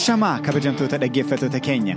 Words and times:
Ashamaa 0.00 0.38
kabajamtoota 0.46 0.98
dhaggeeffattoota 1.02 1.60
keenya 1.66 1.94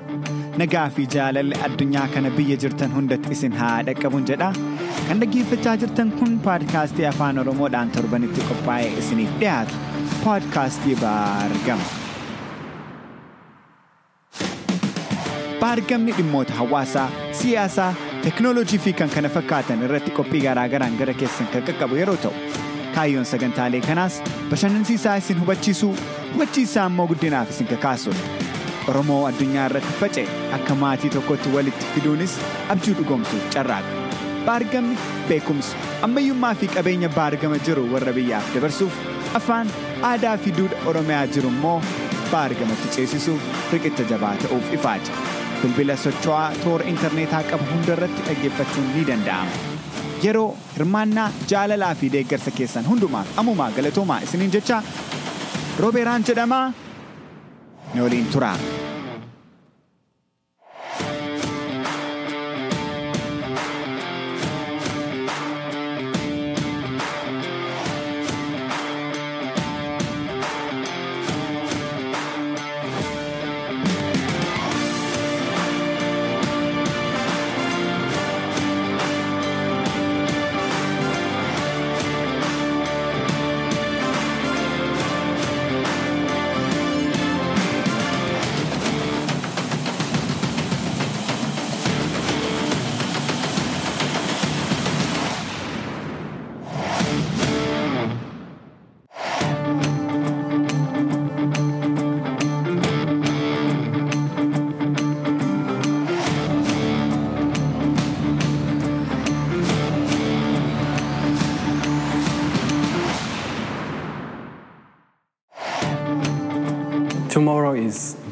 nagaa 0.62 0.86
fi 0.96 1.04
jaalalli 1.16 1.56
addunyaa 1.68 2.08
kana 2.14 2.30
biyya 2.38 2.58
jirtan 2.64 2.92
hundatti 2.98 3.32
isin 3.36 3.54
haa 3.60 3.78
dhaqqabuun 3.90 4.26
jedha 4.30 4.50
kan 5.10 5.22
dhaggeeffachaa 5.24 5.76
jirtan 5.84 6.12
kun 6.20 6.34
paadkaastii 6.48 7.06
afaan 7.12 7.40
oromoodhaan 7.44 7.92
torbanitti 7.98 8.42
qophaa'ee 8.50 8.90
isiniif 9.04 9.32
dhiyaatu. 9.44 9.76
Paadkaastii 10.26 10.96
baargama. 11.04 11.88
baargamni 15.62 16.12
dhimmoota 16.18 16.54
hawaasaa 16.60 17.08
siyaasaa 17.42 17.92
teknoolojii 18.24 18.80
fi 18.86 18.92
kan 19.02 19.10
kana 19.16 19.30
fakkaatan 19.36 19.84
irratti 19.88 20.12
qophii 20.18 20.42
garaagaraan 20.48 20.98
gara 21.02 21.14
keessan 21.22 21.48
kan 21.54 21.64
qaqqabu 21.70 21.96
yeroo 22.02 22.18
ta'u 22.26 22.34
kaayyoon 22.98 23.26
sagantaalee 23.32 23.82
kanaas 23.88 24.22
bashannansiisaa 24.52 25.16
isin 25.22 25.40
hubachiisuu 25.44 25.94
hubachiisaa 26.34 26.86
immoo 26.92 27.08
guddinaaf 27.12 27.50
isin 27.56 27.68
kakaasudha. 27.74 28.24
Oromoo 28.92 29.20
addunyaa 29.30 29.66
irratti 29.72 29.94
faca'e 30.00 30.26
akka 30.60 30.76
maatii 30.84 31.10
tokkotti 31.18 31.50
walitti 31.58 31.86
fiduunis 31.96 32.34
abjuu 32.76 32.96
dhugoomsuuf 33.00 33.46
carraaqa. 33.56 33.94
Baargamni 34.48 34.98
beekumsa 35.30 35.76
ammayyummaa 36.08 36.56
fi 36.62 36.68
qabeenya 36.78 37.10
baargama 37.18 37.58
jiru 37.68 37.84
warra 37.94 38.14
biyyaaf 38.18 38.50
dabarsuuf 38.56 38.94
afaan 39.42 39.68
aadaa 40.10 40.38
fi 40.46 40.52
duudha 40.58 40.78
Oromiyaa 40.94 41.28
jiru 41.38 41.50
immoo 41.56 41.78
baargamatti 42.32 42.88
ceesisuuf 42.98 43.42
riqicha 43.74 44.04
jabaa 44.14 44.36
ta'uuf 44.44 44.74
ifaaja. 44.80 45.14
Bilbila 45.62 45.96
socho'aa 46.06 46.48
toora 46.64 46.86
intarneetaa 46.94 47.44
qabu 47.52 47.66
hundarratti 47.74 48.22
dhaggeeffachuun 48.28 48.90
ni 48.96 49.04
danda'ama. 49.12 49.73
Yeroo 50.24 50.56
hirmaannaa 50.76 51.30
jaalalaa 51.52 51.96
fi 52.02 52.10
deeggarsa 52.16 52.52
keessan 52.60 52.88
hundumaaf 52.92 53.34
ammumaa 53.44 53.72
galatoomaa 53.78 54.20
isiniin 54.28 54.54
jecha 54.58 54.82
roobeeraan 55.80 56.24
jedhamaa 56.30 56.66
ni 57.94 58.02
waliin 58.02 58.28
turaa. 58.36 58.58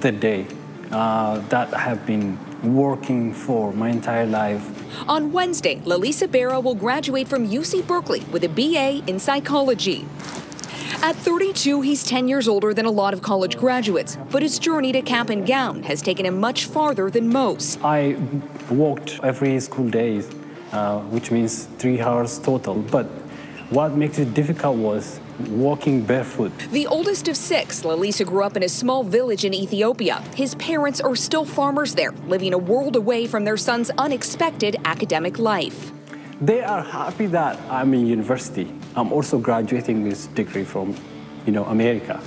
The 0.01 0.11
day 0.11 0.47
uh, 0.91 1.39
that 1.49 1.73
I 1.73 1.79
have 1.79 2.05
been 2.05 2.37
working 2.63 3.33
for 3.33 3.73
my 3.73 3.89
entire 3.89 4.25
life. 4.25 4.63
On 5.07 5.31
Wednesday, 5.31 5.77
Lalisa 5.85 6.29
Barra 6.29 6.59
will 6.59 6.75
graduate 6.75 7.27
from 7.27 7.47
UC 7.47 7.87
Berkeley 7.87 8.21
with 8.31 8.43
a 8.43 8.49
BA 8.49 9.03
in 9.09 9.19
psychology. 9.19 10.05
At 11.03 11.15
32, 11.15 11.81
he's 11.81 12.03
10 12.03 12.27
years 12.27 12.47
older 12.47 12.75
than 12.75 12.85
a 12.85 12.91
lot 12.91 13.13
of 13.13 13.23
college 13.23 13.57
graduates, 13.57 14.17
but 14.29 14.43
his 14.43 14.59
journey 14.59 14.91
to 14.91 15.01
cap 15.01 15.29
and 15.29 15.47
gown 15.47 15.81
has 15.83 16.01
taken 16.01 16.25
him 16.27 16.39
much 16.39 16.65
farther 16.65 17.09
than 17.09 17.27
most. 17.27 17.79
I 17.83 18.17
walked 18.69 19.19
every 19.23 19.59
school 19.59 19.89
day, 19.89 20.23
uh, 20.71 20.99
which 21.09 21.31
means 21.31 21.65
three 21.79 22.01
hours 22.01 22.37
total. 22.37 22.75
But 22.75 23.07
what 23.71 23.95
makes 23.95 24.19
it 24.19 24.35
difficult 24.35 24.77
was 24.77 25.19
walking 25.49 26.03
barefoot. 26.03 26.51
The 26.71 26.87
oldest 26.87 27.27
of 27.27 27.37
six, 27.37 27.83
Lalisa 27.83 28.25
grew 28.25 28.43
up 28.43 28.55
in 28.57 28.63
a 28.63 28.69
small 28.69 29.03
village 29.03 29.45
in 29.45 29.53
Ethiopia. 29.53 30.23
His 30.35 30.55
parents 30.55 31.01
are 31.01 31.15
still 31.15 31.45
farmers 31.45 31.95
there, 31.95 32.11
living 32.27 32.53
a 32.53 32.57
world 32.57 32.95
away 32.95 33.27
from 33.27 33.45
their 33.45 33.57
son's 33.57 33.89
unexpected 33.97 34.75
academic 34.85 35.39
life. 35.39 35.91
They 36.41 36.61
are 36.61 36.81
happy 36.81 37.27
that 37.27 37.59
I'm 37.69 37.93
in 37.93 38.07
university. 38.07 38.73
I'm 38.95 39.13
also 39.13 39.37
graduating 39.37 40.03
this 40.03 40.27
degree 40.27 40.63
from, 40.63 40.95
you 41.45 41.51
know, 41.51 41.65
America. 41.65 42.19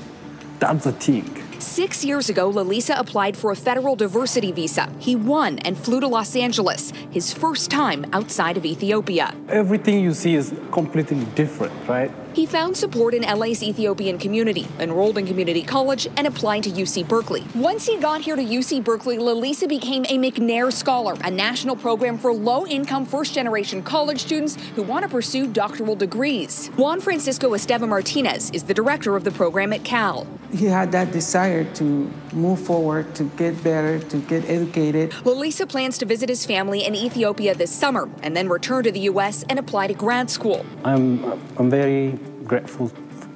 That's 0.61 0.85
the 0.85 0.93
thing. 0.93 1.43
Six 1.59 2.05
years 2.05 2.29
ago, 2.29 2.51
Lalisa 2.51 2.99
applied 2.99 3.37
for 3.37 3.51
a 3.51 3.57
federal 3.57 3.97
diversity 3.97 4.53
visa. 4.53 4.89
He 4.99 5.17
won 5.17 5.59
and 5.61 5.77
flew 5.77 5.99
to 6.01 6.07
Los 6.07 6.37
Angeles, 6.37 6.93
his 7.11 7.33
first 7.33 7.71
time 7.71 8.07
outside 8.13 8.57
of 8.57 8.65
Ethiopia. 8.65 9.35
Everything 9.49 10.01
you 10.01 10.13
see 10.13 10.35
is 10.35 10.55
completely 10.71 11.25
different, 11.35 11.73
right? 11.89 12.11
He 12.35 12.47
found 12.47 12.77
support 12.77 13.15
in 13.15 13.23
LA's 13.23 13.63
Ethiopian 13.63 14.19
community, 14.19 14.67
enrolled 14.81 15.19
in 15.19 15.27
community 15.27 15.63
college, 15.63 16.09
and 16.17 16.27
applied 16.27 16.65
to 16.65 16.71
UC 16.71 17.07
Berkeley. 17.07 17.45
Once 17.55 17.87
he 17.87 17.97
got 17.97 18.23
here 18.23 18.35
to 18.35 18.43
UC 18.43 18.83
Berkeley, 18.83 19.19
Lalisa 19.19 19.69
became 19.69 20.05
a 20.07 20.19
McNair 20.19 20.73
Scholar, 20.73 21.17
a 21.23 21.31
national 21.31 21.77
program 21.77 22.19
for 22.19 22.35
low 22.35 22.67
income 22.67 23.07
first 23.07 23.35
generation 23.35 23.85
college 23.85 24.23
students 24.23 24.57
who 24.75 24.83
want 24.83 25.05
to 25.05 25.09
pursue 25.09 25.47
doctoral 25.47 25.95
degrees. 25.95 26.73
Juan 26.77 27.01
Francisco 27.01 27.51
Esteva 27.51 27.89
Martinez 27.89 28.51
is 28.51 28.65
the 28.65 28.75
director 28.75 29.15
of 29.15 29.23
the 29.23 29.31
program 29.31 29.73
at 29.73 29.85
Cal. 29.85 30.27
He 30.53 30.67
had 30.67 30.91
that 30.91 31.13
desire 31.13 31.65
to 31.75 32.13
move 32.33 32.61
forward, 32.61 33.15
to 33.15 33.25
get 33.37 33.63
better, 33.63 34.01
to 34.01 34.19
get 34.19 34.49
educated. 34.49 35.13
Lalisa 35.23 35.69
plans 35.69 35.99
to 35.99 36.07
visit 36.07 36.29
his 36.29 36.45
family 36.45 36.85
in 36.85 36.97
Ethiopia 36.97 37.55
this 37.55 37.71
summer 37.71 38.09
and 38.23 38.37
then 38.37 38.49
return 38.49 38.83
to 38.83 38.91
the 38.91 39.01
U.S. 39.01 39.45
and 39.49 39.59
apply 39.59 39.87
to 39.87 39.95
grad 39.95 40.31
school. 40.31 40.67
I'm, 40.85 41.25
I'm 41.57 41.71
very 41.71 42.19
grateful 42.45 42.91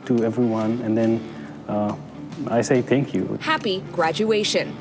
to 0.06 0.24
everyone, 0.24 0.80
and 0.82 0.96
then 0.96 1.20
uh, 1.68 1.94
I 2.48 2.62
say 2.62 2.82
thank 2.82 3.12
you. 3.14 3.38
Happy 3.40 3.82
graduation. 3.92 4.74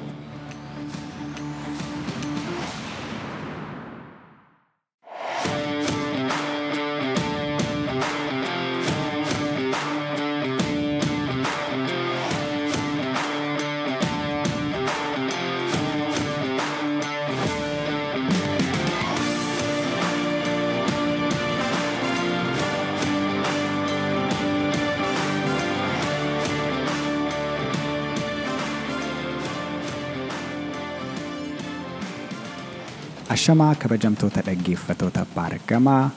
Ashamaa 33.38 33.76
kabajamtoota 33.76 34.42
dhaggeeffatoota 34.46 35.26
baargamaa 35.36 36.10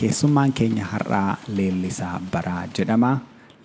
keessummaan 0.00 0.52
keenya 0.52 0.84
har'aa 0.92 1.36
Leellisaa 1.56 2.20
Baraa 2.32 2.62
jedhama. 2.78 3.10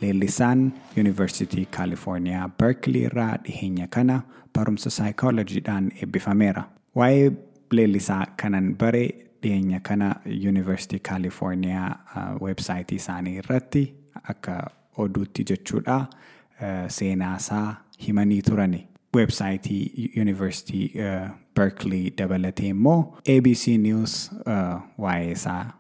Leellisaan 0.02 0.74
Yuunivarsiitii 0.98 1.66
Kaalifoorniyaa 1.78 2.50
Berkeley 2.60 3.04
irraa 3.10 3.38
dhiheenya 3.46 3.88
kana 3.88 4.22
barumsa 4.54 4.90
saayikoolojiidhaan 4.90 5.92
eebbifameera. 6.02 6.64
Waa'ee 6.96 7.32
Leellisaa 7.72 8.26
kanan 8.42 8.76
bare 8.76 9.04
dhiheenya 9.44 9.80
kana 9.80 10.16
Yuunivarsiitii 10.44 11.00
Kaalifoorniyaa 11.00 12.38
weebsaayitii 12.42 12.96
isaanii 13.04 13.36
irratti 13.44 13.86
akka 14.34 14.58
oduutti 14.98 15.44
jechuudha 15.52 16.06
seenaasaa 16.88 17.76
himanii 18.08 18.42
turani. 18.42 18.88
Weebsaayitii 19.16 20.12
Yuunivarsiitii 20.16 20.92
Berkeley 21.56 22.12
dabalatee 22.18 22.68
immoo 22.70 23.18
ABC 23.38 23.68
News 23.78 24.32
waa'ee 24.98 25.32
isaa 25.32 25.74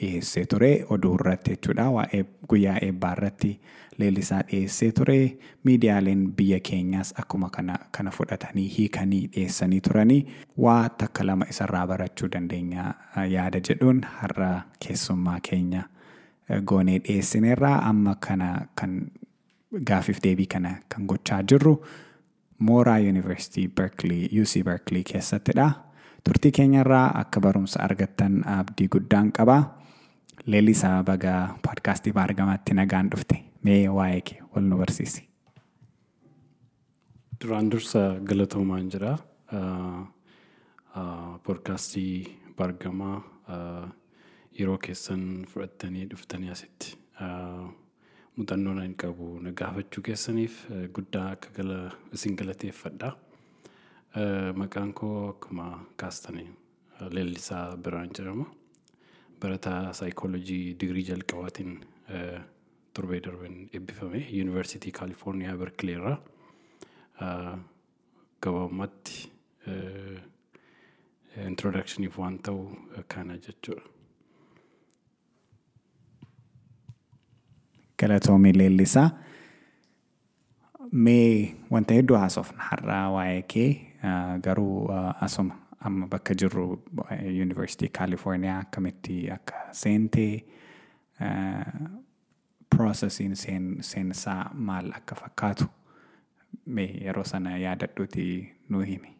dhiyeessee 0.00 0.44
ture 0.46 0.70
oduu 0.90 1.14
irratti 1.14 1.50
jechuudha 1.50 1.86
waa'ee 1.96 2.24
guyyaa 2.48 2.76
eebbaa 2.86 3.12
irratti 3.16 3.52
leellisaa 3.98 4.40
dhiyeessee 4.50 4.90
ture 4.98 5.16
miidiyaaleen 5.64 6.26
biyya 6.40 6.58
keenyaas 6.70 7.14
akkuma 7.22 7.48
kana 7.56 7.78
kana 7.98 8.10
fudhatanii 8.16 8.66
hiikanii 8.78 9.26
dhiyeessanii 9.36 9.80
turanii 9.88 10.20
waa 10.66 10.88
takka 10.88 11.24
lama 11.26 11.46
isarraa 11.54 11.86
barachuu 11.92 12.28
dandeenya 12.34 12.84
yaada 13.36 13.60
jedhuun 13.70 14.02
har'a 14.18 14.50
keessummaa 14.86 15.38
keenya 15.50 15.82
goonee 16.72 16.98
dhiyeessineerraa 17.08 17.78
amma 17.92 18.14
kana 18.28 18.50
kan 18.82 19.00
gaafiif 19.92 20.22
deebii 20.28 20.46
kana 20.56 20.76
kan 20.88 21.06
gochaa 21.14 21.42
jirru 21.42 21.74
mooraa 22.58 22.98
yuunivarsiitii 22.98 23.68
Berkeley 23.68 24.28
UC 24.42 24.64
Berkeley 24.64 25.02
keessattidha. 25.12 25.70
Turtii 26.24 26.52
keenyarraa 26.52 27.10
akka 27.20 27.40
barumsa 27.40 27.80
argattan 27.82 28.42
abdii 28.48 28.88
guddaan 28.88 29.32
qaba. 29.32 29.58
Leellisaa 30.46 31.04
baga 31.04 31.58
poodkaastii 31.66 32.12
baargamaatti 32.12 32.74
nagaan 32.74 33.10
dhufte 33.10 33.38
mee 33.62 33.88
waa'ee 33.88 34.20
kee 34.20 34.38
wal 34.54 34.62
nu 34.64 34.76
barsiisi. 34.78 35.28
Duraan 37.44 37.70
dursa 37.70 37.98
galatoomaan 38.24 38.90
jira. 38.90 39.16
Poodkaastii 41.42 42.38
baargamaa 42.56 43.22
yeroo 44.58 44.78
keessan 44.78 45.46
fudhattanii 45.52 46.06
dhuftanii 46.10 46.50
asitti 46.50 46.96
muuxannoo 48.38 48.74
ani 48.80 48.94
qabu 49.02 49.26
na 49.44 49.50
gaafachuu 49.60 50.02
keessaniif 50.08 50.56
guddaa 50.96 51.26
akka 51.34 51.50
gala 51.56 51.78
isin 52.16 52.36
galateeffadha. 52.40 53.10
Maqaan 54.62 54.92
koo 55.00 55.16
akkuma 55.32 55.66
kaastanii 56.02 56.48
Leellisaa 57.16 57.76
Biraan 57.76 58.10
jedhama. 58.18 58.46
Barataa 59.40 59.92
saayikoolojii 60.00 60.76
digirii 60.80 61.04
jalqabaatiin 61.10 61.74
torbee 62.94 63.20
darben 63.26 63.58
eebbifame 63.72 64.22
yuunivarsiitii 64.36 64.92
kaalifoorniyaa 65.00 65.56
Berkeley 65.64 65.94
irraa. 65.98 66.18
Gabaabumatti 68.42 69.30
introodakshiniif 71.50 72.18
waan 72.18 72.38
ta'u 72.38 72.62
kana 73.14 73.36
jechuudha. 73.46 73.82
Galatoomii 78.00 78.52
leellisaa. 78.58 79.10
Mee 80.92 81.54
wanta 81.70 81.94
hedduu 81.94 82.16
haasofna 82.16 82.62
har'aa 82.70 83.10
waa'ee 83.14 83.42
kee 83.54 83.70
garuu 84.42 84.88
asuma 85.26 85.56
amma 85.80 86.06
bakka 86.06 86.34
jirru 86.34 86.64
yuunivarsiitii 87.36 87.88
kaalifoorniyaa 87.98 88.58
akkamitti 88.60 89.16
akka 89.30 89.54
seentee 89.72 90.44
piroosesiin 92.70 93.36
seensaa 93.80 94.50
maal 94.54 94.90
akka 95.00 95.14
fakkaatu 95.14 95.64
mee 96.66 96.88
yeroo 97.04 97.24
sana 97.24 97.58
yaadadhuuti 97.58 98.24
nuu 98.68 98.80
himi. 98.80 99.14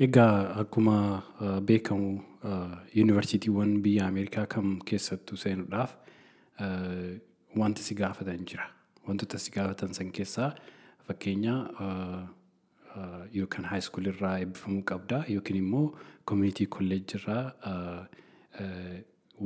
Egaa 0.00 0.54
akkuma 0.64 0.96
beekamu 1.66 2.20
yuunivarsiitiiwwan 2.94 3.78
biyya 3.82 4.06
Ameerikaa 4.06 4.46
kam 4.46 4.78
keessattuu 4.84 5.36
seenuudhaaf 5.36 5.94
wanti 7.56 7.82
si 7.82 7.94
gaafatan 7.94 8.44
jira. 8.46 8.66
Wantoota 9.08 9.38
si 9.38 9.50
gaafatan 9.50 9.94
san 9.94 10.10
keessaa 10.12 10.50
fakkeenya 11.08 11.54
yookaan 13.34 13.64
haayiskuul 13.70 14.06
irraa 14.12 14.38
eebbifamuu 14.42 14.82
qabda 14.90 15.24
yookiin 15.34 15.58
immoo 15.62 15.86
koominitii 16.24 16.66
kolleejjii 16.76 17.20
irraa 17.20 17.44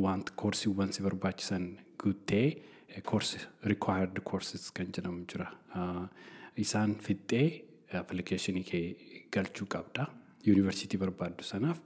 wanta 0.05 0.33
koorsiiwwan 0.43 0.93
si 0.93 1.03
barbaachisan 1.03 1.67
guuttee 2.03 2.47
koorsi 3.05 3.39
required 3.73 4.21
courses 4.31 4.71
kan 4.73 4.87
jedhamu 4.97 5.25
jira. 5.33 5.49
Isaan 6.57 6.95
fixxee 7.07 7.65
appilikeeshinii 8.01 8.63
kee 8.71 8.85
galchuu 9.33 9.67
qabda. 9.75 10.07
Yuunivarsiitii 10.47 10.99
barbaaddu 10.99 11.45
sanaaf. 11.45 11.79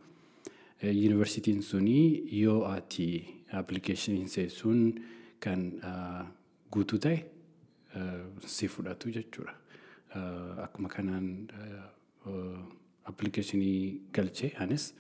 Yuunivarsiitiin 0.83 1.63
suni 1.63 1.99
yoo 2.43 2.65
ati 2.69 3.07
appilikeeshiniin 3.53 4.51
sun 4.51 4.81
kan 5.41 5.61
guutuu 6.73 6.99
ta'e 6.99 7.25
si 8.47 8.69
fudhatu 8.69 9.11
jechuudha. 9.17 9.55
Akkuma 10.65 10.89
kanaan 10.89 11.49
appilikeeshinii 13.05 14.01
galchee 14.13 14.53
anis 14.59 14.95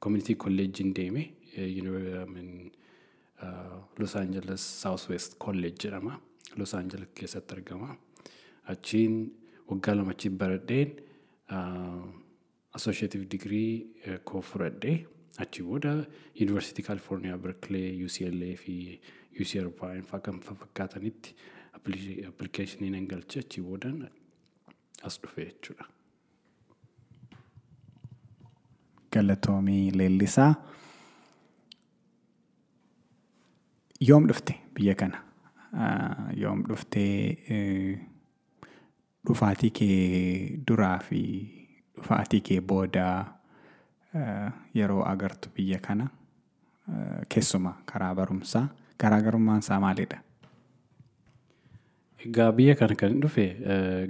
koominitii 0.00 0.34
kolleejjiin 0.36 0.94
deeme 0.94 1.32
Los 3.98 4.16
Angeles 4.16 4.60
South 4.82 5.08
West 5.10 5.38
College 5.38 5.76
jedhama. 5.84 6.20
Los 6.56 6.74
Angeles 6.74 7.08
keessatti 7.14 7.54
argama. 7.54 7.96
Achiin 8.66 9.30
waggaa 9.68 9.94
lama 9.94 10.10
achi 10.10 10.28
baradheen 10.30 10.92
associative 12.72 13.24
degree 13.24 13.86
koo 14.24 14.40
fudhadhee 14.42 15.06
achi 15.44 15.62
booda 15.62 15.92
yuunivarsiitii 16.38 16.84
kaalifoorniyaa 16.88 17.38
berkeley 17.38 18.04
UCLA 18.06 18.50
fi 18.62 18.74
UC 19.40 19.54
Irvine 19.62 20.02
fa'aa 20.10 20.20
kan 20.28 20.40
fakkaatanitti 20.48 21.34
appilikeeshinii 22.28 22.90
nan 22.94 23.06
galche 23.12 23.40
achi 23.44 23.60
boodan 23.68 23.98
as 25.04 25.20
dhufe 25.22 25.44
jechuudha. 25.48 25.84
Galatoomii 29.12 29.90
leellisaa. 29.98 30.54
Yoom 34.08 34.26
dhufte 34.28 34.54
biyya 34.74 34.94
kana? 34.94 35.18
Yoom 36.42 36.62
dhuftee 36.68 37.36
dhufaatii 39.26 39.70
kee 39.78 40.56
duraa 40.68 40.98
fi 41.08 41.20
dhufaatii 41.96 42.40
kee 42.48 42.60
booda 42.60 43.06
yeroo 44.74 45.02
agartu 45.12 45.48
biyya 45.56 45.78
kana 45.78 46.06
keessuma 47.28 47.72
karaa 47.92 48.14
barumsaa 48.14 48.68
garaagarummaan 49.00 49.58
isaa 49.64 49.80
maalidha? 49.80 50.18
Egaa 52.26 52.52
biyya 52.52 52.74
kana 52.74 52.94
kan 52.94 53.20
dhufe 53.20 53.46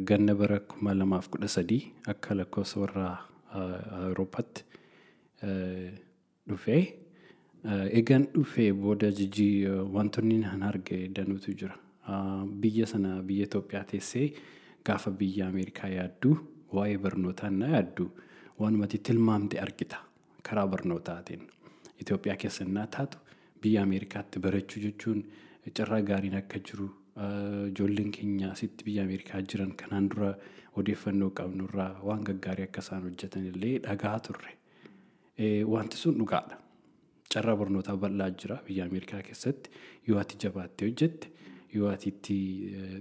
ganna 0.08 0.34
bara 0.34 0.58
kuma 0.60 0.94
lamaaf 0.94 1.28
kudha 1.28 1.48
sadii 1.48 1.82
akka 2.14 2.34
lakkoofsa 2.34 2.80
warra 2.80 3.08
Awurooppaatti 3.56 4.62
dhufee 6.48 6.82
egan 8.00 8.26
dhufee 8.34 8.72
booda 8.72 9.10
jijjii 9.10 9.66
wantoonni 9.96 10.38
nan 10.44 10.62
arge 10.62 11.08
danuutu 11.08 11.54
jira. 11.60 11.74
Biyya 12.62 12.86
sana 12.86 13.22
biyya 13.22 13.46
Itoophiyaa 13.48 13.84
teessee 13.92 14.26
gaafa 14.84 15.10
biyya 15.10 15.48
Ameerikaa 15.48 15.88
yaaddu 15.88 16.36
waa'ee 16.72 16.98
barnootaa 16.98 17.50
na 17.50 17.68
yaaddu 17.74 18.10
waanumatti 18.58 18.98
tilmaamte 18.98 19.60
argita 19.60 19.96
karaa 20.48 20.66
barnootaatiin. 20.66 21.42
Itoophiyaa 22.02 22.36
keessa 22.36 22.64
innaa 22.64 22.86
taatu 22.86 23.18
biyya 23.62 23.82
Ameerikaatti 23.82 24.38
barachuu 24.40 24.82
jechuun 24.82 25.24
carraa 25.78 26.02
gaariin 26.02 26.34
akka 26.40 26.58
jiru 26.68 26.88
ijoolleen 27.70 28.10
keenya 28.12 28.50
asitti 28.52 28.84
biyya 28.84 29.02
Ameerikaa 29.04 29.40
jiran 29.52 29.72
kanaan 29.82 30.08
dura 30.10 30.34
odeeffannoo 30.76 31.30
qabnurraa 31.40 31.90
waan 32.08 32.24
gaggaarii 32.28 32.64
akka 32.68 32.80
isaan 32.84 33.02
hojjetan 33.08 33.46
illee 33.52 33.78
dhagaa 33.88 34.18
turre. 34.28 34.52
Wanti 35.74 35.96
sun 35.96 36.18
dhugaadha. 36.18 36.56
Carraa 37.34 37.56
barnootaa 37.56 37.96
bal'aa 37.96 38.30
jira 38.30 38.58
biyya 38.66 38.84
Ameerikaa 38.86 39.22
keessatti 39.22 39.70
yoo 40.08 40.18
ati 40.20 40.36
jabaattee 40.44 40.88
hojjette 40.88 41.28
yoo 41.76 41.88
ati 41.92 42.08
itti 42.14 42.36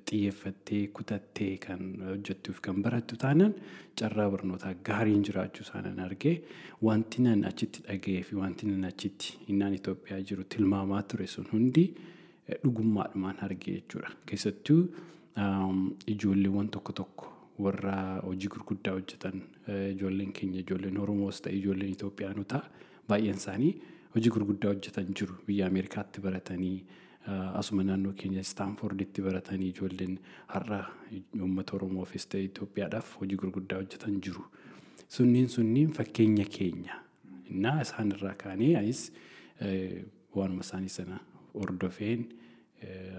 xiyyeeffattee 0.10 0.82
kutattee 1.00 1.52
kan 1.66 1.82
hojjettuuf 2.10 2.60
kan 2.68 2.82
barattu 2.88 3.18
taanaan 3.24 3.54
carraa 4.02 4.30
barnootaa 4.36 4.74
gaariin 4.90 5.24
jiraachuu 5.30 5.66
isaanan 5.68 6.00
argee 6.08 6.36
wanti 6.90 7.22
nan 7.28 7.44
achitti 7.52 7.84
dhaga'ee 7.88 8.24
fi 8.30 8.36
wanti 8.44 8.68
nan 8.72 8.84
achitti 8.92 9.38
innaan 9.54 9.74
Itoophiyaa 9.80 10.22
jiru 10.32 10.44
tilmaamaa 10.56 11.02
ture 11.14 11.28
sun 11.36 11.48
hundi 11.54 11.86
dhugummaadhumaan 12.64 13.38
argee 13.50 13.76
jechuudha. 13.80 14.12
Keessattuu 14.26 14.82
ijoolleewwan 16.14 16.70
tokko 16.70 16.94
tokko 17.00 17.32
warra 17.66 17.96
hojii 18.26 18.50
gurguddaa 18.54 18.94
hojjetan 18.98 19.42
ijoolleen 19.92 20.32
keenya 20.40 20.60
ijoolleen 20.60 20.98
Oromoos 21.06 21.42
ta'e 21.42 21.54
ijoolleen 21.60 21.92
Itoophiyaanotaa 21.96 22.64
baay'een 23.10 23.38
isaanii 23.42 23.74
hojii 24.16 24.32
gurguddaa 24.38 24.74
hojjetan 24.74 25.08
jiru 25.20 25.36
biyya 25.48 25.68
Ameerikaatti 25.72 26.22
baratanii 26.28 26.78
asuma 27.62 27.84
naannoo 27.84 28.14
keenya 28.22 28.40
istaanforditti 28.46 29.22
baratanii 29.28 29.70
ijoolleen 29.74 30.18
har'a 30.54 30.80
uummata 31.42 31.76
Oromoofis 31.78 32.28
ta'e 32.34 32.44
Itoophiyaadhaaf 32.50 33.16
hojii 33.22 33.38
gurguddaa 33.44 33.78
hojjetan 33.82 34.20
jiru. 34.28 34.44
Sunniin 35.08 35.50
sunniin 35.50 35.92
fakkeenya 35.94 36.46
keenya. 36.58 37.00
Innaa 37.52 37.80
isaan 37.82 38.12
irraa 38.18 38.34
kaanee 38.44 38.76
anis 38.78 39.02
waanuma 40.36 40.62
isaanii 40.68 40.90
sana 40.98 41.20
hordofeen 41.54 42.26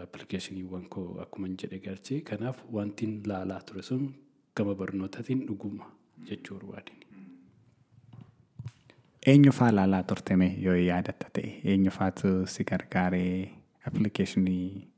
appilikeeshiniiwwan 0.03 0.89
koo 0.95 1.09
akkuma 1.23 1.49
jedhe 1.63 1.79
galchee 1.89 2.21
kanaaf 2.31 2.59
wanti 2.79 3.07
laalaa 3.33 3.61
ture 3.71 3.83
sun 3.83 4.09
gama 4.57 4.75
barnootaatiin 4.75 5.47
dhuguma 5.49 5.87
jechuu 6.31 6.59
barbaadini. 6.59 7.07
Eenyu 9.27 9.53
faa 9.53 9.71
laalaa 9.75 10.03
turteme 10.11 10.49
yoo 10.65 10.75
yaadatta 10.77 11.31
ta'e 11.39 11.49
eenyu 11.73 11.91
faatu 11.99 12.29
si 12.53 12.65
gargaaree 12.71 13.51
appilikeeshinii 13.87 14.89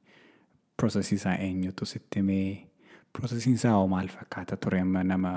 piroosesii 0.77 1.17
isaa 1.21 1.37
eenyutu 1.47 1.87
sitti 1.93 2.19
himee 2.21 2.67
piroosesiin 3.13 3.55
isaa 3.61 3.73
hoo 3.77 3.87
maal 3.95 4.09
fakkaata 4.19 4.57
ture 4.67 4.81
amma 4.81 5.03
nama 5.13 5.33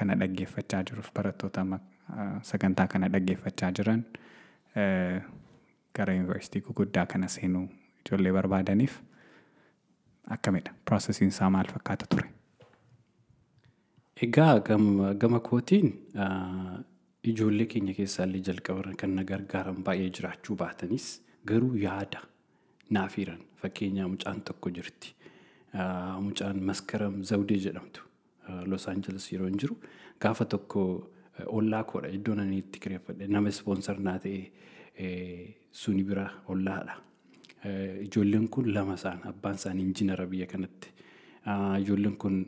kana 0.00 0.14
dhaggeeffachaa 0.22 0.82
jiruuf 0.90 1.10
barattoota 1.18 1.66
sagantaa 2.52 2.86
kana 2.94 3.08
dhaggeeffachaa 3.16 3.70
jiran 3.80 4.02
gara 5.98 6.14
yuunivarsiitii 6.14 6.60
guguddaa 6.70 7.06
kana 7.12 7.28
seenuu 7.36 7.66
ijoollee 8.06 8.32
barbaadaniif 8.38 8.98
akkamidha 10.36 10.74
piroosesiin 10.84 11.28
isaa 11.34 11.50
maal 11.50 11.66
fakkaata 11.74 12.06
ture? 12.14 12.28
Egaa 14.26 14.60
gama 15.22 15.40
kootiin 15.48 15.88
ijoollee 17.32 17.66
keenya 17.72 17.94
keessaallee 17.98 18.40
jalqaba 18.48 18.94
kan 19.02 19.14
na 19.18 19.24
gargaaran 19.30 19.82
baay'ee 19.88 20.10
jiraachuu 20.18 20.56
baatanis. 20.62 21.06
Garuu 21.48 21.74
yaada 21.84 22.20
naaf 22.90 23.16
hiran 23.18 23.40
fakkeenyaa 23.62 24.08
mucaan 24.08 24.40
tokko 24.42 24.70
jirti. 24.70 25.14
Mucaan 26.20 26.62
maskaram 26.64 27.22
zawdee 27.24 27.58
jedhamtu 27.64 28.00
Los 28.66 28.88
Angeles 28.88 29.32
yeroo 29.32 29.46
hin 29.48 29.58
jiru 29.60 29.76
gaafa 30.20 30.44
tokko 30.44 30.84
ollaa 31.46 31.82
koodha 31.84 32.08
iddoon 32.18 32.40
ani 32.40 32.58
itti 32.62 32.80
kireeffadhe 32.80 33.26
nama 33.28 33.48
ispoonsar 33.52 33.98
naa 34.00 34.18
ta'e 34.18 34.38
suni 35.72 36.04
bira 36.04 36.24
ollaadha. 36.48 36.94
Ijoolleen 38.06 38.48
kun 38.48 38.72
lama 38.74 38.94
isaan 38.94 39.20
abbaan 39.28 39.54
isaanii 39.60 39.84
injiinara 39.90 40.26
biyya 40.26 40.46
kanatti. 40.46 40.88
Ijoolleen 41.82 42.16
kun 42.16 42.38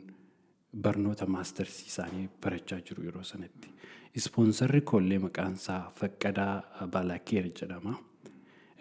barnoota 0.81 1.25
maastarsii 1.27 1.87
isaanii 1.87 2.29
barachaa 2.43 2.79
jiru 2.89 3.03
yeroo 3.03 3.23
sanatti. 3.23 3.69
Ispoonsarri 4.15 4.81
koollee 4.81 5.19
maqaan 5.19 5.53
isaa 5.53 5.91
Faqqadaa 5.99 6.87
Balaakeer 6.91 7.45
jedhama. 7.61 7.93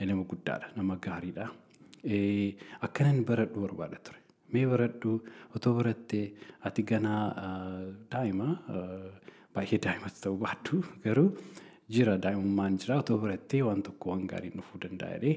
Nama 0.01 0.25
guddaadha, 0.25 0.69
nama 0.77 0.97
gaariidha. 0.97 1.47
Akkanan 2.87 3.25
baradhu 3.29 3.61
barbaada 3.67 3.99
ture. 4.05 4.17
Mee 4.53 4.65
baradhu 4.67 5.11
otoo 5.57 5.73
barattee 5.79 6.33
ati 6.65 6.83
ganaa 6.83 7.25
daa'ima 8.13 8.47
baay'ee 9.55 9.79
daa'imatti 9.87 10.21
ta'uu 10.25 10.39
baadhu 10.45 10.81
garuu 11.05 11.29
jira 11.97 12.17
daa'imummaan 12.25 12.79
jira 12.83 12.97
otoo 13.03 13.19
barattee 13.25 13.63
waan 13.69 13.83
tokko 13.89 14.11
waan 14.13 14.25
gaariin 14.33 14.57
dhufuu 14.59 14.81
danda'a 14.87 15.13
jedhee 15.19 15.37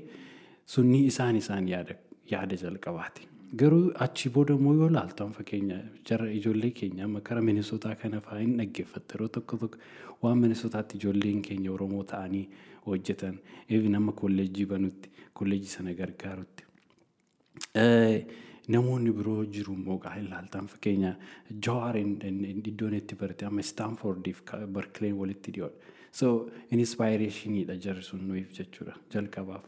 sunni 0.76 1.04
isaan 1.12 1.36
isaan 1.42 1.68
yaada 1.74 2.56
jalqabaati. 2.64 3.28
Garuu 3.62 3.92
achi 4.06 4.30
booda 4.36 4.54
immoo 4.58 4.74
yoo 4.80 4.88
ilaaltan 4.92 5.34
fakkeenya 5.38 5.76
jara 6.10 6.26
ijoollee 6.38 6.72
keenya 6.80 7.04
amma 7.06 7.22
karaa 7.28 7.42
Minisootaa 7.50 7.96
kana 8.04 8.22
fa'aa 8.28 8.40
hin 8.42 8.56
dhaggeeffatte 8.60 9.14
yeroo 9.16 9.28
tokko 9.38 9.58
tokko 9.64 9.78
waan 10.24 10.40
Minisootaatti 10.46 10.98
ijoolleen 11.02 11.42
keenya 11.48 11.72
Oromoo 11.76 12.04
ta'anii 12.14 12.46
hojjetan 12.88 13.38
eevi 13.70 13.90
nama 13.98 14.12
kolleejjii 14.24 14.66
banutti 14.74 15.12
kolleejjii 15.42 15.70
sana 15.76 15.94
gargaarutti. 16.02 16.64
Namoonni 18.74 19.12
biroo 19.22 19.40
jiru 19.58 19.74
immoo 19.78 19.98
gaa 20.08 20.16
ilaaltan 20.26 20.68
fakkeenya 20.74 21.16
Jawaar 21.68 21.98
iddoon 22.02 22.94
itti 23.04 23.16
barate 23.24 23.46
amma 23.46 23.62
Staanfordiif 23.72 24.42
Barkileen 24.78 25.18
walitti 25.24 25.52
dhiyoodha. 25.52 25.78
So 26.12 26.50
inspirationiidha 26.72 27.76
jarri 27.86 28.02
sun 28.04 28.26
nuyiif 28.28 28.54
jechuudha 28.58 28.98
jalqabaaf. 29.14 29.64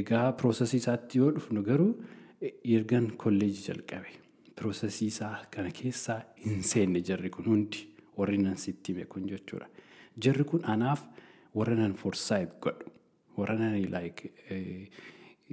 Egaa 0.00 0.32
piroosesii 0.32 0.78
isaatti 0.82 1.18
yoo 1.22 1.30
dhufnu 1.36 1.62
garuu 1.62 1.92
ergan 2.76 3.10
kolleejii 3.22 3.66
jalqabe 3.68 4.10
piroosesii 4.56 5.08
isaa 5.12 5.34
kana 5.54 5.70
keessaa 5.80 6.20
hin 6.44 6.62
seenne 6.72 7.00
jarri 7.08 7.30
kun 7.36 7.44
hundi 7.52 7.86
warri 8.18 8.38
nan 8.38 8.56
sitti 8.56 8.92
hime 8.92 9.04
kun 9.14 9.26
jechuudha. 9.28 9.66
Jarri 10.24 10.44
kun 10.44 10.64
anaaf 10.74 11.02
warra 11.54 11.74
nan 11.76 11.94
forsaayit 12.02 12.52
godhu 12.66 12.90
warra 13.38 13.56
nan 13.58 13.76
like 13.94 14.30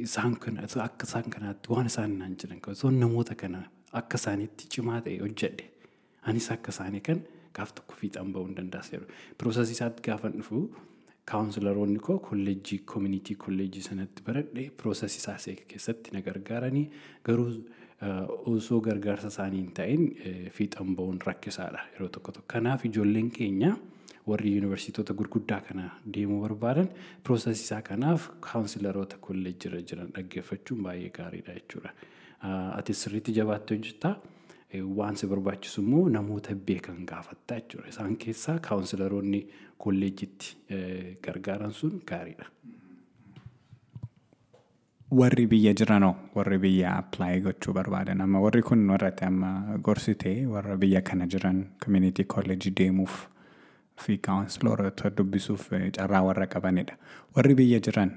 isaan 0.06 0.36
kana 0.40 0.62
akka 0.88 1.06
isaan 1.10 1.30
kanaatti 1.36 1.70
waan 1.74 1.86
isaan 1.92 2.18
naan 2.20 2.36
jiran 2.42 2.60
osoo 2.74 2.92
namoota 2.92 3.36
kana 3.36 3.64
akka 4.02 4.18
isaaniitti 4.22 4.68
cimaa 4.76 5.02
ta'e 5.06 5.18
hojjedhe 5.24 5.66
anis 6.32 6.52
akka 6.56 6.72
isaanii 6.76 7.02
kan 7.10 7.22
gaaf 7.60 7.72
tokko 7.78 7.96
fiixaan 8.02 8.34
bahuu 8.34 8.48
hin 8.48 8.56
danda'aseeru. 8.58 9.06
Piroosesii 9.38 9.74
isaatti 9.80 10.04
gaafa 10.10 10.30
dhufu 10.36 10.60
kaawunsilaroonni 11.32 12.00
koo 12.10 12.20
kolleejjii 12.30 12.80
koomunitii 12.92 13.36
kolleejjii 13.46 13.82
sanatti 13.90 14.24
baradhe 14.28 14.70
piroosesii 14.82 15.20
isaa 15.24 15.38
keessatti 15.74 16.12
na 16.16 16.22
gargaaranii 16.28 16.86
garuu 17.26 17.50
osoo 18.54 18.80
gargaarsa 18.88 19.28
isaanii 19.34 19.62
hin 19.62 19.72
ta'in 19.80 20.08
fiixaan 20.58 20.96
bahuun 20.96 21.20
rakkisaadha 21.26 21.80
yeroo 21.94 22.10
tokko 22.10 22.32
tokko. 22.32 22.48
Kanaaf 22.54 22.86
ijoolleen 22.86 23.32
keenya 23.40 23.76
warri 24.28 24.52
yuunivarsiitota 24.54 25.14
gurguddaa 25.14 25.60
kana 25.68 25.90
deemuu 26.14 26.40
barbaadan 26.42 26.90
piroosesii 27.24 27.64
isaa 27.70 27.82
kanaaf 27.92 28.30
kaawunsilaroota 28.48 29.18
kolleejjirra 29.28 29.82
jiran 29.92 30.12
dhaggeeffachuun 30.16 30.84
baay'ee 30.88 31.10
gaariidha 31.20 31.54
jechuudha. 31.60 31.94
Ati 32.80 32.94
sirriitti 33.04 33.34
jabaattee 33.42 33.78
hojjettaa? 33.78 34.16
waan 34.96 35.16
si 35.18 35.28
barbaachisu 35.32 35.82
immoo 35.82 36.10
namoota 36.16 36.56
beekan 36.70 36.98
gaafattaa 37.12 37.60
jechuudha. 37.60 37.88
Isaan 37.90 38.18
keessaa 38.24 38.60
kaawunsilaroonni 38.68 39.40
kolleejitti 39.78 40.58
gargaaran 41.26 41.74
sun 41.74 42.02
gaariidha. 42.12 42.46
Warri 45.20 45.46
biyya 45.48 45.72
jiranoo 45.80 46.16
warri 46.36 46.58
biyya 46.64 46.90
appilaayi 47.02 47.42
gochuu 47.46 47.74
barbaadan 47.74 48.22
amma 48.22 48.40
warri 48.46 48.62
kun 48.70 48.82
warratti 48.92 49.24
amma 49.26 49.78
gorsitee 49.88 50.46
warra 50.54 50.76
biyya 50.78 51.02
kana 51.02 51.28
jiran 51.34 51.60
community 51.84 52.24
college 52.34 52.68
deemuuf 52.80 53.16
fi 54.06 54.18
kaawunsilaroota 54.18 55.10
dubbisuuf 55.18 55.70
carraa 55.98 56.24
warra 56.28 56.48
qabanidha. 56.56 56.98
Warri 57.36 57.56
biyya 57.56 57.80
jiran 57.88 58.12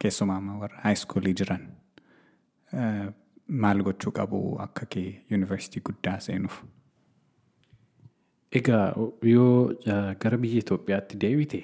keessumaa 0.00 0.36
amma 0.42 0.58
warra 0.64 0.78
haayiskuulii 0.84 1.34
jiran 1.40 1.64
maal 3.64 3.82
gochuu 3.88 4.12
qabu 4.20 4.42
akka 4.66 4.86
kee 4.96 5.08
yuunivarsiitii 5.30 5.82
guddaa 5.88 6.18
seenuuf? 6.26 6.60
Egaa 8.54 8.94
yoo 9.26 9.74
gara 10.22 10.36
biyya 10.38 10.62
Itoophiyaatti 10.62 11.18
deebite 11.24 11.60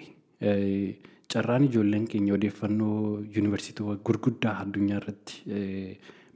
carraan 1.32 1.64
ijoolleen 1.68 2.06
keenya 2.11 2.35
odeeffannoo 2.35 3.20
yuunivarsiitii 3.35 3.97
gurguddaa 4.09 4.54
addunyaa 4.64 4.99
irratti 5.02 5.59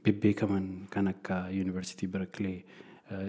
bebbeekaman 0.05 0.67
kan 0.93 1.07
akka 1.11 1.39
yuunivarsiitii 1.51 2.07
Berkeley, 2.13 2.57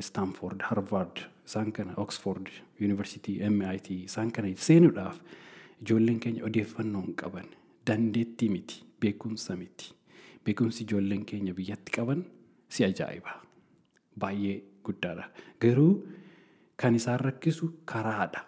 Stanford, 0.01 0.61
Harvard, 0.69 1.25
isaan 1.47 1.73
kana 1.73 1.95
Oxford, 2.05 2.47
yuunivarsiitii 2.81 3.41
MIT 3.51 3.91
isaan 4.05 4.31
kana 4.33 4.53
seenuudhaaf 4.69 5.19
ijoolleen 5.83 6.21
keenya 6.21 6.45
odeeffannoo 6.51 7.03
hin 7.09 7.17
qaban 7.23 7.49
dandeettii 7.87 8.49
miti 8.55 8.83
beekumsa 9.01 9.57
miti. 9.57 9.93
beekumsi 10.45 10.85
ijoolleen 10.85 11.25
keenya 11.27 11.55
biyyatti 11.55 11.93
qaban 11.99 12.21
si 12.69 12.85
ajaa'iba. 12.85 13.33
Baay'ee 14.21 14.61
guddaadha. 14.87 15.25
Garuu 15.61 16.07
kan 16.77 16.95
isaan 16.95 17.21
rakkisu 17.21 17.69
karaadha. 17.93 18.41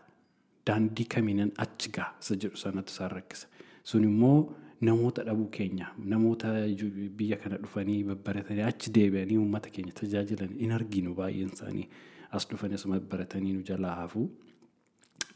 Daandii 0.67 1.05
kamiinan 1.15 1.53
achi 1.65 1.91
gaha 1.97 2.15
isa 2.21 2.35
jedhu 2.37 2.57
sanatu 2.57 2.93
isaan 2.93 3.11
rakkisa. 3.11 3.47
Sun 3.85 4.05
immoo 4.05 4.55
namoota 4.81 5.25
dhabuu 5.29 5.49
keenya 5.57 5.87
namoota 6.13 6.49
biyya 7.21 7.37
kana 7.43 7.57
dhufanii 7.63 8.03
babbaratanii 8.11 8.63
achi 8.73 8.91
deebi'anii 8.97 9.39
uummata 9.39 9.71
keenya 9.71 9.93
tajaajilan 10.01 10.53
hin 10.61 10.73
arginu 10.79 11.15
baay'een 11.21 11.51
isaanii 11.57 11.89
as 12.39 12.47
dhufanii 12.51 12.75
asuma 12.81 13.01
baratanii 13.01 13.53
nu 13.57 13.63
jalaa 13.71 13.95
hafu. 14.03 14.29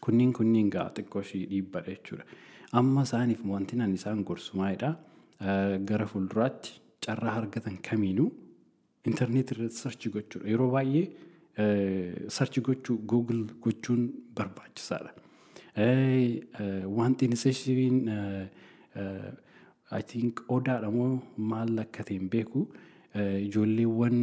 Kunniin 0.04 0.32
kunniin 0.38 0.68
gaa 0.75 0.90
xiqqoo 0.96 1.20
ishii 1.26 1.46
dhiibbadha 1.50 1.90
jechuudha. 1.96 2.25
Amma 2.72 3.02
isaaniif 3.08 3.40
wanti 3.54 3.76
nan 3.76 3.94
isaan 3.94 4.22
gorsu 4.25 4.56
maalidhaa? 4.61 4.94
gara 5.88 6.06
fuulduraatti 6.06 6.72
carraa 7.04 7.32
argatan 7.40 7.78
kamiinuu 7.88 8.28
intarneetii 9.11 9.56
irratti 9.56 9.76
sarchi 9.84 10.11
gochuudha. 10.16 10.49
Yeroo 10.52 10.68
baay'ee 10.75 11.06
sarchi 11.56 12.61
gochuu 12.61 12.99
googil 13.12 13.44
gochuun 13.61 14.09
barbaachisaadha. 14.35 15.12
Wanti 16.99 17.25
inisiishiin 17.25 18.09
I 19.94 20.02
think 20.02 20.40
odaadha 20.49 20.90
moo 20.90 21.21
maal 21.37 21.78
akka 21.85 22.04
ta'e 22.09 22.16
hin 22.18 22.28
beeku. 22.35 22.66
Ijoolleewwan 23.47 24.18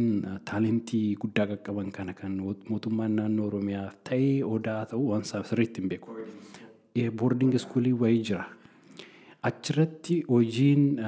taalentii 0.50 1.14
guddaa 1.24 1.46
qaqqaban 1.52 1.92
kana 1.98 2.12
kan 2.20 2.32
mootummaan 2.68 3.12
naannoo 3.18 3.46
Oromiyaa 3.50 3.90
ta'ee 4.08 4.42
odaa 4.54 4.80
ta'uu 4.92 5.08
waan 5.10 5.22
sirriitti 5.24 5.80
hin 5.82 5.88
beeku. 5.92 6.16
Boordingi 7.22 7.56
iskuulii 7.62 7.92
wayii 8.00 8.24
jira. 8.30 8.44
Achirratti 9.48 10.16
hojiin 10.28 10.98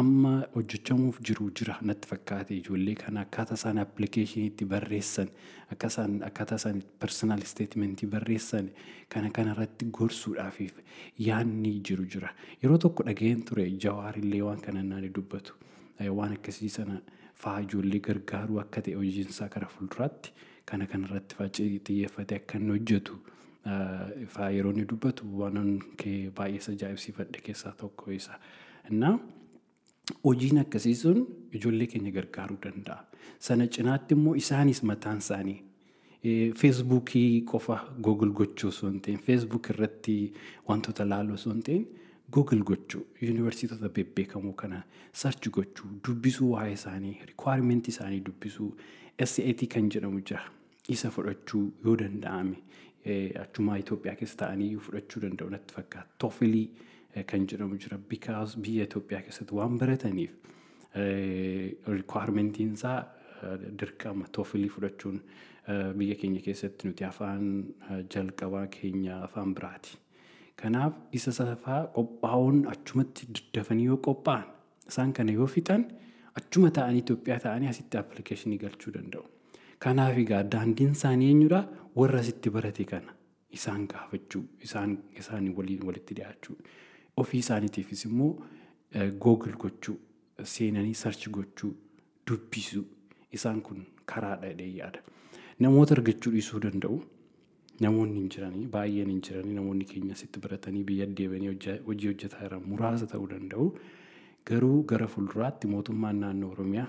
amma 0.00 0.34
hojjechamuuf 0.54 1.16
jiru 1.28 1.48
jira 1.60 1.74
natti 1.90 2.06
fakkaate 2.10 2.54
ijoollee 2.56 2.94
kana 3.00 3.24
akkaataa 3.26 3.56
isaan 3.58 3.80
appilikeeshiniitti 3.82 4.64
barreessan 4.72 5.32
akkaataa 5.74 6.58
isaan 6.60 6.78
persoonaal 7.02 7.42
isteetimentii 7.42 8.06
barreessan 8.12 8.70
kana 9.16 9.30
kanarratti 9.40 9.88
gorsuudhaaf 9.98 10.60
yaadni 11.18 11.72
jiru 11.90 12.06
jira. 12.14 12.30
Yeroo 12.62 12.78
tokko 12.86 13.08
dhaga'een 13.10 13.42
ture 13.50 13.66
jawaarillee 13.86 14.42
waan 14.46 14.60
kana 14.68 14.82
naan 14.92 15.10
dubbatu 15.18 15.58
waan 16.20 16.38
akkasii 16.38 16.68
sana 16.78 17.00
fa'aa 17.42 17.66
ijoollee 17.66 18.00
gargaaruu 18.08 18.62
akka 18.62 18.86
ta'e 18.86 18.94
hojiinsaa 19.02 19.48
gara 19.56 19.66
fuulduraatti 19.76 20.30
kana 20.64 20.86
kanarratti 20.86 21.50
xiyyeeffate 21.58 22.36
akka 22.42 22.58
inni 22.62 22.78
hojjetu. 22.78 23.18
Yeroo 23.66 24.72
inni 24.72 24.84
dubbatu 24.92 25.24
waan 25.40 25.78
kee 26.02 26.30
baay'ee 26.36 26.62
ajaa'ibsiifadhe 26.74 27.40
keessaa 27.48 27.72
tokko 27.82 28.10
isa. 28.12 28.38
Innaa 28.90 29.18
hojiin 30.24 30.58
akkasii 30.62 30.94
sun 31.02 31.26
ijoollee 31.58 31.86
keenya 31.92 32.12
gargaaruu 32.12 32.58
danda'a. 32.64 33.04
Sana 33.38 33.66
cinaatti 33.66 34.14
immoo 34.14 34.34
isaanis 34.42 34.82
mataan 34.82 35.18
isaanii 35.24 35.60
feesbuukii 36.60 37.42
qofa 37.50 37.76
googil 38.02 38.30
gochuu 38.40 38.68
osoo 38.68 38.90
hin 38.90 39.00
ta'in 39.06 39.18
feesbuuk 39.26 39.68
irratti 39.74 40.16
wantoota 40.68 41.04
laaluu 41.08 41.34
osoo 41.40 41.52
hin 41.52 41.62
ta'in 41.68 41.86
googil 42.36 42.62
gochuu 42.70 43.02
yuunivarsiitota 43.22 43.88
bebbeekamoo 43.98 44.52
kana. 44.52 44.82
Sarchi 45.12 45.50
gochuu 45.50 45.88
dubbisuu 46.08 46.50
waa'ee 46.52 46.72
isaanii 46.78 47.16
rikwaarimentii 47.30 47.92
isaanii 47.96 48.20
dubbisuu 48.28 48.70
SAT 49.32 49.66
kan 49.74 49.90
jedhamu 49.96 50.20
jira. 50.20 50.44
isa 50.94 51.08
fudhachuu 51.10 51.60
yoo 51.84 51.92
danda'ame 52.00 52.56
achumaa 53.44 53.76
Itoophiyaa 53.82 54.16
keessa 54.20 54.36
ta'anii 54.44 54.76
fudhachuu 54.86 55.22
danda'u 55.24 55.50
natti 55.54 55.74
fakkaata. 55.78 56.08
Toofilii 56.18 56.66
kan 57.30 57.46
jedhamu 57.52 57.76
jira 57.84 57.98
bikaas 58.12 58.56
biyya 58.66 58.84
Itoophiyaa 58.88 59.22
keessatti 59.26 59.54
waan 59.60 59.78
barataniif 59.78 60.32
rikwaarmentiin 61.96 62.72
isaa 62.78 63.00
dirqama 63.80 64.24
toofilii 64.38 64.68
fudhachuun 64.76 65.20
biyya 65.98 66.16
keenya 66.22 66.40
keessatti 66.46 66.88
nuti 66.88 67.04
afaan 67.04 67.44
jalqabaa 68.14 68.66
keenya 68.78 69.18
afaan 69.28 69.54
biraati. 69.58 69.98
Kanaaf 70.62 70.94
isa 71.12 71.32
safaa 71.32 71.80
qophaa'uun 71.98 72.64
achumatti 72.72 73.26
dafanii 73.54 73.86
yoo 73.90 73.96
qophaa'an 74.08 74.44
isaan 74.88 75.12
kana 75.12 75.32
yoo 75.38 75.46
fixan 75.56 75.84
achuma 76.40 76.70
ta'anii 76.80 77.02
Itoophiyaa 77.04 77.40
ta'anii 77.46 77.68
asitti 77.74 77.98
appilikeeshinii 78.02 78.58
galchuu 78.64 78.92
danda'u. 78.98 79.24
Kanaaf 79.84 80.18
egaa 80.24 80.42
daandiin 80.54 80.92
isaanii 80.96 81.28
eenyudha 81.34 81.60
warra 82.00 82.20
asitti 82.24 82.50
barate 82.56 82.84
kana 82.92 83.12
isaan 83.58 83.86
gaafachuu 83.92 84.42
isaan 84.68 85.48
waliin 85.56 85.82
walitti 85.88 86.14
dhiyaachuu 86.18 86.56
ofii 87.22 87.40
isaaniitiifis 87.44 88.04
immoo 88.10 88.30
googil 89.24 89.56
gochuu 89.64 89.96
seenanii 90.54 90.94
sarchi 91.02 91.30
gochuu 91.38 91.72
dubbisuu 92.30 92.84
isaan 93.38 93.60
kun 93.66 93.84
karaa 94.12 94.36
dhadhee 94.42 94.70
yaada. 94.78 95.00
Namoota 95.64 95.94
argachuu 95.98 96.32
dhiisuu 96.32 96.60
danda'u. 96.64 96.96
Namoonni 97.84 98.18
hin 98.20 98.28
jiranii 98.34 98.66
baay'een 98.74 99.08
hin 99.10 99.20
jiranii 99.28 99.54
namoonni 99.58 99.84
keenya 99.92 100.12
asitti 100.18 100.40
baratanii 100.46 100.82
biyya 100.90 101.06
deebanii 101.20 101.48
hojii 101.86 102.06
hojjetaa 102.08 102.40
jiran 102.42 102.62
muraasa 102.72 103.06
ta'uu 103.12 103.28
danda'u. 103.32 103.66
Garuu 104.50 104.82
gara 104.92 105.06
fuulduraatti 105.14 105.66
mootummaan 105.74 106.20
naannoo 106.24 106.50
Oromiyaa 106.56 106.86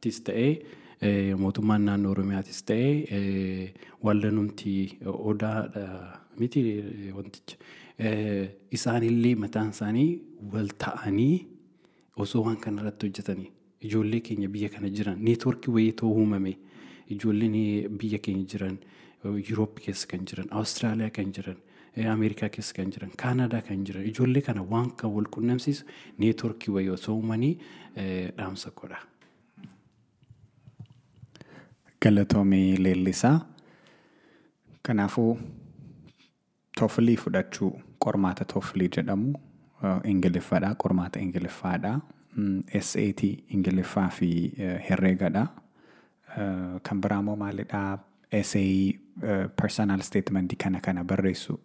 tis 0.00 0.20
ta'ee 0.28 0.50
mootummaan 1.44 1.84
naannoo 1.88 2.12
Oromiyaatis 2.16 2.62
ta'ee 2.68 3.72
waldanumti 4.08 4.74
odaa 5.30 5.58
miti 6.40 6.60
wanticha 7.16 7.56
isaanillee 8.78 9.34
mataan 9.44 9.70
isaanii 9.74 10.10
wal 10.52 10.70
ta'anii 10.84 11.34
osoo 12.24 12.42
waan 12.46 12.56
kana 12.66 12.82
irratti 12.82 13.06
hojjetanii 13.10 13.50
ijoollee 13.88 14.20
keenya 14.28 14.48
biyya 14.54 14.68
kana 14.76 14.88
jiran 14.96 15.18
neetworkii 15.28 15.74
wayii 15.76 15.92
ta'uu 16.00 16.14
uumame 16.22 16.54
ijoolleen 17.16 17.58
biyya 17.98 18.18
keenya 18.28 18.46
jiran 18.54 18.78
Yuuroop 19.24 19.78
keessa 19.84 20.06
kan 20.10 20.24
jiran 20.30 20.48
Awustiraaliyaa 20.50 21.10
kan 21.18 21.32
jiran 21.36 21.58
Ameerikaa 22.14 22.48
keessa 22.56 22.74
kan 22.78 22.90
jiran 22.94 23.10
Kaanadaa 23.22 23.60
kan 23.68 23.84
jiran 23.86 24.06
ijoollee 24.10 24.42
kana 24.48 24.62
waan 24.74 24.90
kan 25.02 25.10
wal 25.16 25.28
qunnamsiisu 25.36 25.84
neetworkii 26.24 26.74
wayii 26.76 26.90
osoo 26.96 27.14
uumanii 27.16 27.52
dhaamsa 28.38 28.70
godha. 28.80 28.98
Galatoomii 32.02 32.76
leellisaa. 32.76 33.40
Kanaafuu 34.82 35.38
toofilii 36.78 37.16
fudhachuu 37.16 37.80
qormaata 37.98 38.44
toofilii 38.44 38.88
jedhamu 38.96 39.34
ingiliffaadha 40.04 40.74
qormaata 40.74 41.20
ingiliffaadha. 41.20 42.00
SAT 42.80 43.22
ingiliffaa 43.48 44.08
fi 44.08 44.30
herreegadha. 44.88 45.46
Kan 46.82 47.00
biraa 47.00 47.18
immoo 47.20 47.36
maalidhaa 47.36 47.98
essay 48.30 48.92
personal 49.62 50.00
statementii 50.02 50.56
kana 50.56 50.80
kana 50.80 51.04
barreessu 51.04 51.60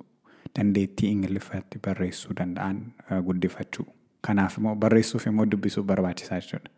dandeettii 0.55 1.11
ingiliffaatti 1.11 1.79
barreessuu 1.85 2.33
danda'an 2.39 2.81
guddifachuu. 3.25 3.85
Kanaaf 4.21 4.57
immoo 4.57 4.75
barreessuuf 4.75 5.27
immoo 5.27 5.45
dubbisuu 5.45 5.83
barbaachisaa 5.83 6.39
jechuudha. 6.39 6.69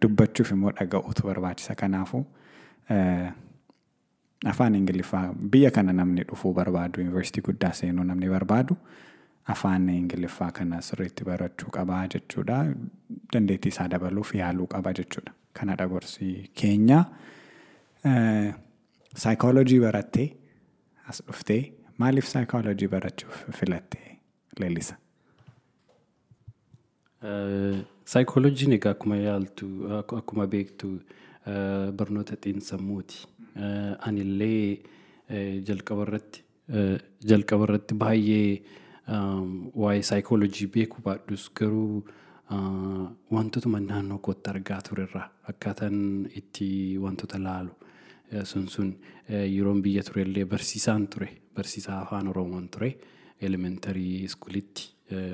Dubbachuuf 0.00 0.50
immoo 0.52 0.70
dhaga'uutu 0.72 1.22
barbaachisa. 1.26 1.74
Kanaafuu 1.74 2.24
afaan 4.46 4.74
ingiliffaa 4.74 5.32
biyya 5.54 5.70
kana 5.70 5.92
namni 5.92 6.22
dhufuu 6.24 6.52
barbaadu 6.54 7.00
yuunivarsiitii 7.00 7.42
guddaa 7.48 7.72
seenuu 7.72 8.04
namni 8.04 8.28
barbaadu 8.30 8.76
afaan 9.54 9.88
ingiliffaa 9.88 10.50
kana 10.52 10.82
sirriitti 10.82 11.24
barachuu 11.24 11.70
qabaa 11.70 12.06
jechuudha. 12.14 12.58
Dandeettii 13.32 13.68
isaa 13.74 13.88
dabaluuf 13.88 14.34
yaaluu 14.34 14.66
qaba 14.66 14.92
jechuudha. 14.92 15.32
Kanadha 15.52 15.86
gorsi 15.88 16.50
keenya. 16.54 17.04
Saayikooloojii 19.16 19.80
barattee 19.80 20.28
as 21.08 21.22
dhuftee 21.26 21.72
maaliif 21.98 22.26
saayikooloojii 22.28 22.88
barachuuf 22.88 23.44
filattee 23.58 24.18
leellisa? 24.60 24.96
Saayikooloojiin 28.06 28.72
egaa 28.76 28.92
akkuma 28.94 29.16
yaaltu 29.18 29.66
akkuma 29.98 30.46
beektu 30.46 30.90
barnoota 31.98 32.36
xiinsammuuti. 32.44 33.16
Anillee 34.06 34.78
jalqaba 35.68 36.04
irratti 36.06 36.44
jalqaba 37.32 37.66
irratti 37.68 37.94
baay'ee 38.02 38.52
waa'ee 39.84 40.02
saayikooloojii 40.10 40.68
beekuu 40.76 41.02
baadhus 41.08 41.48
garuu 41.60 42.04
wantootuma 43.38 43.80
naannoo 43.88 44.18
kootti 44.28 44.50
argaa 44.54 44.78
turerra. 44.88 45.24
Akkaataan 45.50 45.98
itti 46.42 46.68
wantoota 47.06 47.38
laalu 47.48 47.74
sun 48.44 48.68
sun 48.68 48.94
yeroon 49.56 49.82
biyya 49.82 50.02
turellee 50.06 50.44
barsiisaan 50.54 51.08
ture. 51.08 51.28
Barsiisaa 51.56 52.00
afaan 52.04 52.28
oromoon 52.28 52.68
ture 52.68 52.92
elementarii 53.40 54.22
iskuulitti 54.30 54.92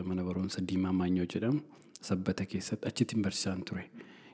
mana 0.09 0.25
barumsa 0.25 0.61
diimaa 0.69 0.93
maanyoo 0.93 1.27
jedhamu 1.35 1.61
sabbata 2.09 2.47
keessatti 2.53 2.89
achittiin 2.91 3.23
barsiisaan 3.23 3.63
ture. 3.71 3.85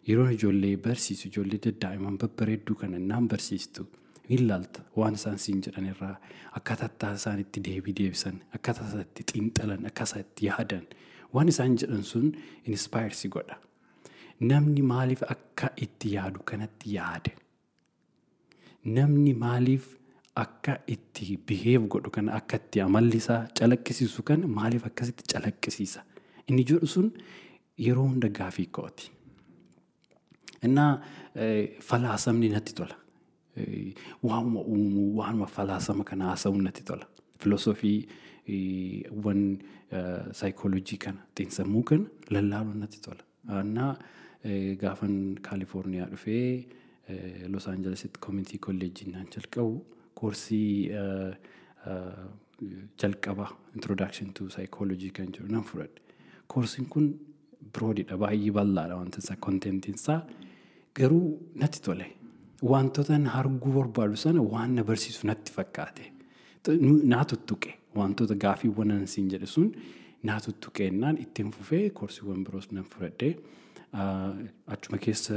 Yeroon 0.08 0.32
ijoollee 0.32 0.76
barsiisu 0.88 1.28
ijoollee 1.28 1.60
daddaa'iman 1.66 2.18
babbareedduu 2.22 2.76
kana 2.82 2.98
naan 2.98 3.28
barsiistu 3.28 3.86
hin 4.30 4.42
laalta 4.48 4.82
waan 4.96 5.14
isaan 5.18 5.38
siin 5.44 5.60
jedhan 5.66 5.86
irraa 5.92 6.14
akkaataa 6.60 7.12
isaan 7.20 7.40
itti 7.44 7.60
deebii 7.68 7.94
deebisan 8.00 8.40
akkaataa 8.58 8.86
isaan 8.88 9.04
itti 9.08 9.24
xiinxalan 9.32 9.86
akkaataa 9.90 10.20
itti 10.24 10.46
yaadan 10.48 10.86
waan 11.34 11.48
isaan 11.54 11.76
jedhan 11.82 12.02
sun 12.12 12.32
inspire 12.66 13.28
godha. 13.36 13.56
Namni 14.40 14.82
maaliif 14.92 15.22
akka 15.34 15.70
itti 15.84 16.12
yaadu 16.14 16.40
kanatti 16.50 16.94
yaade? 16.96 17.32
Namni 18.96 19.32
maaliif 19.44 19.86
akka 20.42 20.76
itti 20.94 21.36
biheef 21.48 21.88
godhu 21.94 22.10
kana 22.16 22.32
akka 22.40 22.56
itti 22.62 22.80
amalli 22.86 23.16
isaa 23.22 23.40
calaqqisiisu 23.60 24.22
kana 24.30 24.46
maaliif 24.58 24.84
akkasitti 24.90 25.24
calaqqisiisa? 25.32 26.00
Inni 26.48 26.64
jedhu 26.70 26.86
sun 26.94 27.08
yeroo 27.78 28.06
hunda 28.08 28.28
gaafii 28.28 28.66
kooti. 28.66 29.10
Innaa 30.62 30.92
falaasamni 31.88 32.48
natti 32.48 32.74
tola. 32.74 32.96
Waanuma 34.22 34.60
uumuu, 34.60 35.16
waanuma 35.18 35.46
falaasama 35.46 36.04
kana 36.04 36.24
haasa'uun 36.30 36.62
natti 36.68 36.82
tola. 36.84 37.06
Filosoofii 37.38 38.08
wan 39.24 39.42
saayikooloojii 40.40 40.98
kana 41.04 41.20
xiinsammuu 41.36 41.82
kana 41.82 42.06
lallaaluun 42.30 42.78
natti 42.84 43.00
tola. 43.00 43.22
Innaa 43.62 43.92
gaafan 44.82 45.14
Kaalifoorniyaa 45.42 46.06
dhufee 46.10 46.66
Los 47.48 47.68
Aanjelesitti 47.68 48.20
koomintii 48.20 48.58
kolleejjii 48.66 49.10
naan 49.12 49.26
jalqabu 49.34 49.78
koorsii 50.14 50.90
jalqaba 52.98 53.48
introdaction 53.74 54.32
to 54.32 54.44
psychology 54.48 55.10
kan 55.10 55.32
jedhu 55.32 55.52
nan 55.52 55.62
fudhadhe. 55.64 56.00
Koorsiin 56.48 56.86
kun 56.88 57.08
biroodidha 57.72 58.16
baay'ee 58.22 58.50
bal'aadha 58.58 58.96
wanti 59.00 59.18
isaa 59.24 59.36
kontentiin 59.46 59.94
isaa 60.00 60.20
garuu 60.98 61.26
natti 61.62 61.82
tole. 61.86 62.06
Wantoota 62.72 63.14
arguu 63.40 63.72
barbaadu 63.78 64.16
sana 64.16 64.42
waan 64.42 64.74
na 64.76 64.82
barsiisu 64.84 65.26
natti 65.30 65.52
fakkaate. 65.56 66.04
Naa 67.12 67.24
tuttuqe 67.32 67.70
wantoota 68.00 68.34
gaafiiwwan 68.44 68.88
nan 68.92 69.06
siin 69.06 69.28
jedhe 69.32 69.46
sun 69.46 69.68
naa 70.28 70.38
tuttuqeennaan 70.46 71.16
ittiin 71.24 71.50
fufee 71.56 71.84
koorsiiwwan 71.98 72.40
biroos 72.46 72.66
nan 72.72 72.84
fudhadhee 72.92 73.34
achuma 74.74 74.98
keessa 75.04 75.34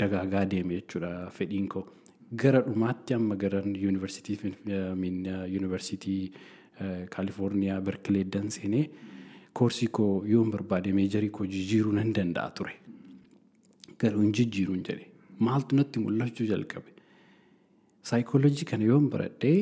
dagaagaa 0.00 0.44
deeme 0.52 0.74
jechuudha 0.80 1.10
fedhiin 1.38 1.68
koo. 1.74 1.84
Gara 2.42 2.60
dhumaatti 2.66 3.14
amma 3.14 3.36
gara 3.36 3.60
yuunivarsiitii 5.54 6.32
Kaalifoorniyaa 7.10 7.80
Berkileeddan 7.80 8.50
seenee 8.50 8.90
koorsii 9.58 9.88
koo 9.98 10.24
yoon 10.32 10.50
barbaade 10.54 10.92
meejarii 10.98 11.30
koo 11.38 11.46
jijjiiruu 11.54 11.92
nan 11.98 12.12
danda'a 12.18 12.50
ture. 12.58 12.74
Garuu 14.00 14.20
hin 14.22 14.32
jijjiiruun 14.38 14.82
jedhe. 14.88 15.06
Maaltu 15.48 15.76
natti 15.78 16.00
mul'achuu 16.04 16.46
jalqabe. 16.52 16.90
Saayikooloojii 18.08 18.64
kana 18.70 18.84
yoon 18.90 19.08
baradhee 19.10 19.58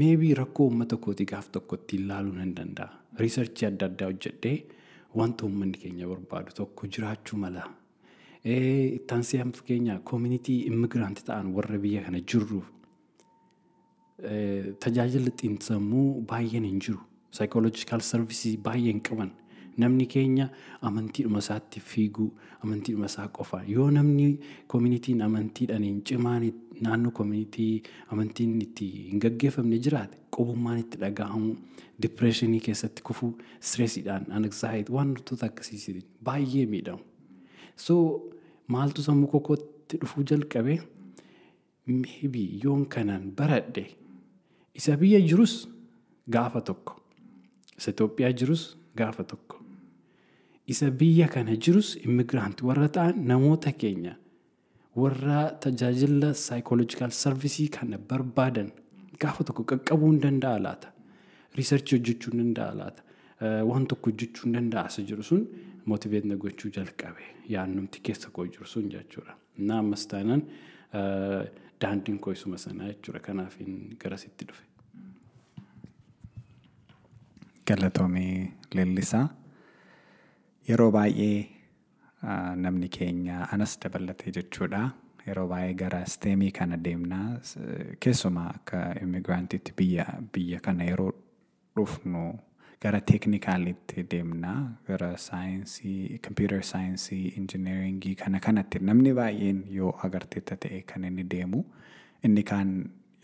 meebii 0.00 0.34
rakkoo 0.40 0.66
uummata 0.68 0.96
kooti 1.06 1.24
gaaf 1.32 1.48
tokko 1.56 1.76
ittiin 1.80 2.02
ilaaluu 2.04 2.34
nan 2.40 2.54
danda'a. 2.56 2.88
Riisarchii 3.22 3.66
adda 3.70 3.86
addaa 3.90 4.08
hojjedhee 4.12 4.56
wanta 5.18 5.44
uummanni 5.46 5.78
keenya 5.84 6.06
barbaadu 6.12 6.52
tokko 6.60 6.86
jiraachuu 6.96 7.38
mala. 7.44 7.64
Ittaansee 8.44 9.40
fakkeenyaa 9.58 9.98
koomunitii 10.10 10.58
immigiraantii 10.72 11.24
ta'an 11.30 11.48
warra 11.56 11.78
biyya 11.84 12.02
kana 12.04 12.20
jirruuf 12.32 12.66
tajaajila 14.84 15.30
xiinsammuu 15.40 16.08
baay'een 16.30 16.64
hin 16.70 16.80
jiru. 16.86 17.00
Saayikooloojikaal 17.30 18.00
sarvisii 18.00 18.56
baay'een 18.56 19.00
qaban 19.10 19.30
Namni 19.78 20.06
keenya 20.10 20.48
amantiidhuma 20.82 21.38
isaatti 21.38 21.80
fiiguu, 21.80 22.32
amantiidhuma 22.64 23.06
isaa 23.06 23.28
qofa. 23.28 23.60
Yoo 23.74 23.90
namni 23.90 24.40
koominitiin 24.66 25.20
amantiidhaan 25.22 26.00
cimaan 26.08 26.46
naannoo 26.80 27.12
koominitii 27.18 27.82
amantiin 28.10 28.56
itti 28.64 28.88
hin 29.10 29.20
gaggeeffamne 29.24 29.78
jiraate 29.86 30.18
qubummaan 30.36 30.80
itti 30.82 30.98
dhaga'amu, 31.04 31.54
dipireeshinii 32.02 32.60
keessatti 32.66 33.02
kufuu, 33.06 33.30
stresiidhaan, 33.60 34.26
anksaayitii 34.32 34.94
waan 34.94 35.14
wantoota 35.14 35.46
akkasiitiin 35.46 36.02
baay'ee 36.24 36.66
miidhamu. 36.66 37.02
So 37.76 37.94
maaltu 38.66 39.02
sammuu 39.02 39.30
kokootti 39.30 39.96
dhufuu 40.02 40.24
jalqabe 40.32 40.80
maybe 41.86 42.42
yoon 42.64 42.86
kanaan 42.86 43.30
baradhe 43.36 43.86
isa 44.74 44.96
biyya 44.96 45.20
jirus 45.20 45.68
gaafa 46.30 46.60
tokko 46.60 46.96
isa 47.78 47.90
Itoophiyaa 47.94 48.32
jirus 48.40 48.62
gaafa 49.00 49.24
tokko 49.32 49.56
isa 50.72 50.90
biyya 51.00 51.28
kana 51.34 51.56
jirus 51.66 51.96
immigiraantii 52.06 52.66
warra 52.70 52.88
ta'an 52.96 53.14
namoota 53.30 53.72
keenya 53.82 54.14
warra 55.02 55.38
tajaajila 55.64 56.30
saayikooloojikaal 56.46 57.10
sarvisii 57.22 57.68
kana 57.76 57.98
barbaadan 58.10 58.70
gaafa 59.22 59.44
tokko 59.50 59.64
qaqqabuu 59.72 60.10
hin 60.12 60.20
danda'a 60.26 60.58
laata 60.66 60.88
riisarchii 61.58 61.96
hojjechuu 61.98 62.32
hin 62.34 62.40
danda'a 62.44 62.74
laata 62.80 63.02
waan 63.70 63.86
tokko 63.92 64.10
hojjechuu 64.10 64.44
hin 64.48 64.54
danda'a 64.58 64.86
isa 64.92 65.02
jiru 65.10 65.22
sun 65.30 65.42
mootiveet 65.92 66.24
na 66.30 66.36
gochuu 66.44 66.70
jalqabe 66.78 67.24
yaannumti 67.54 68.00
keessa 68.06 68.30
koo 68.36 68.44
jiru 68.46 68.66
sun 68.74 68.90
jechuudha. 68.94 69.34
Innaa 69.58 69.78
ammas 69.84 70.02
taanaan 70.10 70.42
daandiin 71.82 72.18
koo 72.24 72.32
isuma 72.36 72.58
sanaa 72.64 72.88
jechuudha 72.92 73.20
kanaaf 73.28 73.54
garasitti 74.02 74.44
dhufe. 74.48 74.64
Galatoomii 77.68 78.52
leellisaa. 78.74 79.28
Yeroo 80.68 80.90
baay'ee 80.90 81.48
namni 82.64 82.88
keenya 82.88 83.48
anas 83.52 83.78
dabalatee 83.84 84.32
jechuudha. 84.38 84.82
Yeroo 85.26 85.46
baay'ee 85.52 85.74
gara 85.82 86.00
steemii 86.06 86.50
kana 86.58 86.76
deemnaa 86.84 87.38
keessumaa 88.04 88.50
akka 88.56 88.82
immigiraantiitti 89.02 89.72
biyya 89.80 90.06
biyya 90.34 90.60
kana 90.60 90.84
yeroo 90.90 91.10
dhufnu 91.76 92.22
gara 92.82 93.00
teeknikaalitti 93.10 94.06
deemnaa 94.14 94.60
gara 94.88 95.10
saayinsii 95.24 96.18
kompiitar 96.26 96.62
saayinsii 96.70 97.24
injineeringii 97.40 98.14
kana 98.22 98.40
kanatti 98.46 98.78
namni 98.90 99.12
baay'een 99.20 99.60
yoo 99.80 99.92
agarteetta 100.08 100.56
ta'e 100.64 100.80
kan 100.92 101.04
inni 101.10 101.24
deemu 101.34 101.64
inni 102.28 102.42
kaan 102.52 102.72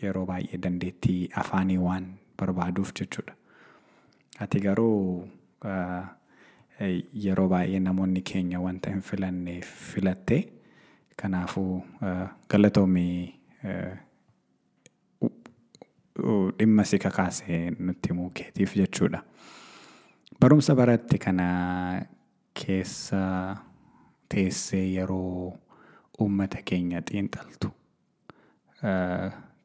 yeroo 0.03 0.25
baay'ee 0.33 0.61
dandeettii 0.67 1.19
afaanii 1.43 1.77
waan 1.87 2.05
barbaaduuf 2.39 2.93
jechuudha. 3.01 3.33
Ati 4.39 4.59
garuu 4.59 5.27
yeroo 7.25 7.47
baay'ee 7.53 7.79
namoonni 7.79 8.21
keenya 8.31 8.59
wanta 8.59 8.89
hin 8.91 9.01
filanne 9.09 9.61
filatte 9.91 10.37
kanaafuu 11.21 11.83
galatoomii 12.49 13.33
dhimma 16.59 16.83
si 16.85 16.99
kakaase 16.99 17.59
nutti 17.79 18.09
himuu 18.09 18.29
keetiif 18.39 18.75
jechuudha. 18.75 19.23
Barumsa 20.39 20.75
baratti 20.75 21.17
kana 21.17 21.47
keessa 22.53 23.21
teessee 24.29 24.85
yeroo 24.95 25.53
uummata 26.21 26.61
keenya 26.71 27.01
xiinxaltu 27.11 27.71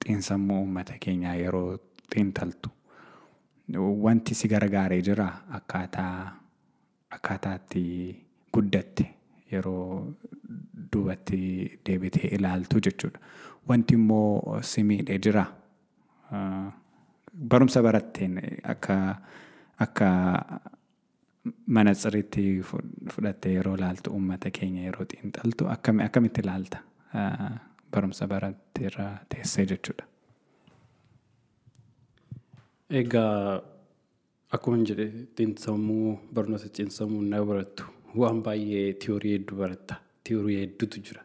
xiinsammuu 0.04 0.58
uummata 0.60 0.94
keenyaa 1.06 1.34
yeroo 1.44 1.78
xiinxaltu 2.14 2.70
wanti 3.78 4.34
si 4.34 4.48
gargaaree 4.48 5.02
jira 5.02 5.26
akkaataa 5.58 6.36
akkaataatti 7.16 7.82
guddatte 8.54 9.04
yeroo 9.52 10.14
duubatti 10.92 11.38
deebitee 11.86 12.28
ilaaltu 12.38 12.80
jechuudha. 12.86 13.18
Wanti 13.68 13.94
immoo 13.94 14.58
si 14.62 14.82
miidhee 14.84 15.18
jira. 15.18 15.44
Barumsa 17.48 17.82
baratteen 17.82 18.40
akka 18.74 18.96
akka 19.78 20.08
manatsiriitti 21.66 22.44
fudhattee 23.12 23.52
yeroo 23.54 23.74
ilaaltu 23.76 24.10
uummata 24.10 24.50
keenya 24.50 24.82
yeroo 24.88 25.06
xiinxaltu 25.12 25.68
akkamitti 26.06 26.40
ilaalta 26.44 26.78
barumsa 27.92 28.26
baratteerra 28.28 29.06
teessee 29.28 29.66
jechuudha. 29.66 30.04
Egaa 32.90 33.62
akkuma 34.56 34.78
jedhe 34.88 35.06
xiinsammuu 35.38 36.18
barnoota 36.34 36.68
xiinsammuu 36.76 37.22
na 37.32 37.38
barattu 37.50 37.84
waan 38.20 38.40
baay'ee 38.46 38.92
tiyoorii 39.02 39.34
hedduu 39.36 39.58
baratta. 39.62 39.94
Tiyoorii 40.24 40.58
hedduutu 40.62 41.00
jira. 41.06 41.22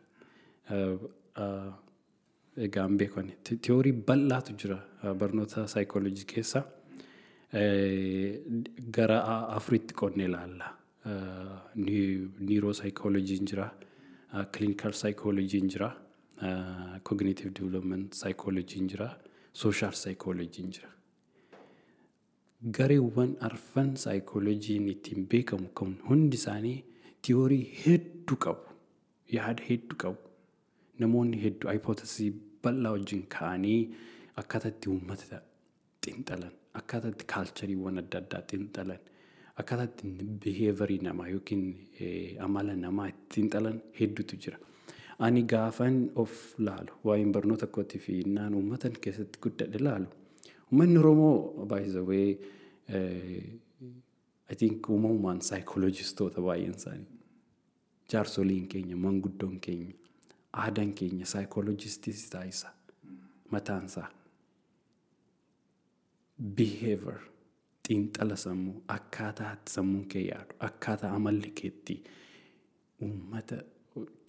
Egaa 2.68 2.86
hin 2.88 2.98
beekne 3.02 3.34
tiyoorii 3.68 3.96
bal'aatu 4.10 4.54
jira 4.64 4.78
barnoota 5.22 5.66
saayikooloojii 5.74 6.28
keessa. 6.34 6.62
Gara 8.98 9.20
afuritti 9.58 9.94
qonnee 10.02 10.28
ilaalla. 10.30 10.70
Niiroo 11.76 12.74
saayikooloojiin 12.82 13.48
jira. 13.52 13.70
Kilinikal 14.52 14.94
saayikooloojiin 15.02 15.70
jira. 15.74 15.90
Kooginiitiif 17.04 17.56
diivilooment 17.58 18.14
saayikooloojiin 18.22 18.90
jira. 18.94 19.10
Sooshaal 19.54 19.92
saayikooloojiin 20.04 20.72
jira. 20.78 20.90
Gareewwan 22.72 23.36
arfan 23.48 23.96
saayikooloojiin 24.04 24.88
ittiin 24.90 25.28
beekamu 25.30 25.68
kan 25.80 25.92
hundi 26.10 26.36
isaanii 26.38 26.84
tiyoorii 27.22 27.66
hedduu 27.86 28.38
qabu. 28.46 28.62
Yaada 29.32 29.64
hedduu 29.70 29.98
qabu. 30.04 30.18
Namoonni 31.00 31.38
hedduu 31.44 31.68
haayipootesii 31.70 32.32
bal'aa 32.64 32.92
wajjin 32.96 33.22
ka'anii 33.36 33.82
akkaataa 34.42 34.70
itti 34.74 34.90
uummata 34.90 35.42
xiinxalan, 36.06 36.52
akkaataa 36.80 37.12
itti 37.14 37.26
kaalchariiwwan 37.34 37.98
adda 38.04 38.18
addaa 38.24 38.42
xiinxalan, 38.52 39.00
akkaataa 39.62 39.86
itti 39.92 40.08
biheevarii 40.46 41.00
namaa 41.10 41.28
yookiin 41.36 41.64
amala 42.50 42.76
namaa 42.76 43.08
itti 43.14 43.34
xiinxalan 43.36 43.78
hedduutu 44.00 44.36
jira. 44.48 44.58
Ani 45.20 45.44
gaafan 45.54 46.02
of 46.16 46.32
laalu 46.58 46.94
waa'een 47.06 47.32
barnoota 47.32 47.68
kootii 47.68 48.00
fi 48.10 48.20
naan 48.40 48.54
uummata 48.58 48.90
keessatti 49.08 49.40
guddadhe 49.44 49.80
laalu. 49.88 50.08
Uummanni 50.72 50.98
Oromoo 50.98 51.66
baay'isawee 51.72 52.38
I 52.90 54.56
think 54.56 54.90
uumamumaan 54.90 55.42
saayikooloojistoota 55.42 56.42
baay'een 56.42 56.76
isaanii. 56.76 57.08
Jaarsoliin 58.14 58.68
keenya, 58.68 58.96
manguddoon 58.96 59.60
keenya, 59.60 59.94
aadaan 60.54 60.94
keenya 60.94 61.26
saayikooloojistis 61.26 62.30
taasisa 62.30 62.70
mataansaa. 63.52 64.10
Behavior 66.58 67.20
xiinxala 67.88 68.36
sammuu 68.36 68.84
akkaataa 68.88 69.58
sammuun 69.70 70.06
kee 70.14 70.22
yaadu 70.28 70.56
akkaataa 70.68 71.12
amalli 71.16 71.52
keetti 71.62 71.96
uummata 73.02 73.58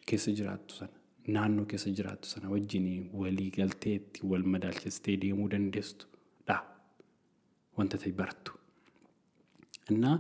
keessa 0.07 0.31
jiraattu 0.41 0.75
sana 0.75 0.93
naannoo 1.37 1.65
keessa 1.71 1.91
jiraattu 2.01 2.29
sana 2.29 2.49
wajjin 2.51 3.11
walii 3.23 3.51
galteetti 3.57 4.21
wal 4.33 4.43
madaalchistee 4.55 5.17
deemuu 5.23 5.49
dandeessu 5.55 6.07
wanta 7.77 7.99
ta'e 7.99 8.13
bartu. 8.13 8.53
Innaa 9.91 10.19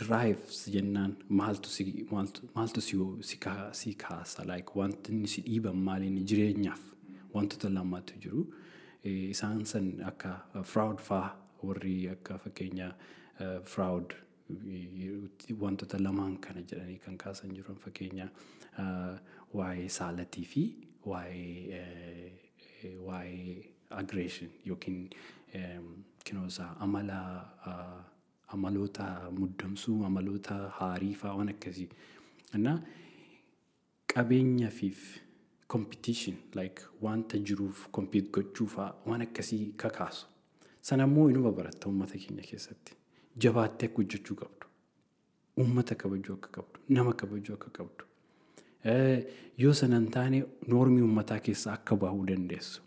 drives 0.00 0.58
jennaan 0.74 1.16
maaltu 1.28 1.68
si 1.76 1.84
maaltu 2.54 2.80
si 2.80 2.96
si 3.80 3.94
kaasa 3.94 4.44
like 4.50 4.70
wanti 4.74 5.12
inni 5.12 5.28
si 5.28 5.40
dhiiban 5.46 5.76
maaliin 5.88 6.24
jireenyaaf 6.28 6.80
wantoota 7.34 7.68
lamatu 7.68 8.14
jiru. 8.22 8.42
Isaan 9.04 9.64
san 9.66 10.00
akka 10.10 10.30
fraud 10.72 10.98
faa 11.08 11.28
warri 11.62 12.08
akka 12.14 12.38
fakkeenya 12.38 12.88
fraud 13.72 14.14
wantoota 15.64 15.98
lamaan 16.06 16.38
kana 16.44 16.62
jedhanii 16.70 16.98
kan 17.04 17.16
kaasan 17.18 17.52
jiran 17.56 17.76
fakkeenya 17.84 18.28
waa'ee 19.58 19.88
saalatii 19.98 20.44
fi 20.52 20.62
waa'ee 21.10 22.32
waa'ee 23.08 23.54
aggression 24.02 24.50
yookiin 24.66 25.10
kinoosaa 26.24 26.70
amala 26.86 27.18
amaloota 28.56 29.06
muddamsuu 29.38 30.04
amaloota 30.08 30.54
haarii 30.78 31.14
fa'aa 31.22 31.36
waan 31.38 31.48
akkasii. 31.54 31.88
Innaa 32.54 32.78
qabeenya 34.14 34.70
fiif 34.70 35.00
competition 35.68 36.36
like 36.54 36.82
wanta 37.02 37.38
jiruuf 37.38 37.88
compete 37.98 38.30
gochuu 38.36 38.66
fa'aa 38.76 38.94
waan 39.06 39.22
akkasii 39.26 39.64
kakaasu. 39.76 40.26
Sana 40.80 41.04
immoo 41.08 41.28
inuma 41.30 41.52
baratta 41.52 41.88
uummata 41.88 42.18
keenya 42.18 42.42
keessatti. 42.50 42.92
Jabaattee 43.42 43.86
akka 43.88 43.96
hojjechuu 44.02 44.36
qabdu. 44.42 44.66
Uummata 45.62 45.94
kabajuu 45.94 46.34
akka 46.34 46.48
qabdu. 46.56 46.80
Nama 46.88 47.12
kabajuu 47.12 47.54
akka 47.54 47.70
qabdu. 47.78 48.04
Yoo 49.58 49.72
sana 49.80 49.96
hin 49.98 50.10
taane 50.16 50.42
noormii 50.68 51.02
uummataa 51.06 51.38
keessaa 51.48 51.72
akka 51.78 51.96
bahuu 51.96 52.26
dandeessu. 52.26 52.82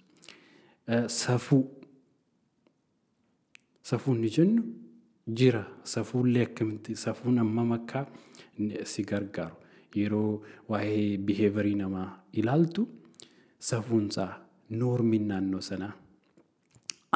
Safuu. 1.08 1.64
Safuu 3.84 4.14
inni 4.16 4.30
jennu 4.38 4.64
jira 5.40 5.64
safuullee 5.84 6.44
akkamitti 6.48 6.96
safuun 6.96 7.38
hammam 7.42 7.72
akka 7.78 8.06
si 8.92 9.04
gargaaru 9.04 9.56
yeroo 9.96 10.42
waa'ee 10.70 11.18
biheevarii 11.28 11.76
namaa 11.82 12.08
ilaaltu 12.42 12.88
safuunsaa 13.70 14.30
noormiin 14.80 15.28
naannoo 15.32 15.62
sanaa 15.70 15.94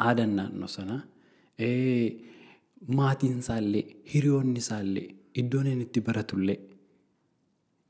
aadaan 0.06 0.34
naannoo 0.38 0.68
sanaa 0.76 1.00
maatiin 2.98 3.38
isaallee 3.44 3.84
hiriyoonni 4.14 4.58
isaallee 4.64 5.08
iddoon 5.42 5.66
inni 5.72 5.84
itti 5.88 6.00
baratullee 6.08 6.58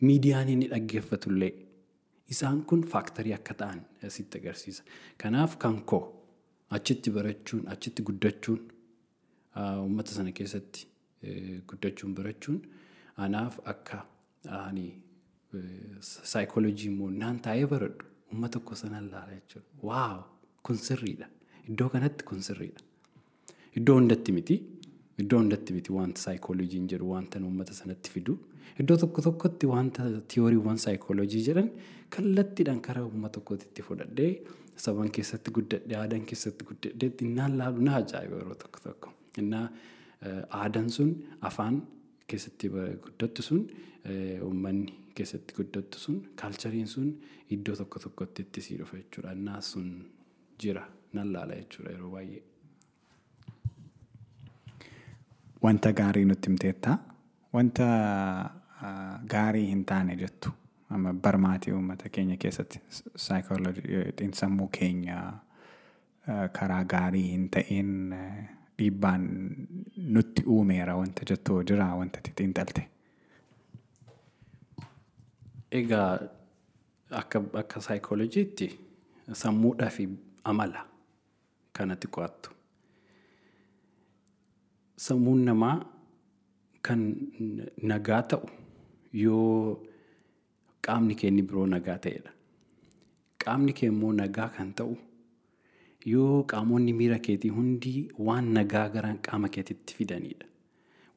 miidiyaan 0.06 0.48
inni 0.54 0.68
dhaggeeffatullee 0.72 1.52
isaan 2.34 2.62
kun 2.70 2.82
faaktarii 2.92 3.34
akka 3.38 3.54
ta'an 3.62 3.80
sitti 4.16 4.38
agarsiisa. 4.42 4.82
Kanaaf 5.22 5.56
kan 5.64 5.80
koo 5.92 6.02
achitti 6.78 7.10
barachuun 7.16 7.64
achitti 7.74 8.02
guddachuun 8.08 8.60
uummata 9.84 10.12
sana 10.18 10.32
keessatti 10.38 10.86
guddachuun 11.72 12.14
barachuun 12.18 12.60
anaaf 13.26 13.58
akka 13.74 13.98
ani 14.60 14.86
saayikooloojii 16.32 16.88
immoo 16.92 17.10
naan 17.22 17.40
taa'ee 17.46 17.66
baradhu 17.72 18.04
uummata 18.32 18.52
tokko 18.58 18.74
sanaan 18.82 19.10
laala 19.14 19.32
jechuudha. 19.38 19.68
Waaw 19.88 20.20
kun 20.66 20.76
sirriidha. 20.86 21.26
Iddoo 21.68 21.88
kanatti 21.94 22.24
kun 22.30 22.42
sirriidha. 22.48 22.80
Iddoo 23.80 23.96
hundatti 23.98 24.32
miti. 24.38 24.56
Iddoo 25.22 25.38
hundatti 25.42 25.72
miti 25.76 25.92
wanta 25.98 26.20
saayikooloojiin 26.26 26.88
jedhu 26.92 27.10
wanta 27.12 27.38
uummata 27.48 27.74
sanatti 27.80 28.10
fidu. 28.14 28.38
Iddoo 28.80 28.96
tokko 29.02 29.20
tokkotti 29.28 29.66
wanta 29.74 30.02
tiyooriiwwan 30.34 30.78
saayikooloojii 30.84 31.42
jedhan 31.48 31.70
kallattiidhaan 32.16 32.80
karaa 32.86 33.04
uummata 33.08 33.32
tokkootti 33.38 33.66
itti 33.70 33.82
fudhadhee 33.88 34.30
saban 34.84 35.10
keessatti 35.16 35.50
guddadhee 35.56 35.96
aadaan 36.02 36.24
keessatti 36.30 36.64
guddadhee 36.70 37.10
innaan 37.26 37.58
laalu 37.58 37.82
na 37.88 37.96
ajaa'iba 38.00 38.36
yeroo 38.40 38.54
tokko 38.62 38.80
tokko. 38.86 39.12
Innaa 39.42 39.66
aadaan 40.60 40.90
sun 40.96 41.10
afaan 41.50 41.82
keessatti 42.26 42.68
guddattu 43.04 43.42
sun 43.48 43.62
uummanni 44.48 44.94
keessatti 45.18 45.54
guddattu 45.58 45.98
sun 46.04 46.16
kaalchariin 46.42 46.86
sun 46.94 47.12
iddoo 47.56 47.76
tokko 47.82 47.98
tokkotti 48.06 48.42
itti 48.48 48.60
sii 48.68 48.78
dhufa 48.80 48.96
jechuudha. 49.02 49.32
Innaa 49.38 49.60
sun 49.60 49.92
jira 50.64 50.86
nan 51.12 51.32
laala 51.36 51.54
jechuudha 51.60 51.90
yeroo 51.96 52.10
baay'ee. 52.16 52.42
Wanta 55.64 55.92
gaarii 55.92 56.24
nutti 56.24 56.48
himteetta. 56.50 56.98
Wanta 57.54 57.86
gaarii 59.34 59.66
hin 59.66 59.84
taane 59.84 60.16
jettu. 60.16 60.50
Amma 60.90 61.12
barmaatii 61.14 61.72
uummata 61.72 62.08
keenya 62.08 62.36
keessatti 62.36 62.80
saayikooloojiin 63.16 64.32
sammuu 64.34 64.68
keenya 64.78 65.22
karaa 66.58 66.84
gaarii 66.84 67.28
hin 67.30 67.48
ta'in 67.50 67.90
dhiibbaan 68.78 69.24
nutti 70.16 70.42
uumeera 70.46 70.96
wanta 70.96 71.22
jettu 71.30 71.62
jira 71.70 71.86
wanta 71.96 72.20
xiinxalte. 72.28 72.88
Egaa 75.80 76.18
akka 77.10 77.42
akka 77.60 77.80
saayikooloojiitti 77.80 78.68
sammuudhaa 79.42 79.90
fi 79.90 80.08
amala 80.44 80.86
kanatti 81.78 82.08
qo'attu. 82.16 82.50
Sammuun 84.96 85.44
namaa 85.44 85.76
kan 86.88 87.00
nagaa 87.82 88.22
ta'u 88.32 88.46
yoo 89.12 89.78
qaamni 90.86 91.14
kee 91.14 91.30
biroo 91.30 91.66
nagaa 91.66 91.98
ta'edha. 91.98 92.30
Qaamni 93.44 93.72
kee 93.72 93.88
immoo 93.92 94.12
nagaa 94.12 94.48
kan 94.56 94.72
ta'u 94.74 94.96
yoo 96.12 96.42
qaamonni 96.52 96.92
miira 96.92 97.18
keetii 97.18 97.50
hundi 97.56 97.92
waan 98.18 98.52
nagaa 98.58 98.88
gara 98.88 99.14
qaama 99.28 99.48
keetiitti 99.48 99.94
fidanidha. 99.98 100.46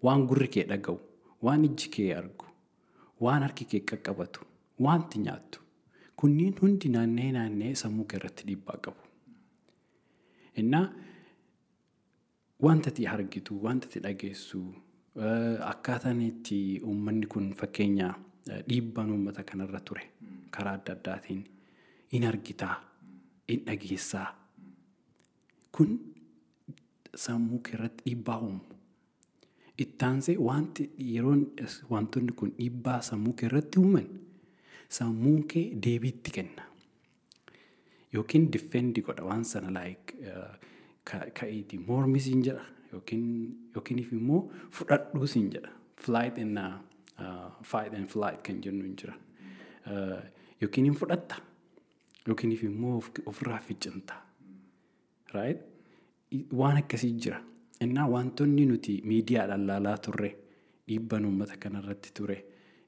Waan 0.03 0.25
gurri 0.27 0.47
kee 0.47 0.63
dhaga'u, 0.69 0.99
waan 1.41 1.63
ijji 1.65 1.89
kee 1.95 2.11
argu, 2.15 2.45
waan 3.21 3.41
harki 3.43 3.65
kee 3.65 3.79
qaqqabatu, 3.91 4.41
wanti 4.79 5.19
nyaattu. 5.19 5.59
Kunniin 6.15 6.53
hundi 6.61 6.89
naanna'ee 6.95 7.31
naanna'ee 7.37 7.75
sammuu 7.81 8.05
kee 8.05 8.17
irratti 8.19 8.43
dhiibbaa 8.47 8.77
qabu. 8.85 9.01
Innaa 10.61 10.85
wanta 12.65 12.89
ati 12.93 13.07
argitu, 13.07 13.57
wanta 13.63 13.87
ati 13.89 13.99
dhageessu, 14.05 14.61
akkaataan 15.71 16.21
itti 16.21 16.79
uummanni 16.83 17.27
kun 17.27 17.53
fakkeenya 17.59 18.13
dhiibbaan 18.69 19.11
uummata 19.11 19.43
kanarra 19.43 19.79
ture 19.79 20.03
karaa 20.51 20.73
adda 20.73 20.93
addaatiin 20.93 21.43
in 22.11 22.23
argitaa, 22.27 22.75
in 23.47 23.61
dhageessaa. 23.65 24.27
Kun 25.71 25.99
sammuu 27.15 27.59
kee 27.59 27.73
irratti 27.73 28.03
dhiibbaa 28.05 28.37
uumu. 28.39 28.59
Ittaansee 29.77 30.35
wanti 30.37 30.89
yeroon 31.13 31.47
wantoonni 31.91 32.31
kun 32.31 32.53
dhiibbaa 32.57 33.01
sammuu 33.01 33.33
kee 33.33 33.47
irratti 33.49 33.79
uuman 33.79 34.07
sammuun 34.89 35.43
kee 35.47 35.65
deebiitti 35.85 36.31
kenna. 36.31 36.63
Yookiin 38.13 38.51
diffeendi 38.53 39.01
godha 39.01 39.23
waan 39.25 39.45
sana 39.45 39.73
laayik 39.73 40.13
ka'iiti 41.39 41.77
mormi 41.87 42.19
siin 42.19 42.43
jedha 42.43 42.63
yookiin 42.93 43.99
immoo 44.11 44.41
fudhadhuu 44.71 45.27
siin 45.27 45.49
jedha. 45.51 45.71
Flight 46.05 46.37
and 46.37 46.57
fight 47.63 47.93
and 47.93 48.07
flight 48.09 48.41
kan 48.43 48.61
jennu 48.63 48.83
hin 48.83 48.95
jira. 49.01 49.13
Yookiin 50.61 50.85
hin 50.85 50.95
fudhatta 51.01 51.35
yookiiniif 52.27 52.63
immoo 52.63 53.03
ofirraa 53.25 53.59
ficcinta. 53.67 54.13
Right? 55.33 55.59
Waan 56.53 56.77
akkasii 56.77 57.11
jira. 57.25 57.41
Innaa 57.81 58.07
wantoonni 58.09 58.65
nuti 58.65 59.01
miidiyaadhaan 59.03 59.67
laalaa 59.67 59.97
turre 59.97 60.29
dhiibban 60.87 61.25
uummata 61.25 61.57
kanarratti 61.57 62.11
ture 62.17 62.37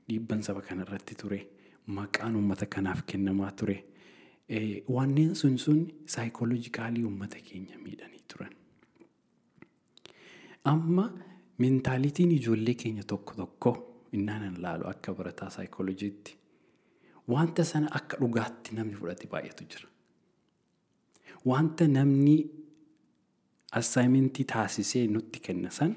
dhiibban 0.09 0.43
saba 0.43 0.61
kanarratti 0.61 1.15
ture 1.21 1.39
maqaan 1.97 2.35
uummata 2.35 2.65
kanaaf 2.75 3.01
kennamaa 3.11 3.51
ture 3.51 3.75
wanneen 4.95 5.35
sun 5.35 5.57
sun 5.57 5.81
saayikooloojikaalii 6.15 7.03
uummata 7.03 7.37
keenya 7.49 7.77
miidhanii 7.83 8.16
turan. 8.16 8.16
Amma 10.71 11.05
mentaalitiin 11.63 12.31
ijoollee 12.37 12.73
keenya 12.81 13.03
tokko 13.11 13.33
tokko 13.41 13.71
innaan 14.13 14.55
laalu 14.63 14.87
akka 14.93 15.13
barataa 15.13 15.49
saayikooloojiitti 15.55 16.35
wanta 17.33 17.63
sana 17.71 17.87
akka 17.99 18.17
dhugaatti 18.21 18.75
namni 18.75 18.95
fudhate 18.99 19.27
baay'eetu 19.33 19.63
jira. 19.71 19.87
Wanta 21.45 21.87
namni 21.87 22.35
assaayimentii 23.79 24.45
taasisee 24.53 25.07
nutti 25.07 25.39
kenna 25.47 25.69
san 25.71 25.95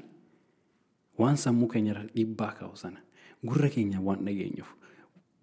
waan 1.19 1.37
sammuu 1.45 1.69
keenya 1.69 1.93
irra 1.95 2.05
dhiibbaa 2.17 2.53
kaa'u 2.59 2.77
sana 2.77 3.01
gurra 3.47 3.69
keenya 3.77 4.01
waan 4.07 4.25
dhageenyuuf 4.27 4.71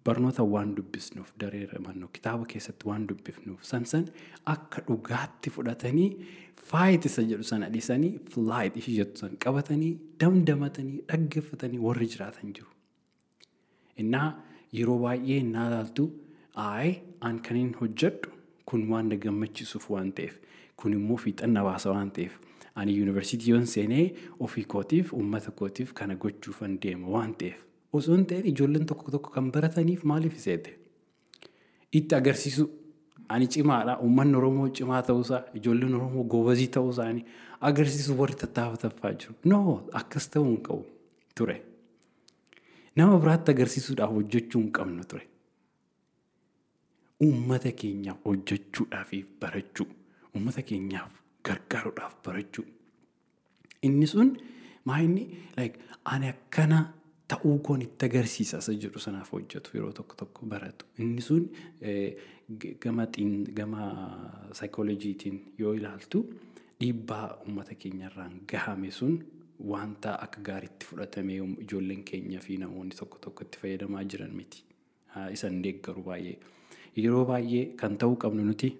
barnoota 0.08 0.42
waan 0.54 0.74
dubbisnuuf 0.76 1.30
daree 1.44 1.64
ramannoo 1.72 2.08
kitaaba 2.18 2.44
keessatti 2.52 2.88
waan 2.90 3.06
dubbifnuuf 3.12 3.62
san 3.70 3.84
san 3.92 4.04
akka 4.54 4.82
dhugaatti 4.88 5.50
fudhatanii 5.56 6.08
faayit 6.70 7.04
isa 7.10 7.22
jedhu 7.30 7.44
sana 7.52 7.68
dhiisanii 7.74 8.12
flaayit 8.34 8.76
ishee 8.82 8.96
jettu 9.00 9.18
san 9.24 9.36
qabatanii 9.46 9.92
damdamatanii 10.24 10.98
dhaggeeffatanii 11.12 11.78
warri 11.86 12.06
jiraatan 12.14 12.52
jiru. 12.58 12.70
Innaa 14.02 14.28
yeroo 14.78 14.98
baay'ee 15.04 15.38
innaa 15.44 15.68
ilaaltu 15.70 16.04
aay 16.64 16.90
an 17.28 17.38
kaniin 17.48 17.72
hojjedhu 17.80 18.30
kun 18.70 18.84
waan 18.92 19.08
na 19.12 19.16
gammachiisuuf 19.24 19.86
waan 19.94 20.12
ta'eef 20.18 20.34
kun 20.82 20.92
immoo 20.98 21.16
fiixanna 21.24 21.62
baasa 21.68 21.90
waan 21.94 22.10
ta'eef 22.18 22.34
ani 22.82 22.96
yuunivarsiitii 22.98 23.50
yoon 23.54 23.66
seenee 23.74 24.04
ofii 24.46 24.64
kootiif 24.74 25.12
uummata 25.20 25.50
kootiif 25.60 25.92
kana 26.00 26.14
gochuufan 26.24 26.76
deema 26.84 27.08
waan 27.16 27.32
ta'eef 27.42 27.64
osoo 27.92 28.14
hin 28.16 28.26
ta'in 28.32 28.46
ijoolleen 28.52 28.86
tokko 28.86 29.10
tokko 29.14 29.30
kan 29.36 29.52
barataniif 29.52 30.02
maaliif 30.10 30.36
seete 30.44 30.74
itti 31.92 32.14
agarsiisu 32.14 32.64
ani 33.28 33.46
cimaadha. 33.54 33.98
Uummanni 34.02 34.36
oromoo 34.36 34.68
cimaa 34.80 35.02
ta'uusaa 35.02 35.42
ijoolleen 35.60 35.94
oromoo 35.94 36.24
goobazii 36.34 36.68
ta'uu 36.76 36.90
isaanii 36.90 37.24
agarsiisu 37.70 38.18
warri 38.20 38.34
tattaafataffaa 38.42 39.12
jiru. 39.12 39.34
Noo 39.44 39.88
akkas 40.02 40.28
ta'uu 40.34 40.46
hin 40.50 40.60
qabu 40.68 40.84
ture. 41.38 41.56
Nama 42.96 43.18
biraatti 43.24 43.50
agarsiisuudhaaf 43.56 44.10
hojjechuu 44.18 44.60
hin 44.62 44.72
qabnu 44.78 45.04
ture. 45.12 45.26
Uummata 47.24 47.72
keenyaaf 47.72 48.18
hojjechuudhaaf 48.24 49.10
barachuu. 49.40 49.86
Uummata 50.34 50.62
keenyaaf 50.62 51.12
gargaaruudhaaf 51.48 52.14
barachuu. 52.26 52.64
Inni 53.82 54.06
sun 54.06 54.36
maayinni 54.84 55.24
like 55.56 55.78
ani 56.04 56.28
akkana 56.28 56.78
ta'uu 57.28 57.58
koon 57.66 57.82
itti 57.86 58.06
agarsiisa 58.06 58.58
isa 58.62 58.72
jedhu 58.82 58.98
sanaaf 59.04 59.32
hojjetu 59.32 59.70
yeroo 59.76 59.92
tokko 59.98 60.14
tokko 60.22 60.46
baratu. 60.52 60.86
Inni 60.98 61.20
sun 61.20 61.48
gama 62.84 63.06
gama 63.58 63.82
saayikooloojiitiin 64.52 65.40
yoo 65.58 65.72
ilaaltu 65.74 66.22
dhiibbaa 66.80 67.26
uummata 67.46 67.74
keenyarraan 67.74 68.40
gahame 68.52 68.90
sun 68.90 69.18
wanta 69.72 70.14
akka 70.26 70.40
gaariitti 70.48 70.86
fudhatamee 70.86 71.40
ijoolleen 71.64 72.04
keenyaa 72.10 72.40
fi 72.46 72.56
namoonni 72.62 72.94
tokko 73.00 73.18
tokko 73.26 73.44
itti 73.44 73.58
fayyadamaa 73.62 74.04
jiran 74.04 74.32
miti. 74.36 74.64
Isan 75.32 75.62
deeggaru 75.62 76.02
baay'ee. 76.08 76.38
Yeroo 76.96 77.24
baay'ee 77.32 77.64
kan 77.82 77.98
ta'uu 77.98 78.16
qabnu 78.24 78.44
nuti 78.44 78.70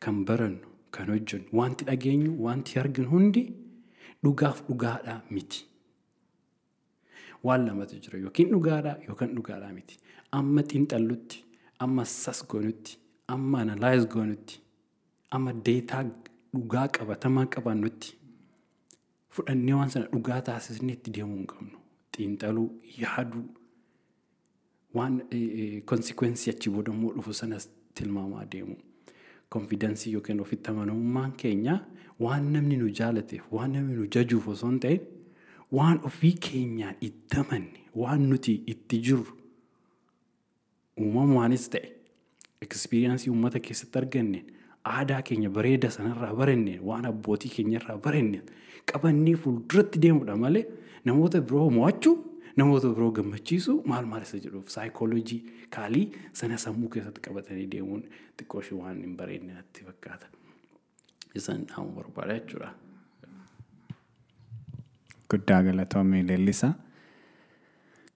kan 0.00 0.24
barannu 0.24 0.68
kan 0.90 1.08
hojjennu 1.14 1.48
wanti 1.58 1.84
dhageenyu 1.90 2.32
wanti 2.46 2.78
arginu 2.80 3.08
hundi 3.10 3.42
dhugaaf 4.24 4.62
dhugaadhaa 4.68 5.20
miti. 5.30 5.64
Waan 7.44 7.66
lamatu 7.66 7.96
jira 8.04 8.18
yookiin 8.18 8.50
dhugaadhaa 8.54 8.96
yookaan 9.08 9.34
dhugaadhaa 9.36 9.72
miti. 9.72 9.98
Amma 10.32 10.62
xiinxallutti, 10.62 11.44
amma 11.78 12.04
sas 12.04 12.44
goonutti, 12.48 12.98
amma 13.28 13.60
analaayiz 13.64 14.06
goonutti, 14.14 14.60
amma 15.30 15.52
deetaa 15.52 16.04
dhugaa 16.54 16.86
qabatamaa 16.98 17.46
qabannutti 17.54 18.14
fudhannee 19.34 19.74
waan 19.74 19.90
sana 19.90 20.06
dhugaa 20.12 20.40
taasisnee 20.48 20.92
itti 20.98 21.10
deemuu 21.16 21.36
hin 21.36 21.46
qabnu. 21.52 21.76
Xiinxaluu, 22.16 22.68
yaaduu, 23.02 23.44
waan 24.94 25.20
konsikwensii 25.92 26.50
achi 26.54 26.70
booda 26.70 26.92
immoo 26.92 27.12
dhufu 27.16 27.32
sanas 27.34 27.68
tilmaamaa 27.94 28.44
deemu. 28.52 28.76
Konfidensii 29.48 30.12
yookiin 30.12 30.40
ofitti 30.40 30.70
amanamummaan 30.70 31.32
keenya 31.42 31.74
waan 32.20 32.52
namni 32.52 32.76
nu 32.76 32.88
jaalateef, 33.00 33.42
waan 33.52 33.72
namni 33.72 33.94
nu 33.96 34.06
jajuuf 34.16 34.48
osoo 34.48 34.68
hin 34.70 34.80
ta'in 34.80 35.00
waan 35.72 36.00
ofii 36.08 36.32
keenyaan 36.46 36.96
itti 37.00 37.36
amanne, 37.42 37.80
waan 37.96 38.28
nuti 38.30 38.54
itti 38.72 38.98
jirru 39.06 39.32
uumamaanis 41.00 41.68
ta'e 41.74 41.88
ekspiriyaansii 42.66 43.30
uummata 43.32 43.60
keessatti 43.68 43.98
arganne 44.00 44.40
aadaa 44.96 45.22
keenya 45.28 45.50
bareeda 45.56 45.90
sanarraa 45.96 46.34
baranne 46.40 46.74
waan 46.90 47.06
abbootii 47.12 47.50
keenyarraa 47.56 47.96
baranne 48.06 48.42
qabannee 48.92 49.34
fuulduratti 49.44 50.02
deemudha 50.04 50.36
malee 50.44 50.64
namoota 51.04 51.40
biroo 51.48 51.70
mo'achuu 51.78 52.14
namoota 52.56 52.88
biroo 52.98 53.10
gammachiisuu 53.18 53.78
maal 53.92 54.06
maal 54.12 54.22
isa 54.28 54.38
jedhuuf 54.44 54.68
saayikooloojii 54.76 55.40
kaalii 55.76 56.06
sana 56.40 56.58
sammuu 56.66 56.88
keessatti 56.96 57.20
qabatanii 57.28 57.66
deemuun 57.74 58.02
xiqqooshii 58.38 58.78
waan 58.82 59.00
hin 59.06 59.16
bareedne 59.16 59.52
natti 59.58 59.84
fakkaata. 59.88 60.26
Isaan 61.40 61.62
dhaamu 61.68 61.92
barbaada 61.98 62.34
jechuudha. 62.38 62.70
Guddaa 65.32 65.62
galatoomii 65.62 66.22
leellisa. 66.28 66.72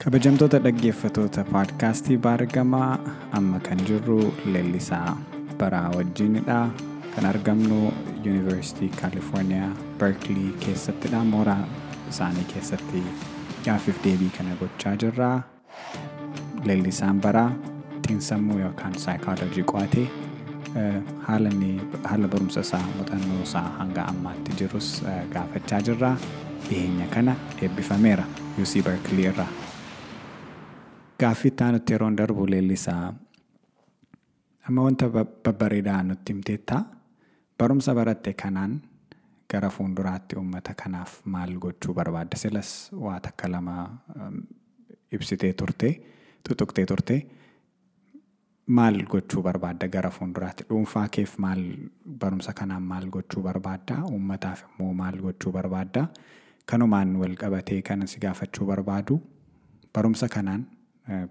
Kabajamtoota 0.04 0.58
dhaggeeffatoota 0.64 1.44
paadkaastii 1.52 2.16
baargamaa 2.26 2.98
amma 3.38 3.60
kan 3.68 3.78
jirru 3.90 4.18
leellisaa 4.52 5.16
baraa 5.58 5.90
wajjinidha. 5.96 6.58
Kan 7.14 7.26
argamnu 7.26 7.92
Yuunivarsiitii 8.24 8.88
Kaalifoorniyaa 9.00 9.70
Berkeley 9.98 10.52
keessattidha. 10.64 11.24
Mooraa 11.24 11.64
isaanii 12.10 12.44
keessatti 12.52 13.02
gaaffiif 13.64 14.02
deebii 14.04 14.30
kana 14.38 14.56
gochaa 14.60 14.96
jirra. 15.04 15.30
Leellisaan 16.64 17.20
baraa 17.20 17.50
xiinsammuu 18.06 18.58
yookaan 18.58 18.94
saayikoolojii 19.04 19.64
qo'atee 19.72 20.06
haala 21.26 22.28
barumsa 22.28 22.60
isaa 22.60 22.84
muuxannoo 22.96 23.42
isaa 23.42 23.68
hanga 23.78 24.04
ammaatti 24.12 24.52
jirus 24.60 24.90
gaafachaa 25.32 25.80
jirra. 25.88 26.16
Dhiyeenya 26.64 27.06
kana 27.12 27.34
eebbifameera 27.62 28.24
UC 28.62 28.82
Berkeley 28.84 29.28
irraa. 29.30 29.48
Gaaffii 31.20 31.50
itti 31.52 31.64
aanutti 31.64 31.92
yeroon 31.94 32.16
darbu 32.18 32.46
leellisaa 32.50 33.14
amma 34.68 34.82
wanta 34.86 35.08
babbareedaa 35.44 36.02
nutti 36.02 36.32
himteetta 36.32 36.80
barumsa 37.58 37.94
baratte 37.94 38.32
kanaan 38.42 38.80
gara 39.52 39.70
fuulduraatti 39.70 40.36
uummata 40.36 40.74
kanaaf 40.82 41.20
maal 41.24 41.54
gochuu 41.64 41.94
barbaadda 41.94 42.36
silas 42.36 42.70
waa 42.92 43.20
takka 43.20 43.48
lama 43.50 43.76
ibsitee 45.12 45.52
turte 45.52 45.90
tutuqtee 46.48 46.86
turte. 46.86 47.16
Maal 48.66 49.02
gochuu 49.12 49.42
barbaadda 49.42 49.88
gara 49.88 50.10
fuulduraatti 50.10 50.64
dhuunfaa 50.68 51.08
keef 51.08 51.38
maal 51.38 51.62
barumsa 52.22 52.52
kanaan 52.52 52.82
maal 52.82 53.06
gochuu 53.10 53.42
barbaadda 53.42 54.02
uummataaf 54.10 54.64
immoo 54.68 54.92
maal 54.94 55.20
gochuu 55.26 55.52
barbaadda 55.52 56.08
kanumaan 56.66 57.16
wal 57.16 57.36
qabatee 57.42 57.82
kan 57.82 58.06
si 58.06 58.20
gaafachuu 58.20 58.66
barbaadu 58.66 59.20
barumsa 59.94 60.28
kanaan 60.28 60.66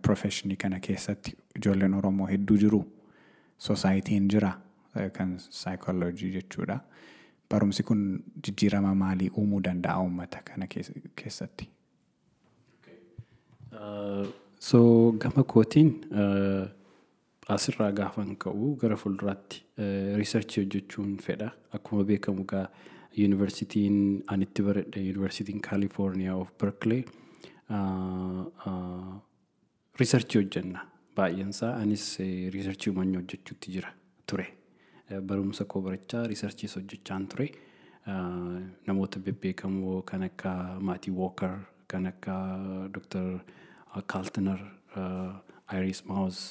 profeshinii 0.02 0.56
kana 0.58 0.80
keessatti 0.80 1.36
ijoolleen 1.60 1.93
oromoo 1.93 2.28
hedduu 2.28 2.58
jiru 2.58 2.82
soosaayitiin 3.58 4.28
jira 4.34 4.52
kan 5.13 5.36
saayikooloojii 5.39 6.32
jechuudha. 6.32 6.80
Barumsi 7.50 7.84
kun 7.84 8.24
jijjiirama 8.48 8.95
maalii 8.95 9.30
uumuu 9.38 9.60
danda'a 9.63 10.00
uummata 10.02 10.39
kana 10.43 10.67
keessatti? 11.15 11.69
So 14.60 15.12
gama 15.19 15.43
kootiin 15.43 15.91
asirraa 17.48 17.91
gaafan 17.91 18.36
ka'u 18.38 18.76
gara 18.82 18.95
fuulduraatti 18.95 19.63
riisarchii 20.15 20.63
hojjechuun 20.63 21.17
fedha. 21.28 21.52
Akkuma 21.74 22.04
beekamu 22.04 22.43
gaa 22.45 22.67
yuunivarsiitiin 23.17 24.23
anitti 24.28 24.63
baradhe 24.63 25.01
yuunivarsiitiin 25.01 25.62
kaalifoorniyaa 25.62 26.36
of 26.38 26.51
berkeley 26.63 27.04
riisarchii 29.99 30.41
hojjenna. 30.41 30.80
Baay'eensaa 31.15 31.73
anis 31.82 32.06
riisarchii 32.54 32.91
uummanni 32.91 33.17
hojjechuutti 33.17 33.71
jira 33.78 33.91
ture. 34.28 34.47
Barumsa 35.28 35.65
koo 35.65 35.82
barachaa 35.82 36.25
riisarchiis 36.28 36.75
hojjechaan 36.75 37.28
ture. 37.28 37.47
Namoota 38.88 39.19
bebbeekamoo 39.19 40.01
kan 40.01 40.23
akka 40.23 40.51
Maatii 40.80 41.13
Wooker, 41.13 41.56
kan 41.88 42.06
akka 42.06 42.36
Dr. 42.93 43.39
Kaaltiner, 44.08 44.60
Iris 45.78 46.04
Maus, 46.06 46.41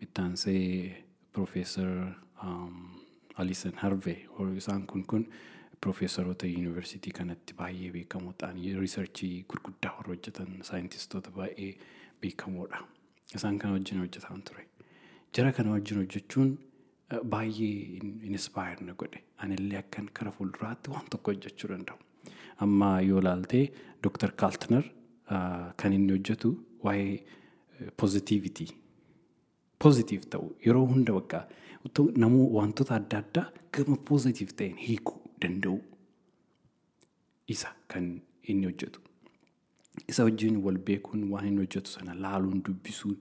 ittaansee 0.00 1.04
Profeesar 1.32 2.14
Alison 3.38 3.72
Harvey 3.82 4.16
isaan 4.56 4.86
kun 4.86 5.04
kun 5.06 5.26
Profeesaroota 5.80 6.46
yuunivarsiitii 6.46 7.12
kanatti 7.18 7.54
baay'ee 7.58 7.90
beekamoo 7.96 8.32
ta'an 8.42 8.56
riisarchii 8.82 9.44
gurguddaa 9.50 9.92
warra 9.98 10.08
hojjetan 10.14 10.48
saayintistoota 10.68 11.30
baay'ee 11.36 11.68
beekamoodha. 12.22 12.80
Isaan 13.36 13.58
kana 13.58 13.72
wajjin 13.76 14.00
hojjetaan 14.02 14.42
ture. 14.42 14.64
Jara 15.36 15.52
kana 15.52 15.70
wajjin 15.76 15.98
hojjechuun 16.02 16.50
baay'ee 17.34 18.00
inspire 18.32 18.82
na 18.88 18.94
godhe. 19.02 19.22
Anillee 19.38 19.78
akkan 19.78 20.08
kara 20.20 20.30
fuulduraatti 20.38 20.90
waan 20.90 21.06
tokko 21.10 21.30
hojjechuu 21.32 21.70
danda'u. 21.70 21.98
Amma 22.66 22.90
yoo 23.00 23.20
ilaaltee 23.22 23.64
Dr. 24.02 24.32
Kaaltiner 24.42 24.84
kan 25.76 25.92
inni 25.92 26.12
hojjetu 26.18 26.50
waa'ee 26.84 27.22
pozitiivitii. 27.96 28.68
Pozitiif 29.78 30.24
ta'u 30.30 30.46
yeroo 30.66 30.86
hunda 30.92 31.12
bakka 31.18 31.40
namuu 32.22 32.46
wantoota 32.56 32.94
adda 33.00 33.18
addaa 33.24 33.46
gama 33.72 33.96
pozitiif 34.10 34.54
ta'een 34.60 34.76
hiikuu 34.86 35.20
danda'u. 35.42 35.78
Isa 37.54 37.68
kan 37.88 38.08
inni 38.48 38.66
hojjetu. 38.66 39.00
Isa 40.08 40.24
wajjin 40.24 40.56
wal 40.64 40.78
beekuun 40.88 41.22
waan 41.32 41.46
inni 41.50 41.62
hojjetu 41.64 41.90
sana 41.90 42.14
laaluun 42.24 42.62
dubbisuun 42.66 43.16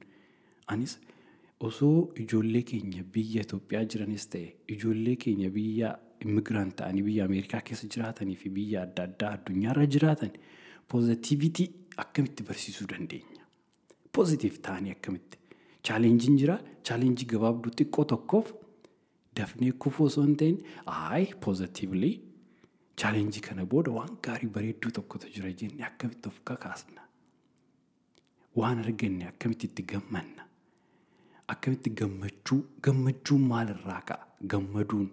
anis 0.68 0.98
osoo 1.70 2.10
ijoollee 2.24 2.62
keenya 2.72 3.04
biyya 3.14 3.44
Itoophiyaa 3.48 3.86
jiranis 3.94 4.28
ta'e 4.34 4.50
ijoollee 4.76 5.16
keenya 5.24 5.50
biyya 5.56 5.94
immigiraant 6.26 6.76
ta'anii 6.82 7.04
biyya 7.08 7.26
Ameerikaa 7.30 7.62
keessa 7.70 7.88
jiraatanii 7.96 8.36
fi 8.44 8.50
biyya 8.60 8.82
adda 8.88 9.04
addaa 9.10 9.32
addunyaarra 9.38 9.86
jiraatan 9.96 10.32
poozitiivitii 10.92 11.70
akkamitti 12.04 12.44
barsiisuu 12.50 12.88
dandeenya. 12.94 13.44
Poozitiif 14.12 14.60
ta'anii 14.68 14.92
akkamitti. 14.98 15.38
Chaalenjiin 15.88 16.38
jira. 16.42 16.58
Chaalenjii 16.88 17.28
gabaabduu 17.34 17.72
xiqqoo 17.80 18.06
tokkoof 18.14 18.54
dafnee 19.38 19.72
kufuu 19.84 20.06
osoo 20.10 20.24
hin 20.26 20.36
ta'in 20.42 20.58
ayi 20.86 21.28
poozitiivlii 21.46 22.14
chaalenjii 23.02 23.42
kana 23.48 23.66
booda 23.74 23.92
waan 23.98 24.14
gaarii 24.28 24.50
bareedduu 24.58 24.92
tokkotu 25.00 25.28
jira 25.36 25.52
jennee 25.62 25.86
akkamitti 25.90 26.30
of 26.32 26.40
kakaasna. 26.52 27.02
Waan 28.56 28.80
arganne 28.84 29.28
akkamitti 29.32 29.68
itti 29.72 29.84
gammanna. 29.94 30.44
Akkamitti 31.54 31.90
gammachuu 32.02 32.60
gammachuun 32.88 33.42
maalirraa 33.52 34.02
ka'a 34.12 34.26
gammaduun 34.54 35.10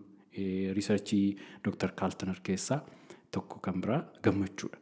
riisarchii 0.78 1.36
Dr. 1.64 1.92
Kaaltiner 2.00 2.40
keessaa 2.48 2.80
tokko 3.30 3.58
kan 3.66 3.80
biraa 3.82 4.00
gammachuudha. 4.24 4.78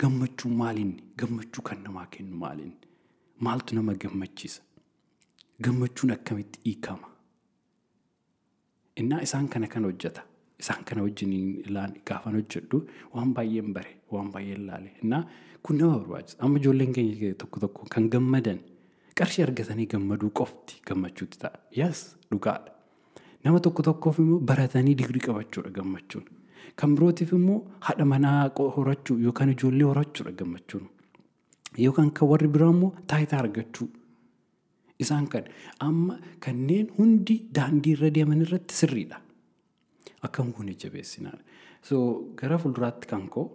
Gammachuun 0.00 0.54
maalinni 0.62 1.02
gammachuu 1.22 1.62
kan 1.70 1.82
namaa 1.84 2.06
kennu 2.16 2.36
maalinni 2.42 2.76
maaltu 3.46 3.74
nama 3.74 3.94
gammachiisa 3.94 4.62
gammachuun 5.64 6.12
akkamitti 6.16 6.60
hiikama. 6.64 7.08
Innaa 8.96 9.20
isaan 9.26 9.48
kana 9.48 9.66
kan 9.68 9.84
hojjeta 9.84 10.22
isaan 10.62 10.84
kana 10.84 11.02
wajjin 11.02 11.62
gaafan 12.08 12.34
hojjedhu 12.38 12.78
waan 13.14 13.34
baay'een 13.34 13.72
bare 13.76 13.92
waan 14.12 14.30
baay'een 14.32 14.66
laale 14.66 14.90
innaa 15.02 15.22
kun 15.62 15.78
nama 15.78 15.98
barbaachisa 15.98 16.36
amma 16.44 16.58
ijoolleen 16.58 16.92
keenya 16.96 17.34
tokko 17.42 17.60
tokko 17.60 17.86
kan 17.94 18.08
gammadan 18.14 18.58
qarshii 19.20 19.42
argatanii 19.46 19.86
gammaduu 19.94 20.30
qofti 20.40 20.80
gammachuutti 20.88 21.38
ta'a. 21.38 21.58
Yes 21.80 22.16
dhugaadha. 22.30 22.70
Nama 23.44 23.60
tokko 23.66 23.82
tokkoof 23.88 24.18
immoo 24.24 24.40
baratanii 24.50 24.94
digrii 25.00 25.20
qabachuudha 25.26 25.70
gammachuun. 25.78 26.24
Kan 26.76 26.94
birootiif 26.96 27.32
immoo 27.38 27.60
haadha 27.86 28.04
manaa 28.12 28.50
horachuu 28.76 29.18
yookaan 29.26 29.50
ijoollee 29.54 29.86
horachuudha 29.92 30.32
gammachuun. 30.42 30.86
Yookaan 31.84 32.10
kan 32.18 32.28
warri 32.28 32.48
biraa 32.48 32.70
immoo 32.76 32.92
taayitaa 33.06 33.38
argachuu. 33.44 33.88
Isaan 35.00 35.26
kan 35.32 35.44
amma 35.80 36.18
kanneen 36.44 36.90
hundi 36.98 37.36
daandii 37.58 37.94
irra 37.96 38.10
deeman 38.14 38.42
irratti 38.44 38.74
sirriidha. 38.80 39.20
Akkam 40.26 40.52
kun 40.52 40.68
jabeessinaadha. 40.84 41.40
So 41.82 41.96
gara 42.36 42.58
fuulduraatti 42.58 43.08
kan 43.08 43.28
koo 43.28 43.46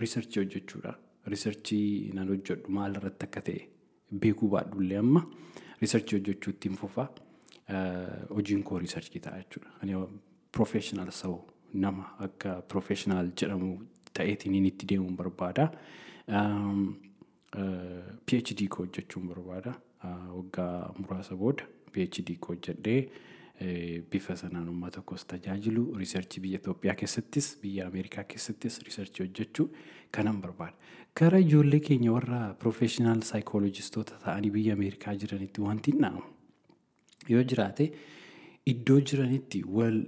riisarchii 0.00 0.42
hojjechuudha. 0.44 0.92
Riisarchii 1.32 2.12
nan 2.14 2.28
hojjedhu 2.28 2.72
maal 2.76 2.96
irratti 3.00 3.24
akka 3.28 3.40
ta'e 3.46 3.62
beekuu 4.24 4.48
baadhullee 4.54 4.98
amma 5.00 5.22
riisarchii 5.80 6.18
hojjechuu 6.18 6.52
ittiin 6.56 6.76
fufaa. 6.76 7.08
Hojiin 8.34 8.62
koo 8.66 8.78
riisarchii 8.82 9.20
ta'a 9.24 9.40
jechuudha. 9.42 9.70
Ani 9.82 9.96
professional 10.52 11.10
sa'u 11.22 11.38
nama 11.74 12.04
akka 12.26 12.60
professional 12.68 13.30
jedhamu 13.42 13.70
ta'eetiin 14.12 14.54
inni 14.58 14.72
itti 14.74 14.88
deemuun 14.92 15.16
barbaada. 15.16 15.70
PhD 18.26 18.68
koo 18.68 18.84
hojjechuun 18.84 19.28
barbaada. 19.32 19.74
Waggaa 20.04 20.92
muraasa 20.98 21.36
booda 21.36 21.64
PhD 21.92 22.36
hojjedhee 22.46 23.10
bifa 24.10 24.36
sanaan 24.36 24.68
uummata 24.72 25.02
koos 25.02 25.26
tajaajilu 25.32 25.82
riisarchii 25.98 26.40
biyya 26.42 26.58
Itoophiyaa 26.62 26.94
keessattis 27.02 27.48
biyya 27.62 27.86
Ameerikaa 27.88 28.24
keessattis 28.24 28.78
riisarchii 28.86 29.26
hojjechuu 29.26 29.66
kanan 30.10 30.40
barbaada. 30.40 30.72
Gara 31.16 31.38
ijoollee 31.38 31.80
keenya 31.88 32.12
warra 32.12 32.54
professional 32.54 33.20
saayikoolojistoota 33.30 34.16
ta'anii 34.24 34.50
biyya 34.56 34.74
Ameerikaa 34.78 35.14
jiranitti 35.24 35.60
wanti 35.60 35.92
dhaamu 36.00 36.22
yoo 37.28 37.42
jiraate 37.52 37.90
iddoo 38.72 39.00
jiranitti 39.00 39.62
wal 39.78 40.00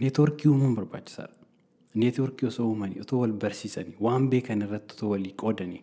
neetworkii 0.00 0.48
uumuun 0.50 0.74
barbaachisaadha. 0.80 1.34
Neetworkii 1.94 2.46
osoo 2.48 2.66
uumanii 2.70 3.00
otoo 3.04 3.20
wal 3.20 3.32
barsiisanii 3.44 3.96
waan 4.00 4.30
beekan 4.32 4.62
irratti 4.68 4.94
otoo 4.96 5.10
walii 5.12 5.34
qoodanii 5.44 5.82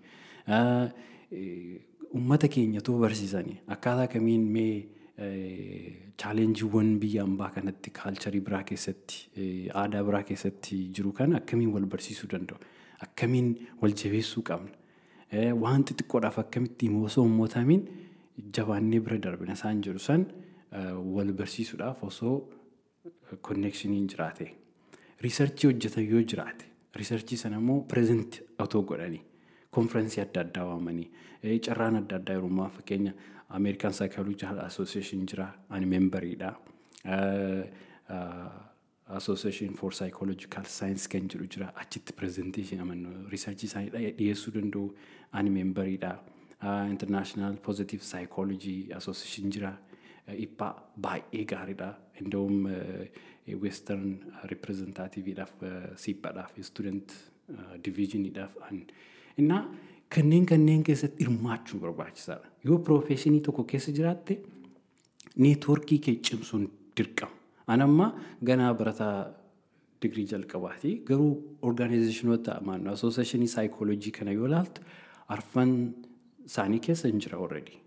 uummata 2.15 2.47
keenya 2.55 2.79
otoo 2.83 2.97
barsiisanii 3.03 3.57
akkaataa 3.75 4.07
kamiin 4.15 4.43
mee 4.55 4.75
chaalenjiiwwan 6.21 6.89
biyya 7.03 7.23
ambaa 7.27 7.49
kanatti 7.55 7.89
kaalcharii 7.99 8.41
biraa 8.47 8.63
keessatti 8.69 9.17
aadaa 9.81 10.03
biraa 10.09 10.23
keessatti 10.29 10.77
jiru 10.97 11.11
kana 11.19 11.37
akkamiin 11.41 11.71
wal 11.75 11.85
barsiisuu 11.93 12.29
danda'u 12.33 12.59
akkamiin 13.07 13.49
wal 13.81 13.93
jabeessuu 14.03 14.43
qabna 14.49 15.53
waan 15.63 15.83
xixiqqoodhaaf 15.89 16.39
akkamitti 16.43 16.89
osoo 17.09 17.23
hin 17.27 17.35
mootamiin 17.41 17.83
jabaannee 18.57 18.99
bira 19.07 19.17
darbina 19.27 19.53
isaan 19.59 19.81
jedhu 19.87 19.99
san 20.07 20.25
wal 21.17 21.33
barsiisuudhaaf 21.41 22.03
osoo 22.09 22.35
konneekshiniin 23.47 24.07
jiraate 24.13 24.47
riisarchii 25.25 25.67
hojjetan 25.71 26.07
yoo 26.13 26.21
jiraate 26.33 26.65
riisarchii 27.01 27.37
sana 27.43 27.57
immoo 27.63 27.79
pireezent 27.93 28.41
otoo 28.65 28.81
godhanii 28.91 29.21
konfiraansii 29.77 30.21
adda 30.25 30.41
addaa 30.45 30.65
waamanii 30.71 31.59
carraan 31.67 31.95
adda 32.01 32.15
addaa 32.21 32.35
yerummaa 32.39 32.69
fakkeenya 32.79 33.13
Ameerikaan 33.57 33.93
Saayikooloojii 33.93 34.47
Asooseeshin 34.65 35.25
jira 35.31 35.47
ani 35.69 35.85
meembariidha. 35.85 36.55
Association 39.07 39.73
for 39.75 39.91
Psychological 39.91 40.65
Science 40.65 41.07
kan 41.09 41.27
jedhu 41.33 41.47
jira 41.55 41.67
achitti 41.81 42.13
pirezenteeshin 42.19 42.79
amannu 42.85 43.11
riisarchii 43.33 43.67
isaanii 43.69 44.11
dhiyeessuu 44.19 44.53
danda'u 44.55 44.85
ani 45.31 45.49
meembariidha. 45.57 46.13
International 46.89 47.57
Positive 47.67 48.01
Psychology 48.01 48.77
Association 48.99 49.51
jira. 49.57 49.73
Iphaa 50.45 50.71
baay'ee 51.05 51.45
gaariidha. 51.53 51.89
Indawum 52.21 52.65
Western 53.65 54.05
Representativiidhaaf 54.53 55.53
siiphaadhaaf 56.05 56.57
student 56.71 57.13
diviizhiniidhaaf 57.85 58.55
innaa 59.37 59.61
kanneen 60.15 60.45
kanneen 60.45 60.83
keessatti 60.83 61.23
hirmaachuun 61.25 61.81
barbaachisaadha. 61.81 62.47
Yoo 62.65 62.77
piroofeeshinii 62.87 63.41
tokko 63.47 63.63
keessa 63.63 63.91
jiraatte 63.99 64.37
neetworkii 65.37 65.99
kee 65.99 66.15
cimsuun 66.29 66.67
dirqama. 66.97 67.31
Anamma 67.67 68.07
ganaa 68.45 68.73
barataa 68.73 69.15
digirii 70.01 70.27
jalqabaati. 70.33 70.91
Garuu 71.07 71.57
orgaanayizeeshinoota 71.61 72.59
maannoo 72.65 72.93
asooseeshinii 72.93 73.47
saayikooloojii 73.55 74.11
kana 74.19 74.31
yoo 74.31 74.47
ilaaltu 74.51 74.81
arfan 75.37 75.71
isaanii 76.45 76.79
keessa 76.87 77.07
hin 77.07 77.19
jira 77.25 77.37
already. 77.39 77.79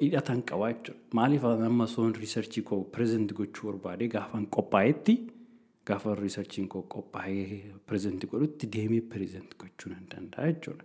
Hidhatan 0.00 0.42
qabaa 0.50 0.72
jechuudha. 0.72 1.00
Maaliif 1.14 1.44
amma 1.44 1.86
soon 1.86 2.14
riisarchii 2.14 2.62
koo 2.70 2.80
pireezent 2.94 3.32
gochuu 3.38 3.70
barbaade 3.72 4.08
gaafan 4.14 4.46
qophaa'etti 4.56 5.14
gaafa 5.90 6.14
riisarchiin 6.20 6.68
koo 6.74 6.82
qophaa'ee 6.94 7.58
pireezent 7.86 8.26
godhutti 8.32 8.66
deemee 8.76 9.00
pireezent 9.12 9.56
gochuu 9.62 9.92
nan 9.92 10.06
danda'a 10.14 10.46
jechuudha. 10.52 10.84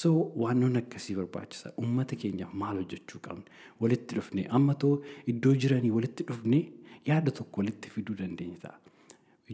So 0.00 0.08
waannoon 0.42 0.76
akkasii 0.80 1.16
barbaachisa. 1.16 1.72
Uummata 1.82 2.16
keenyaaf 2.22 2.52
maal 2.62 2.76
hojjechuu 2.82 3.20
qabna? 3.26 3.44
Walitti 3.80 4.14
dhufnee 4.18 4.44
amma 4.58 4.74
too 4.74 4.94
iddoo 5.32 5.54
jiranii 5.64 5.90
walitti 5.98 6.24
dhufnee 6.30 6.62
yaada 7.10 7.30
tokko 7.40 7.60
walitti 7.62 7.90
fiduu 7.94 8.16
dandeenya 8.18 8.58
ta'a. 8.64 8.78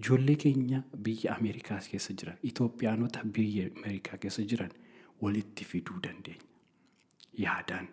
Ijoollee 0.01 0.37
keenya 0.45 0.83
biyya 1.07 1.37
Ameerikaas 1.37 1.89
keessa 1.93 2.15
jiran, 2.21 2.37
Itoophiyaanota 2.51 3.23
biyya 3.39 3.69
Ameerikaa 3.77 4.17
keessa 4.19 4.43
jiran 4.53 4.71
walitti 5.23 5.65
fiduu 5.65 5.99
dandeenya. 6.03 6.47
Yaadaan. 7.45 7.89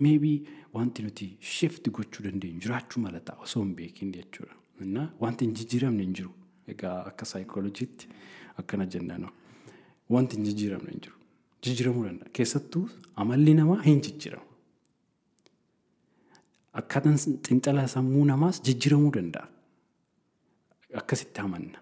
Maybe 0.00 0.30
wanti 0.74 1.02
nuti 1.02 1.26
shift 1.40 1.88
gochuu 1.90 2.24
dandeenyu 2.24 2.60
jiraachuu 2.66 3.00
mala 3.02 3.20
ta'a 3.20 3.42
osoo 3.46 3.62
hin 3.62 3.74
beekin 3.76 4.12
jechuudha. 4.16 4.54
Innaa 4.84 5.08
wanti 5.20 5.44
hin 5.44 5.54
jijjiiramne 5.54 6.02
hin 6.02 6.14
jiru. 6.14 6.30
Egaa 6.68 6.96
akka 7.10 7.24
saayikooloojiitti 7.32 8.08
akkana 8.62 8.86
jennaan. 8.94 9.28
Wanti 10.10 10.36
hin 10.36 10.44
jijjiiramne 10.48 10.90
hin 10.90 11.00
jiru. 11.06 11.16
Jijjiiramuu 11.62 12.04
danda'a. 12.04 12.28
Keessattuu 12.38 12.88
amalli 13.16 13.54
namaa 13.54 13.82
hin 13.82 14.00
jijjiiramu. 14.08 14.44
Akkaataan 16.80 17.16
xiinxala 17.46 17.86
sammuu 17.88 18.24
namaas 18.30 18.60
jijjiiramuu 18.68 19.12
danda'a. 19.16 19.48
Akkasitti 21.00 21.40
amanna. 21.40 21.78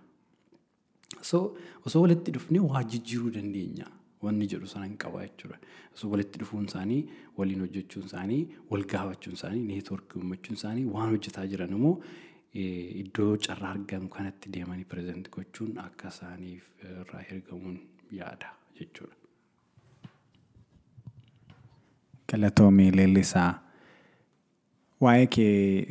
So 1.23 1.57
osoo 1.87 2.03
walitti 2.03 2.31
dhufnee 2.37 2.61
waa 2.73 2.83
jijjiiruu 2.93 3.31
dandeenya. 3.37 3.87
Wanni 4.23 4.47
jedhu 4.53 4.67
sana 4.67 4.87
hin 4.87 4.97
qaba 4.97 5.23
jechuudha. 5.27 5.59
Osoo 5.95 6.11
walitti 6.11 6.39
dhufuun 6.41 6.65
isaanii, 6.71 7.01
waliin 7.39 7.61
hojjechuun 7.65 8.07
isaanii, 8.07 8.43
wal 8.71 8.85
gaafachuun 8.93 9.35
isaanii, 9.39 9.63
neetworkii 9.71 10.19
uummachuun 10.21 10.57
isaanii 10.61 10.85
waan 10.95 11.11
hojjetaa 11.11 11.47
jiran 11.47 11.71
immoo 11.79 11.97
iddoo 12.55 13.37
carraa 13.47 13.71
argamu 13.75 14.09
kanatti 14.09 14.51
deemanii 14.57 14.85
pireezent 14.91 15.31
gochuun 15.37 15.79
akka 15.85 16.09
isaaniif 16.15 16.69
irraa 16.91 17.23
ergamuun 17.37 17.79
yaada 18.21 18.53
jechuudha. 18.81 19.17
Galatoomii 22.33 22.91
leellisaa. 22.97 23.53
Waa'ee 25.01 25.27
kee 25.27 25.87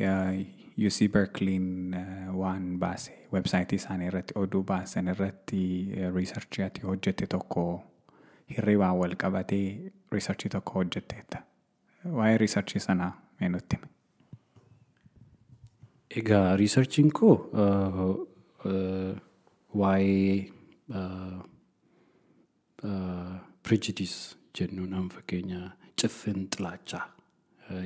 UC 0.86 1.08
Berkeliin 1.12 1.94
waan 2.40 2.78
baase 2.78 3.12
websaayitii 3.32 3.76
isaanii 3.82 4.06
irratti 4.12 4.34
oduu 4.40 4.62
baasan 4.70 5.08
irratti 5.12 5.60
riisarchii 6.14 6.64
ati 6.64 6.80
hojjette 6.86 7.26
tokko 7.26 7.64
hirribaan 8.56 8.96
wal 8.98 9.14
qabatee 9.24 9.92
riisarchii 10.12 10.50
tokko 10.56 10.72
hojjetteetta. 10.80 11.42
Waa'ee 12.18 12.38
riisarchii 12.38 12.80
sanaa 12.80 13.12
mee 13.40 13.48
nutti 13.48 13.76
himi? 13.76 13.88
Egaa 16.20 16.56
riisarchiin 16.60 17.10
koo 17.18 17.36
waa'ee 19.80 20.36
prejudice 23.66 24.36
jennuun 24.58 24.92
amma 24.98 25.10
fakkeenya 25.16 25.60
ciffin 26.00 26.46
xilaachaa 26.56 27.04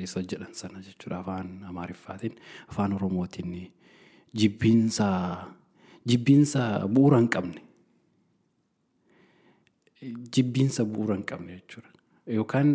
isa 0.05 0.21
jedhan 0.33 0.55
sana 0.61 0.81
jechuudha 0.87 1.19
afaan 1.23 1.49
amaariffaatiin 1.71 2.35
afaan 2.73 2.93
oromootiin 2.99 3.55
jibbiinsa 4.43 5.07
jibbiinsa 6.13 6.63
bu'uura 6.95 7.19
hin 7.23 7.29
qabne 7.37 7.61
jibbiinsa 10.37 10.85
bu'uura 10.95 11.15
hin 11.21 11.25
qabne 11.33 11.53
jechuudha 11.61 11.91
yookaan 12.39 12.75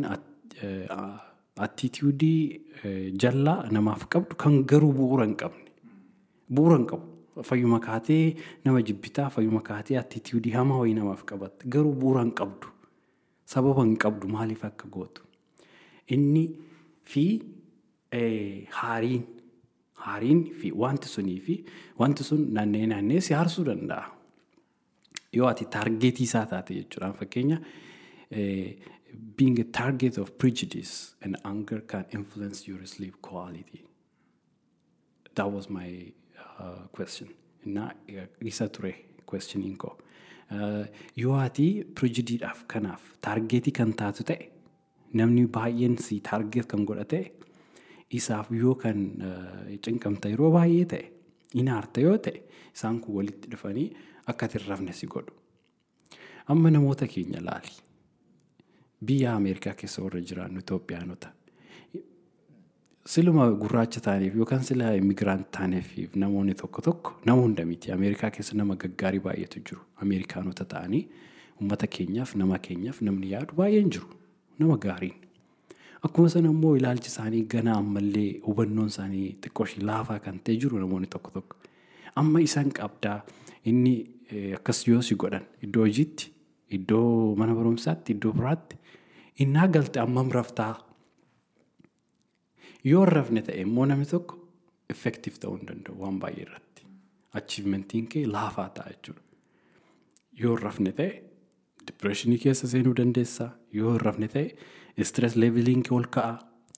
attituudii 1.65 2.61
jallaa 3.23 3.59
namaaf 3.71 4.05
qabdu 4.15 4.35
kan 4.43 4.63
garuu 4.71 4.91
bu'uura 4.99 5.25
hin 5.25 5.35
qabne 5.41 5.69
bu'uura 6.55 6.77
hin 6.77 6.87
qabu 6.91 7.43
fayyuma 7.49 7.79
kaatee 7.87 8.35
nama 8.65 8.81
jibbitaa 8.89 9.29
fayyuma 9.35 9.61
kaatee 9.69 9.97
attituudii 10.01 10.51
hamaa 10.57 10.79
wayii 10.83 10.93
namaaf 11.01 11.23
qabatte 11.31 11.67
garuu 11.75 11.93
bu'uura 12.01 12.23
hin 12.25 12.31
qabdu 12.41 12.67
sababa 13.53 13.83
hin 13.85 13.95
qabdu 14.05 14.27
maaliif 14.37 14.65
akka 14.71 14.87
gootu 14.97 15.21
inni 16.17 16.43
fi 17.13 17.25
haariin 18.79 19.23
haariin 20.07 20.43
fi 20.61 20.71
wanti 20.85 21.07
sunii 21.15 21.39
fi 21.47 21.55
wanti 21.99 22.23
sun 22.29 22.47
naannee 22.57 22.85
naannee 22.91 23.19
si 23.21 23.33
haarsuu 23.33 23.63
danda'a. 23.69 24.03
Yoo 25.33 25.47
ati 25.49 25.65
taargeetii 25.75 26.23
isaa 26.29 26.45
taate 26.45 26.73
jechuudha 26.79 27.13
fakkeenya 27.19 27.57
being 29.35 29.59
a 29.59 29.63
target 29.63 30.17
of 30.17 30.37
prejudice 30.37 31.15
and 31.21 31.37
anger 31.45 31.79
can 31.81 32.05
influence 32.11 32.67
your 32.67 32.85
sleep 32.85 33.21
quality. 33.21 33.85
That 35.35 35.51
was 35.51 35.69
my 35.69 36.11
uh, 36.59 36.87
question. 36.91 37.29
Na 37.65 37.91
isa 38.41 38.67
ture 38.67 38.93
questioning 39.25 39.77
ko. 39.77 39.97
Uh, 40.51 40.85
yoo 41.15 41.35
ati 41.39 41.83
prejudiidhaaf 41.99 42.67
kanaaf 42.67 43.01
taargeetii 43.21 43.73
kan 43.73 43.93
taatu 44.01 44.25
ta'e 44.29 44.49
namni 45.19 45.47
baay'een 45.47 45.97
si 45.97 46.19
taargeet 46.19 46.67
kan 46.67 46.85
godhate 46.85 47.31
isaaf 48.19 48.51
yoo 48.51 48.75
kan 48.75 48.99
cinqamta 49.87 50.29
yeroo 50.33 50.51
baay'ee 50.57 50.85
ta'e 50.93 51.05
Inni 51.53 51.69
aarta 51.69 52.01
yoo 52.01 52.17
ta'e 52.17 52.41
isaan 52.73 52.99
kun 53.01 53.15
walitti 53.19 53.49
dhufanii 53.51 53.87
akka 54.27 54.45
ati 54.47 54.59
hin 54.59 54.69
rafne 54.69 54.93
si 54.99 55.07
godhu. 55.07 55.33
Amma 56.53 56.71
namoota 56.71 57.07
keenya 57.07 57.41
laali. 57.47 57.73
Biyya 59.05 59.33
Ameerikaa 59.35 59.73
keessa 59.73 60.01
warra 60.03 60.21
jiraannu 60.21 60.59
Itoophiyaanota. 60.59 61.29
Siluma 63.05 63.45
gurraacha 63.61 63.99
taaneef 64.01 64.35
yookaan 64.35 64.63
sila 64.63 64.93
immigraant 64.95 65.47
taaneef 65.51 65.89
namoonni 66.15 66.53
tokko 66.61 66.81
tokko 66.81 67.13
nama 67.25 67.41
hunda 67.41 67.65
miti. 67.65 67.91
Ameerikaa 67.91 68.31
keessa 68.31 68.55
nama 68.57 68.75
gaggaarii 68.75 69.19
baay'eetu 69.25 69.59
jiru. 69.69 69.81
Ameerikaanota 70.05 70.65
ta'anii 70.65 71.01
uummata 71.59 71.87
keenyaaf 71.87 72.35
nama 72.35 72.59
keenyaaf 72.67 73.01
namni 73.01 73.31
yaadu 73.33 73.55
baay'een 73.59 73.89
jiru. 73.97 74.07
Nama 74.59 74.77
gaariin. 74.77 75.17
Akkuma 76.03 76.29
sana 76.29 76.49
immoo 76.55 76.75
ilaalchi 76.77 77.07
isaanii 77.11 77.43
gana 77.55 77.75
ammallee 77.81 78.29
hubannoon 78.47 78.87
isaanii 78.93 79.27
xiqqooshii 79.43 79.83
laafaa 79.89 80.19
kan 80.19 80.39
ta'e 80.43 80.55
jiru 80.63 80.79
namoonni 80.79 81.07
tokko 81.17 81.31
tokko. 81.39 81.57
Amma 82.15 82.39
isaan 82.47 82.71
qabdaa 82.79 83.17
inni 83.65 83.93
akkas 84.59 84.87
yoo 84.87 85.01
si 85.01 85.15
godhan 85.15 85.43
iddoo 85.67 85.83
hojiitti 85.87 86.31
iddoo 86.77 87.35
mana 87.35 87.55
barumsaatti 87.59 88.13
iddoo 88.15 88.31
biraatti 88.39 88.77
innaa 89.45 89.67
galte 89.67 89.99
ammam 90.05 90.31
raftaa 90.37 90.73
yoo 92.91 93.05
rafne 93.05 93.41
ta'e 93.47 93.61
immoo 93.65 93.85
namni 93.91 94.05
tokko 94.13 94.35
effektiif 94.93 95.39
ta'uu 95.43 95.57
hin 95.59 95.67
danda'u 95.69 95.95
waan 96.05 96.17
baay'ee 96.23 96.45
irratti 96.47 96.85
achiivmentiin 97.41 98.07
kee 98.13 98.25
laafaa 98.37 98.69
ta'a 98.79 98.89
jechuudha. 98.93 99.21
Yoo 100.43 100.55
rafne 100.65 100.91
ta'e 100.99 101.11
dipireeshinii 101.87 102.39
keessa 102.45 102.67
seenuu 102.73 102.95
dandeessa 102.99 103.49
yoo 103.79 103.97
rafne 104.07 104.27
ta'e 104.35 105.03
stress 105.11 105.35
leeveliin 105.43 105.83
kee 105.87 105.95
ol 105.97 106.07
ka'a 106.17 106.33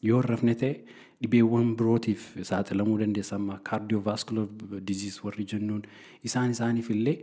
yoo 0.10 0.22
rafne 0.32 0.56
ta'e 0.62 0.74
dhibeewwan 1.24 1.74
birootiif 1.80 2.24
saaxilamuu 2.52 2.98
dandeessa 3.02 3.36
amma 3.40 3.60
kaardiyoovaaskulaar 3.70 4.82
diziis 4.92 5.18
warri 5.26 5.46
jennuun 5.54 5.82
isaan 6.30 6.52
isaaniif 6.56 6.90
illee 6.96 7.18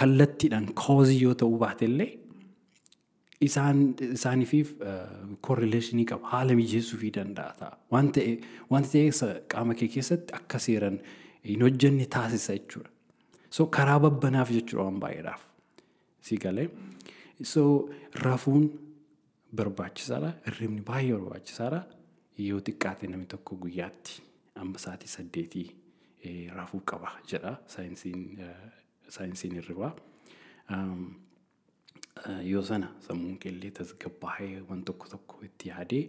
kallattiidhaan 0.00 0.66
koozii 0.84 1.20
yoo 1.22 1.34
ta'uu 1.42 1.58
baate 1.64 1.84
illee 1.90 2.10
isaaniifiif 3.48 4.70
korrileeshinii 5.48 6.06
qaba 6.12 6.28
haala 6.34 6.54
mijeessuufii 6.60 7.12
danda'a 7.18 7.54
ta'a 7.60 7.76
waan 7.94 8.10
ta'e 8.18 8.32
wanti 8.74 8.90
ta'e 9.12 9.32
qaama 9.54 9.74
kee 9.80 9.88
keessatti 9.96 10.34
akka 10.40 10.58
seeran 10.66 10.98
hin 11.50 11.62
hojjenne 11.66 12.06
taasisa 12.16 12.54
jechuudha. 12.58 12.90
So 13.50 13.66
karaa 13.76 13.98
babbanaaf 14.06 14.50
jechuudha 14.56 14.84
waan 14.88 15.00
baay'eedhaaf 15.04 15.42
si 16.28 16.36
galee. 16.44 16.68
So 17.52 17.62
rafuun 18.26 18.68
barbaachisaadha 19.60 20.30
hirribni 20.46 20.82
baay'ee 20.92 21.16
barbaachisaadha 21.18 21.80
yoo 22.48 22.60
xiqqaate 22.68 23.08
namni 23.12 23.26
tokko 23.34 23.56
guyyaatti 23.64 24.22
amma 24.62 24.78
sa'aatii 24.84 25.10
saddeetii 25.16 25.66
rafuu 26.60 26.80
qaba 26.92 27.10
jedha 27.32 27.52
saayinsiin 27.74 28.22
saayinsiin 29.16 29.54
hirribaa. 29.60 29.92
Yoo 32.44 32.62
sana 32.62 32.88
sammuun 33.06 33.38
keellee 33.42 33.70
tasgabbaa'ee 33.78 34.60
waan 34.68 34.82
tokko 34.88 35.08
tokko 35.14 35.38
itti 35.46 35.68
yaadee 35.72 36.02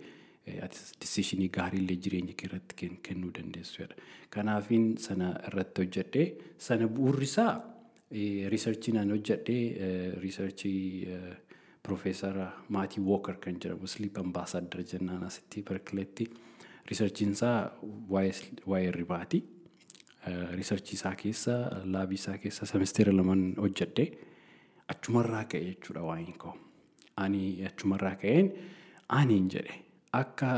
disishinii 1.02 1.48
gaariillee 1.58 1.96
jireenya 2.06 2.34
kee 2.40 2.50
irratti 2.50 2.90
kennuu 3.08 3.32
dandeessu 3.38 3.82
jedha. 3.82 3.96
Kanaafiin 4.30 4.90
sana 5.06 5.30
irratti 5.50 5.86
hojjedhee 5.86 6.26
sana 6.68 6.88
bu'uurri 6.98 7.30
isaa 7.30 7.54
riisarchiin 8.54 8.98
an 9.04 9.14
hojjedhee 9.16 10.12
riisarchii 10.26 10.82
Profeesara 11.84 12.50
Maatii 12.72 13.02
Wooker 13.04 13.36
kan 13.44 13.56
jedhamu 13.64 13.88
Sleep 13.88 14.18
Ambassador 14.18 14.84
jennaan 14.92 15.24
asitti 15.30 15.64
Berkileetti 15.70 16.28
riisarchiin 16.92 17.32
isaa 17.32 17.72
waa'ee 18.12 18.84
hirribaati. 18.86 19.42
Riisarchii 20.60 20.96
isaa 21.00 21.16
keessa 21.24 21.58
laabii 21.96 22.16
isaa 22.22 22.38
keessa 22.38 22.66
semesteera 22.70 23.16
lamaan 23.16 23.42
hojjedhee 23.58 24.08
achumarraa 24.92 25.44
ka'e 25.52 25.64
jechuudha 25.70 26.02
waa'een 26.10 26.38
koo. 26.44 26.54
Ani 27.24 27.44
achumarraa 27.70 28.16
ka'een 28.22 28.52
aniin 29.20 29.50
jedhe 29.56 29.76
akka 30.22 30.50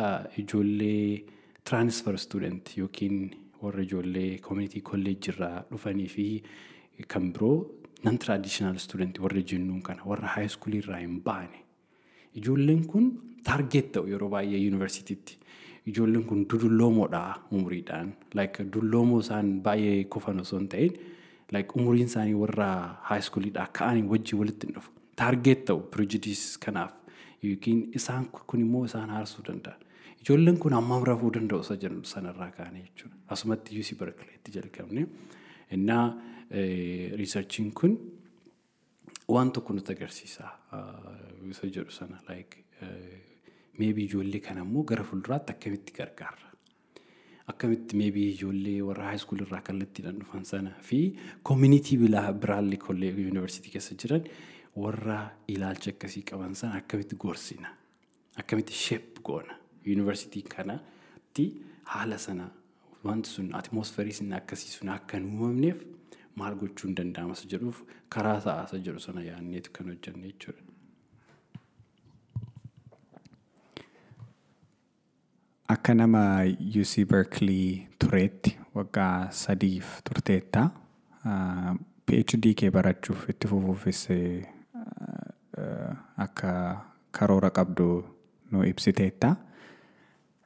ijoollee 0.42 1.24
transfer 1.70 2.18
student 2.18 2.72
yookiin 2.78 3.18
warra 3.62 3.82
ijoollee 3.84 4.40
community 4.48 4.82
college 4.82 5.32
irraa 5.34 5.64
dhufanii 5.72 6.08
fi 6.16 6.26
kan 7.14 7.32
biroo 7.34 7.56
non 8.04 8.18
traditional 8.26 8.78
student 8.80 9.20
warra 9.20 9.42
jennuun 9.52 9.82
kana 9.82 10.04
warra 10.12 10.28
high 10.36 10.48
school 10.56 10.74
irraa 10.82 11.00
hin 11.04 11.22
baane. 11.24 11.58
Ijoolleen 12.36 12.86
kun 12.88 13.12
target 13.44 13.92
ta'u 13.96 14.08
yeroo 14.12 14.30
baay'ee 14.30 14.60
yuunivarsiitiitti. 14.66 15.38
Ijoolleen 15.88 16.24
kun 16.30 16.46
dudulloomoodha 16.50 17.22
umuriidhaan. 17.52 18.14
Like 18.34 18.64
dulloomoo 18.74 19.20
isaan 19.26 19.60
baay'ee 19.66 20.04
kufan 20.16 20.40
osoo 20.44 20.60
hin 20.60 20.68
ta'in 20.68 20.94
like 21.52 21.70
umuriin 21.80 22.06
isaanii 22.12 22.34
warra 22.44 22.70
schoolidhaa 23.22 23.68
ka'anii 23.80 24.04
wajjin 24.14 24.40
walitti 24.40 24.68
hin 24.68 24.76
dhufu. 24.76 24.92
Target 25.16 25.66
ta'u 25.66 25.80
prejudice 25.96 26.60
kanaaf 26.66 26.94
yookiin 27.44 27.82
isaan 28.00 28.26
kun 28.48 28.62
immoo 28.62 28.86
isaan 28.86 29.10
haarsuu 29.10 29.44
danda'a. 29.48 29.76
Ijoolleen 30.22 30.58
kun 30.60 30.74
hammam 30.74 31.04
rafuu 31.12 31.32
danda'u 31.38 31.62
isa 31.68 31.76
jedhu 31.84 32.04
sanarraa 32.14 32.52
kaanee 32.58 32.82
jechuudha. 32.88 33.16
Asumatti 33.28 33.80
UC 33.80 33.98
Berkeleytti 34.00 34.52
jalqabne. 34.58 35.08
Innaa 35.72 36.06
riisarchiin 37.22 37.72
kun 37.74 37.98
waan 39.36 39.52
tokko 39.52 39.74
nutti 39.74 39.94
agarsiisa 39.94 40.50
isa 41.52 41.68
jedhu 41.78 41.92
sana 41.92 42.20
like 42.30 42.64
meebii 43.80 44.06
ijoollee 44.10 44.40
kana 44.50 44.62
immoo 44.68 44.84
gara 44.84 45.04
fuulduraatti 45.04 45.52
akkamitti 45.54 45.94
gargaarra. 45.98 46.52
Akkamitti 47.52 47.96
meebii 48.00 48.30
ijoollee 48.34 48.80
warra 48.88 49.04
haayiskuul 49.10 49.42
irraa 49.46 49.62
kallattiidhaan 49.68 50.18
dhufan 50.22 50.46
sana 50.52 50.72
fi 50.88 51.00
koomunitii 51.50 51.98
biraallee 52.42 52.80
kollee 52.88 53.12
yuunivarsiitii 53.26 53.72
keessa 53.76 53.96
jiran 54.04 54.24
warra 54.84 55.18
ilaalcha 55.56 55.92
akkasii 55.94 56.24
qaban 56.32 56.56
sana 56.62 56.80
akkamitti 56.82 57.16
gorsina. 57.26 57.70
Akkamitti 58.42 58.74
sheep 58.74 59.22
goona. 59.24 59.54
Yuunivarsiitii 59.86 60.42
kanatti 60.56 61.46
haala 61.94 62.18
sana 62.18 62.50
wanti 63.04 63.30
sun 63.30 63.54
atmosferii 63.62 64.14
sun 64.22 64.34
akkasii 64.34 64.72
sun 64.78 64.90
akka 64.98 65.18
hin 65.18 65.28
uumamneef 65.30 65.86
maal 66.36 66.56
gochuun 66.64 66.96
danda'ama 66.98 67.34
isa 67.38 67.48
jedhuuf 67.54 67.84
karaa 68.10 68.40
ta'aa 68.48 68.66
isa 68.70 68.78
jedhu 68.88 69.00
sana 69.10 69.22
yaadneetu 69.30 69.72
kan 69.78 69.88
hojjenne 69.94 70.32
jechuudha. 70.32 70.65
Akka 75.68 75.94
nama 75.94 76.46
UC 76.82 77.06
Berkeley 77.10 77.88
tureetti 78.00 78.54
waggaa 78.76 79.32
sadiif 79.32 80.02
turteetta. 80.06 80.70
PhD 82.06 82.54
kee 82.60 82.70
barachuuf 82.76 83.24
itti 83.34 83.48
fufuufis 83.50 84.02
akka 86.26 86.52
karoora 87.12 87.50
qabdu 87.50 87.88
nu 88.52 88.62
ibsiteetta. 88.72 89.32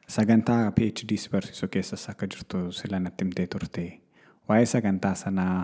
Sagantaa 0.08 0.72
PhD 0.78 1.18
si 1.20 1.30
barsiisu 1.30 1.68
keessas 1.68 2.08
akka 2.10 2.28
jirtu 2.28 2.72
sila 2.72 3.00
natti 3.00 3.26
himtee 3.26 3.48
turte. 3.48 3.86
Waa'ee 4.48 4.66
sagantaa 4.66 5.16
sanaa 5.16 5.58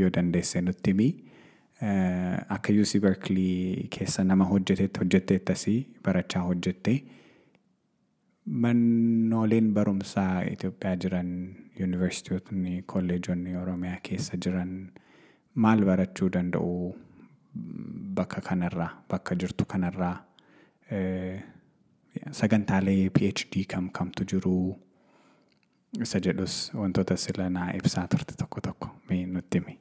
yoo 0.00 0.10
dandeesse 0.10 0.60
nutti 0.60 0.90
himi. 0.90 1.08
Akka 2.56 2.72
UC 2.82 2.98
Berkeley 3.00 3.86
keessa 3.94 4.24
nama 4.24 4.44
hojjetetti 4.44 5.00
hojjetteettasii 5.04 5.80
barachaa 6.04 6.42
hojjettee. 6.50 6.98
Mannooleen 8.46 9.72
barumsaa 9.74 10.42
Itoophiyaa 10.42 10.96
jiran 10.96 11.28
yuunivarsiitonni 11.78 12.82
kolleejonni 12.82 13.56
Oromiyaa 13.56 14.00
keessa 14.08 14.36
jiran 14.44 14.72
maal 15.54 15.84
barachuu 15.84 16.28
danda'u 16.36 16.72
bakka 18.18 18.40
kanarraa 18.48 18.88
bakka 19.10 19.34
jirtu 19.42 19.64
kanarraa 19.64 20.16
sagantaalee 22.40 23.10
PhD 23.18 23.62
kam 23.74 23.90
kamtu 23.90 24.24
jiru 24.32 24.56
isa 26.00 26.20
jedhus 26.26 26.56
wantoota 26.74 27.16
sila 27.16 27.48
naa 27.50 27.70
ibsaa 27.78 28.06
turte 28.08 28.34
tokko 28.42 28.60
tokko 28.60 28.88
mee 29.10 29.26
nutti 29.26 29.58
himi. 29.60 29.78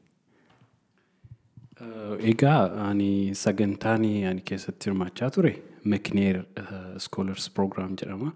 Egaa 2.34 2.62
ani 2.90 3.10
sagantaan 3.34 4.06
ani 4.30 4.42
keessatti 4.46 4.86
hirmaachaa 4.90 5.30
ture 5.32 5.56
Mekneer 5.84 6.44
Scholars 7.00 7.50
Program 7.50 7.96
jedhama. 8.04 8.32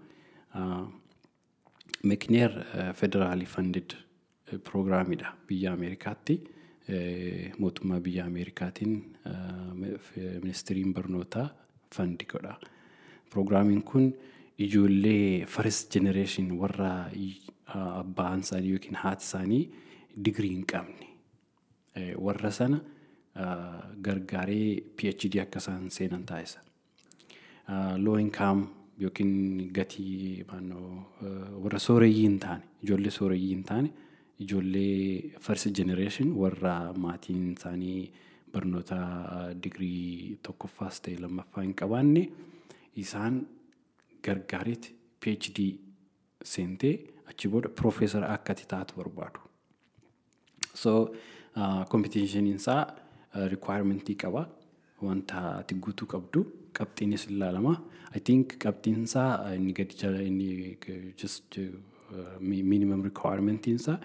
Mekneer 2.04 2.52
federaalii 2.94 3.46
funded 3.46 3.94
prograamidha 4.64 5.32
biyya 5.48 5.72
Ameerikaatti. 5.72 6.36
Mootummaa 7.58 8.00
biyya 8.00 8.24
Ameerikaatiin 8.26 9.16
ministiriin 10.42 10.94
barnootaa 10.94 11.48
fandi 11.94 12.24
godha. 12.24 12.54
Prograamiin 13.30 13.82
kun 13.82 14.12
ijoollee 14.58 15.46
first 15.46 15.92
generation 15.92 16.52
warra 16.60 17.10
abbaan 17.74 18.40
isaanii 18.40 18.70
yookiin 18.70 18.94
haati 19.02 19.24
isaanii 19.24 19.62
digirii 20.24 20.50
hin 20.54 20.66
qabne 20.72 21.08
warra 22.28 22.50
sana 22.50 22.78
gargaaree 24.08 24.80
PhD 24.96 25.40
akka 25.42 25.58
isaan 25.58 25.90
seenan 25.90 26.24
taasisa. 26.26 26.60
Low 27.98 28.18
income 28.20 28.66
yookiin 29.04 29.70
gatii 29.78 30.44
warra 31.64 31.78
sooreyyii 31.86 32.22
hin 32.28 32.38
taane 32.44 32.62
ijoollee 32.84 33.10
sooreyyii 33.18 33.48
hin 33.54 33.64
taane 33.70 33.90
ijoollee 34.44 35.32
first 35.48 35.68
generation 35.80 36.32
warra 36.42 36.74
maatiin 37.06 37.52
isaanii 37.52 38.12
barnoota 38.52 38.98
digirii 39.62 40.38
tokkoffaas 40.48 41.00
ta'e 41.06 41.18
lammaffaa 41.24 41.62
hin 41.66 41.74
qabaanne 41.82 42.22
isaan 43.04 43.40
gargaareeti 44.28 44.94
PhD 45.24 45.58
seentee 46.54 46.94
achi 47.32 47.48
booda 47.54 47.68
piroofeesara 47.80 48.28
akka 48.34 48.52
ati 48.56 48.66
taatu 48.72 48.94
barbaadu. 49.00 49.40
So 50.82 50.92
kompitiishiniin 51.88 52.56
isaa 52.62 52.82
rikwaayimentii 53.52 54.14
qaba. 54.24 54.42
Wanta 55.02 55.40
ati 55.60 55.74
guutuu 55.74 56.06
qabdu 56.12 56.40
qabxiinis 56.78 57.26
ilaalama. 57.30 57.74
I 58.16 58.20
think 58.20 58.56
qabxiin 58.64 59.02
isaa 59.08 59.30
inni 59.56 59.72
gadi 59.80 59.94
jala 60.02 60.20
inni 60.30 60.76
just 61.22 61.58
minimum 62.40 63.02
requirementiin 63.10 63.76
isaa 63.82 63.98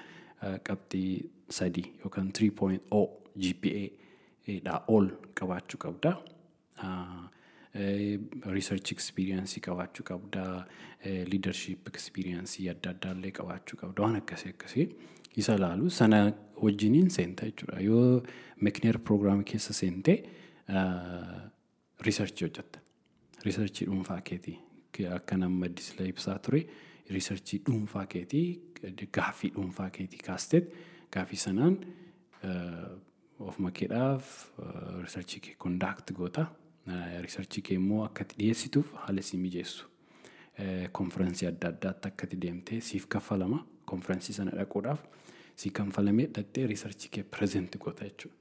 qabxii 0.69 1.11
sadii 1.59 1.87
yookaan 2.03 2.31
3.0 2.31 3.01
GPA 3.43 3.83
dha 4.65 4.75
ol 4.95 5.07
qabaachuu 5.39 5.79
qabda. 5.85 6.11
Research 8.55 8.91
experience 8.91 9.59
qabaachuu 9.67 10.03
qabda. 10.11 10.45
Leadership 11.31 11.87
experience 11.93 12.57
adda 12.73 12.89
addaallee 12.95 13.31
qabaachuu 13.39 13.77
qabda. 13.83 14.01
Waan 14.05 14.15
akkasii 14.21 14.51
akkasii 14.55 14.87
isa 15.41 15.55
ilaalu 15.59 15.89
sana 15.89 16.19
wajjiniin 16.63 17.09
seenta 17.17 17.45
jechuudha. 17.49 17.79
Yoo 17.89 18.21
mekneer 18.67 18.97
proogiraamii 19.07 19.47
keessa 19.53 19.73
seentee 19.73 20.17
riisarchii 22.05 22.45
hojjetta. 22.47 22.79
Riisarchii 23.45 23.85
dhuunfaa 23.87 24.21
keetii 24.21 24.57
akka 25.15 25.37
nama 25.37 25.67
disla 25.77 26.05
ibsaa 26.05 26.37
ture 26.39 26.61
riisarchii 27.09 27.59
dhuunfaa 27.65 28.05
keetii 28.05 28.61
gaaffii 29.17 29.49
dhuunfaa 29.55 29.89
keetii 29.89 30.19
kaasteet 30.27 30.73
gaaffii 31.13 31.37
sanaan 31.43 31.77
ofuma 33.39 33.71
keedhaaf 33.71 34.25
riisarchii 35.01 35.39
kee 35.47 35.55
kondaakti 35.57 36.13
goota. 36.13 36.45
Riisarchii 37.21 37.61
kee 37.63 37.75
immoo 37.79 38.03
akka 38.05 38.23
itti 38.27 38.35
dhiyeessituuf 38.39 38.93
haala 39.05 39.21
si 39.21 39.37
mijeessu. 39.37 39.87
Konfiraansii 40.91 41.47
adda 41.47 41.67
addaatti 41.73 42.07
akka 42.07 42.25
itti 42.29 42.37
deemtee 42.45 42.79
siif 42.81 43.07
kaffalama. 43.07 43.65
Konfiraansii 43.85 44.33
sana 44.35 44.51
dhaquudhaaf 44.57 45.03
si 45.55 45.69
kanfalamee 45.69 46.27
dhattee 46.35 46.67
riisarchii 46.67 47.09
kee 47.17 47.23
pireezenti 47.23 47.77
goota 47.77 48.05
jechuudha. 48.05 48.37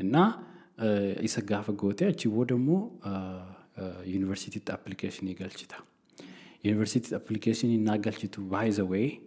Innaa 0.00 0.30
isa 1.22 1.42
gaafa 1.42 1.72
gootee 1.72 2.08
achi 2.12 2.28
booda 2.28 2.54
immoo 2.54 2.82
yuunivarsiitiitti 4.06 4.72
appilikeeshinii 4.72 5.34
galchita. 5.34 5.76
Yuunivarsiitiitti 6.64 7.14
appilikeeshinii 7.14 7.78
naa 7.78 7.98
galchitu 7.98 8.42
the 8.76 8.82
way 8.82 9.18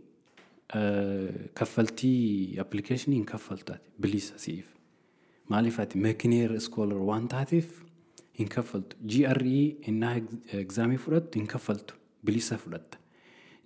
kaffaltii 1.53 2.57
appilikeeshinii 2.59 3.17
hin 3.17 3.25
kaffaltaati 3.25 3.89
bilisa 3.99 4.37
siif. 4.39 4.65
Maaliif 5.49 5.79
ati 5.79 5.97
mekineer 5.97 6.53
iskoolar 6.55 6.97
waan 6.97 7.27
taateef 7.27 7.81
hin 8.39 8.47
kaffaltu. 8.49 8.95
GRE 9.05 9.75
innaa 9.87 10.15
egzaamii 10.61 10.97
fudhattu 10.97 11.39
hin 11.39 11.47
kaffaltu 11.47 11.95
bilisa 12.25 12.57
fudhatta. 12.57 12.97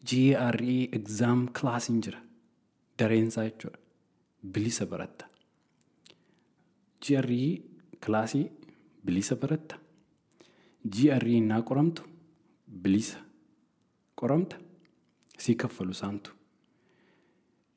GRE 0.09 0.77
egzaam 0.97 1.47
kilaasiin 1.59 2.01
jira 2.01 2.19
dareensaa 2.99 3.43
jechuudha 3.49 3.77
bilisa 4.57 4.85
baratta. 4.85 5.25
GRE 7.07 7.61
kilaasii 8.05 8.45
bilisa 9.05 9.35
baratta. 9.35 9.77
GRE 10.95 11.31
innaa 11.41 11.61
qoramtu 11.69 12.03
bilisa 12.85 13.19
qoramta 14.21 14.57
sii 15.37 15.55
kaffalu 15.63 15.91
isaantu. 15.97 16.31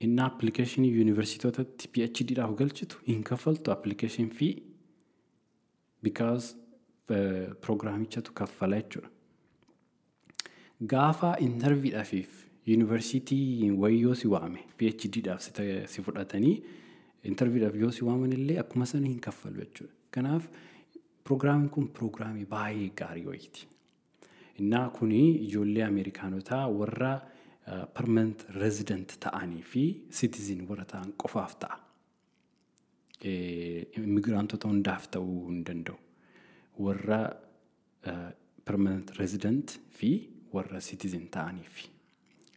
Innaa 0.06 0.26
appilikeeshinii 0.30 0.90
yuunivarsiitotatti 0.96 1.88
PhDdhaaf 1.94 2.52
galchitu 2.58 2.98
hin 3.06 3.22
kaffaltu 3.30 3.72
appilikeeshin 3.74 4.28
fii 4.40 4.52
because 6.02 6.54
piroogiraamichatu 7.08 8.32
kaffala 8.40 8.76
jechuudha. 8.82 9.10
Gaafa 10.92 11.30
intarviidhaafiif 11.46 12.44
yuunivarsiitii 12.66 13.70
wayii 13.70 14.00
yoo 14.02 14.14
si 14.14 14.28
waame 14.34 14.60
PhDdhaaf 14.78 15.40
si 15.94 16.02
fudhatanii 16.02 16.56
intarviidhaaf 17.30 17.74
yoo 17.82 17.90
si 17.90 18.04
waaman 18.04 18.32
illee 18.32 18.58
akkuma 18.62 18.86
sana 18.86 19.06
hin 19.06 19.20
kaffalu 19.20 19.60
jechuudha. 19.64 19.94
Kanaaf 20.10 20.46
piroogiraamiin 21.24 21.70
kun 21.70 21.88
piroogiraamii 21.96 22.46
baay'ee 22.54 22.90
gaarii 23.00 23.26
wayiiti. 23.26 23.66
Innaa 24.60 24.88
kuni 24.90 25.20
ijoollee 25.46 25.84
Ameerikaanotaa 25.84 26.64
warra 26.68 27.12
permanent 27.94 28.46
resident 28.60 29.12
ta'anii 29.20 29.62
fi 29.62 29.82
citizen 30.20 30.64
warra 30.68 30.84
ta'an 30.84 31.12
qofaaf 31.22 31.58
ta'a. 31.64 31.76
Immigiraantota 33.26 34.68
hundaaf 34.68 35.08
ta'uu 35.16 35.46
hin 35.48 35.62
danda'u. 35.66 35.98
Warra 36.78 37.20
permanent 38.64 39.10
resident 39.18 39.78
fi 39.98 40.10
warra 40.52 40.80
citizen 40.80 41.28
ta'aniif 41.30 41.84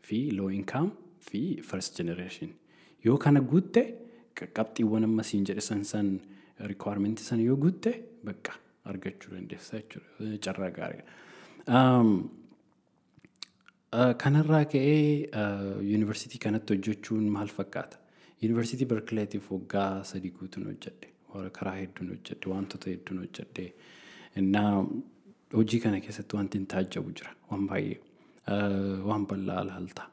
fi 0.08 0.20
low 0.32 0.49
income 0.52 0.91
fi 1.20 1.62
first 1.62 1.97
generation. 1.97 2.54
Yoo 3.04 3.18
kana 3.18 3.41
guutte 3.41 3.84
qabxiiwwan 4.36 5.04
amma 5.08 5.24
siin 5.24 5.45
jedhe 5.45 5.62
san 5.62 5.84
san 5.84 6.20
requirement 6.74 7.18
san 7.20 7.39
yoo 7.39 7.55
guutte 7.57 7.91
bakka 8.26 8.53
argachuu 8.86 9.32
dandeessa 9.36 9.78
jechuudha. 9.80 10.38
Carraa 10.45 10.70
gaariidha. 10.78 11.09
Kanarraa 14.24 14.66
ka'ee 14.74 15.28
yuunivarsiitii 15.91 16.39
kanatti 16.45 16.74
hojjechuun 16.76 17.26
maal 17.38 17.47
fakkaata? 17.57 17.97
Yuunivarsiitii 18.41 18.88
Barkileetiif 18.93 19.49
waggaa 19.51 20.03
sadii 20.12 20.32
guutuun 20.38 20.66
hojjedhe. 20.72 21.09
Karaa 21.57 21.76
hedduun 21.80 22.09
hojjedhe. 22.14 22.49
Wantoota 22.53 22.89
hedduun 22.89 23.20
hojjedhe. 23.26 23.66
Innaa 24.41 24.86
hojii 25.53 25.80
kana 25.84 25.99
keessatti 26.05 26.36
wanti 26.39 26.57
hin 26.57 26.68
taajjabu 26.76 27.12
jira. 27.20 27.36
Waan 27.51 27.68
baay'ee. 27.68 27.99
Waan 29.09 29.28
bal'aa 29.28 29.62
ilaalta. 29.68 30.07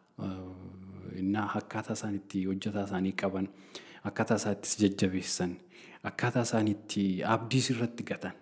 Innaa 1.22 1.46
akkaataa 1.62 1.94
isaan 1.98 2.14
itti 2.18 2.44
hojjetaa 2.50 2.84
isaanii 2.88 3.12
qaban, 3.22 3.46
akkaataa 4.10 4.36
isaan 4.42 4.56
itti 4.58 4.76
jajjabeessan, 4.82 5.54
akkaataa 6.10 6.42
isaan 6.48 6.68
itti 6.74 7.02
abdii 7.34 7.62
irratti 7.74 8.04
gatan. 8.10 8.32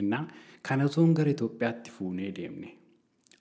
Innaa 0.00 0.24
kana 0.68 0.84
osoo 0.88 1.04
gara 1.18 1.30
Itoophiyaatti 1.30 1.90
fuunee 1.90 2.30
deemne 2.36 2.68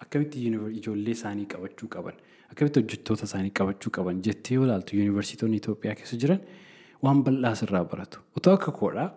akkamitti 0.03 0.41
ijoollee 0.79 1.13
isaanii 1.17 1.45
qabachuu 1.53 1.87
qaban 1.95 2.15
akkamitti 2.51 2.79
hojjettoota 2.81 3.25
isaanii 3.29 3.51
qabachuu 3.59 3.91
qaban 3.97 4.21
jettee 4.27 4.55
yoo 4.55 4.65
ilaaltu 4.65 4.95
yuunivarsiitonni 4.97 5.57
Itoophiyaa 5.61 5.95
keessa 5.99 6.17
jiran 6.23 6.41
waan 7.03 7.23
bal'aa 7.23 7.53
irraa 7.67 7.83
baratu. 7.85 8.19
Otoo 8.37 8.53
akka 8.53 8.71
koodhaa 8.79 9.09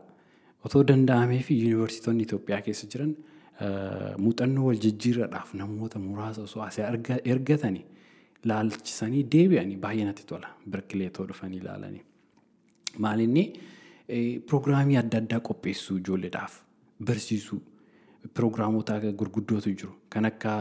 otoo 0.64 0.82
danda'amee 0.88 1.40
fi 1.48 1.58
yuunivarsiitonni 1.62 2.22
Itoophiyaa 2.28 2.60
keessa 2.68 2.86
jiran 2.94 3.16
muuxannoo 4.18 4.66
wal 4.68 4.78
jijjiirradhaaf 4.86 5.54
namoota 5.60 5.98
muraasa 6.06 6.42
osoo 6.42 6.62
asii 6.62 6.84
ergatanii 7.34 7.84
laalchisanii 8.50 9.22
deebi'anii 9.34 9.76
baay'ee 9.84 10.04
natti 10.08 10.24
tola 10.30 10.48
birkileetoo 10.70 11.26
dhufanii 11.28 11.58
ilaalanii. 11.64 12.02
Maalinni 12.98 13.44
piroogiraamii 14.08 14.96
adda 15.02 15.18
addaa 15.22 15.40
qopheessuu 15.48 15.96
ijoolleedhaaf 16.02 16.54
barsiisuu 17.10 17.60
piroogiraamoota 18.34 19.00
gurguddootu 19.20 19.70
jiru 19.82 19.92
kan 20.10 20.24
akka 20.30 20.52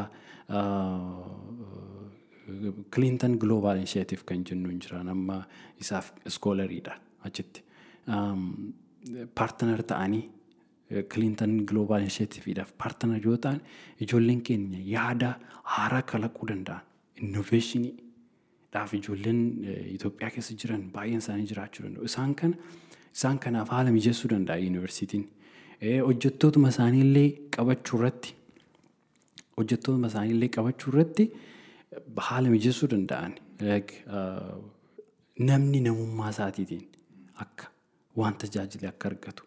Clinton 2.91 3.37
Global 3.39 3.77
Initiative 3.77 4.21
kan 4.25 4.43
jennu 4.49 4.69
hin 4.69 4.79
jiran 4.85 5.07
amma 5.13 5.37
isaaf 5.81 6.11
iskoolariidha 6.29 6.95
achitti. 7.29 7.61
Paartanar 9.35 9.83
ta'anii 9.91 10.23
Clinton 11.13 11.53
Global 11.65 12.01
Initiativeidhaaf 12.05 12.73
paartanar 12.83 13.19
yoo 13.25 13.37
ta'an 13.45 13.61
ijoolleen 14.05 14.41
keenya 14.49 14.79
yaada 14.95 15.29
haaraa 15.75 16.01
kalaquu 16.13 16.47
danda'an 16.51 16.83
innoveeshinii 17.23 17.93
dhaaf 18.75 18.93
ijoolleen 18.99 19.39
Itoophiyaa 19.95 20.31
keessa 20.37 20.53
jiran 20.63 20.83
baay'een 20.95 21.23
isaanii 21.23 21.47
jiraachuu 21.53 21.85
danda'u. 21.87 22.05
Isaan 22.11 22.35
kana 22.35 22.57
isaan 23.15 23.39
kanaaf 23.45 23.69
haala 23.75 23.91
mijeessuu 23.97 24.29
danda'a 24.35 24.57
yuunivarsiitiin. 24.65 25.25
hojjettootuma 26.07 26.69
isaaniillee 26.73 27.29
qabachuu 27.55 27.97
irratti 27.99 28.35
hojjettootuma 29.57 30.07
isaaniillee 30.11 30.49
qabachuu 30.57 30.91
irratti 30.93 31.25
haala 32.27 32.49
mijeessuu 32.55 32.89
danda'an 32.93 33.33
namni 35.49 35.79
namummaa 35.87 36.29
isaatiitiin 36.35 36.85
akka 37.45 37.65
waan 38.21 38.35
tajaajile 38.43 38.87
akka 38.93 39.07
argatu 39.11 39.43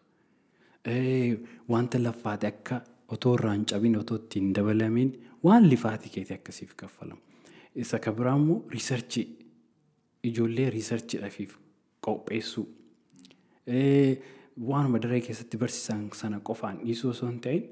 wanta 1.74 1.98
laffaate 2.06 2.46
akka 2.52 2.80
otoo 3.16 3.34
irraa 3.38 3.54
hin 3.56 3.64
cabin 3.72 3.96
otoo 4.02 4.16
ittiin 4.22 4.52
dabalamiin 4.58 5.10
waan 5.48 5.68
lifaatii 5.70 6.10
keetii 6.14 6.34
akkasiif 6.38 6.72
kaffalamu. 6.76 7.20
Isa 7.82 7.98
kan 7.98 8.14
biraa 8.18 8.36
immoo 8.40 8.62
riisarchii 8.74 9.26
ijoollee 10.30 10.70
riisarchiidhaafiif 10.70 11.56
qopheessuu. 12.06 12.66
Waanuma 14.70 14.98
daree 15.04 15.20
keessatti 15.28 15.56
barsiisan 15.62 16.08
sana 16.22 16.40
qofaan 16.50 16.78
dhiisuu 16.86 17.10
osoo 17.14 17.28
hin 17.30 17.40
ta'in 17.46 17.62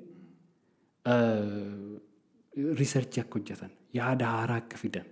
riisarchii 2.80 3.20
akka 3.24 3.38
hojjetan 3.38 3.70
yaada 3.98 4.26
haaraa 4.36 4.56
akka 4.62 4.76
fidan 4.82 5.06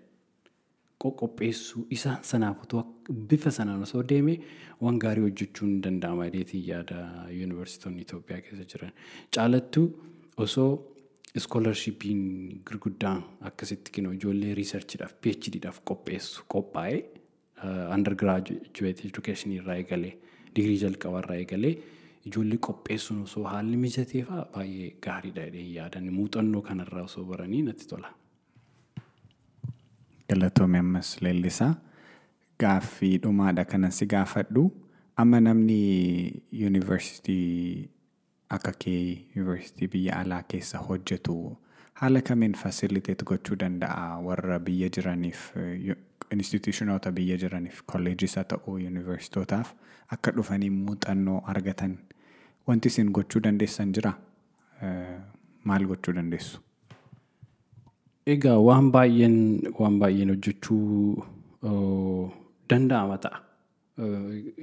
qoqqopheessuu 1.05 1.83
isaan 1.97 2.19
sanaaf 2.31 2.59
otoo 2.67 2.83
bifa 3.31 3.51
sanaan 3.59 3.83
osoo 3.89 4.03
deeme 4.13 4.35
waan 4.83 4.99
gaarii 5.05 5.25
hojjechuun 5.29 5.71
ni 5.75 5.81
danda'ama 5.87 6.25
jedheetiin 6.29 6.65
yaada 6.69 6.99
yuunivarsiitonni 7.39 8.03
Itoophiyaa 8.07 8.41
keessa 8.47 8.65
jiran. 8.73 8.93
Caalattuu 9.37 9.87
osoo 10.47 10.71
iskoolarshippiin 11.41 12.23
gurguddaan 12.69 13.21
akkasitti 13.51 13.91
kennu 13.97 14.13
ijoollee 14.19 14.55
riisarchiidhaaf 14.61 15.15
PhDdhaaf 15.27 15.79
qopheessu 15.91 16.45
qophaa'ee 16.55 17.01
undergraduate 17.97 19.03
education 19.11 19.53
irraa 19.59 19.77
eegalee 19.83 20.15
digirii 20.57 20.81
jalqabaa 20.85 21.23
irraa 21.25 21.37
eegalee 21.43 21.75
ijoollee 22.31 22.59
qopheessuun 22.67 23.23
osoo 23.29 23.45
haalli 23.53 23.77
mijatee 23.85 24.25
fa'aa 24.31 24.47
baay'ee 24.57 24.91
gaariidha 25.07 25.45
jedhee 25.47 25.69
yaadan 25.79 26.11
muuxannoo 26.19 26.63
kanarraa 26.69 27.05
osoo 27.11 27.25
baranii 27.31 27.63
natti 27.69 27.89
tola. 27.95 28.11
Galatoome 30.29 30.79
ammas 30.79 31.17
leellisaa 31.25 31.75
gaaffii 32.63 33.17
dhumaadha 33.25 33.65
kanan 33.73 33.93
si 33.99 34.07
gaafadhu 34.13 34.63
amma 35.23 35.41
namni 35.47 35.81
yuunivarsiitii 36.61 37.89
akka 38.57 38.73
kee 38.85 39.03
yuunivarsiitii 39.37 39.89
biyya 39.95 40.19
alaa 40.21 40.43
keessa 40.55 40.79
hojjetu 40.89 41.37
haala 42.01 42.21
kamiin 42.29 42.55
fasiliteet 42.63 43.25
gochuu 43.31 43.59
danda'a 43.65 44.07
warra 44.29 44.59
biyya 44.69 44.89
jiraniif 44.97 45.43
instituushinoota 46.37 47.13
biyya 47.19 47.37
jiraniif 47.43 47.83
kolleejis 47.93 48.35
haa 48.39 48.45
ta'uu 48.55 48.77
yuunivarsiitootaaf 48.85 49.73
akka 50.17 50.31
dhufanii 50.37 50.71
muuxannoo 50.79 51.39
argatan 51.55 51.95
wanti 52.71 52.89
isin 52.93 53.11
gochuu 53.19 53.41
dandeessan 53.47 53.93
jira 53.99 54.13
maal 55.71 55.85
gochuu 55.93 56.15
dandeessu? 56.19 56.61
Egaa 58.35 58.59
waan 58.69 58.91
baay'een 58.97 59.39
waan 59.79 59.99
baay'een 60.03 60.31
hojjechuu 60.35 61.25
danda'ama 62.71 63.17
ta'a. 63.25 63.39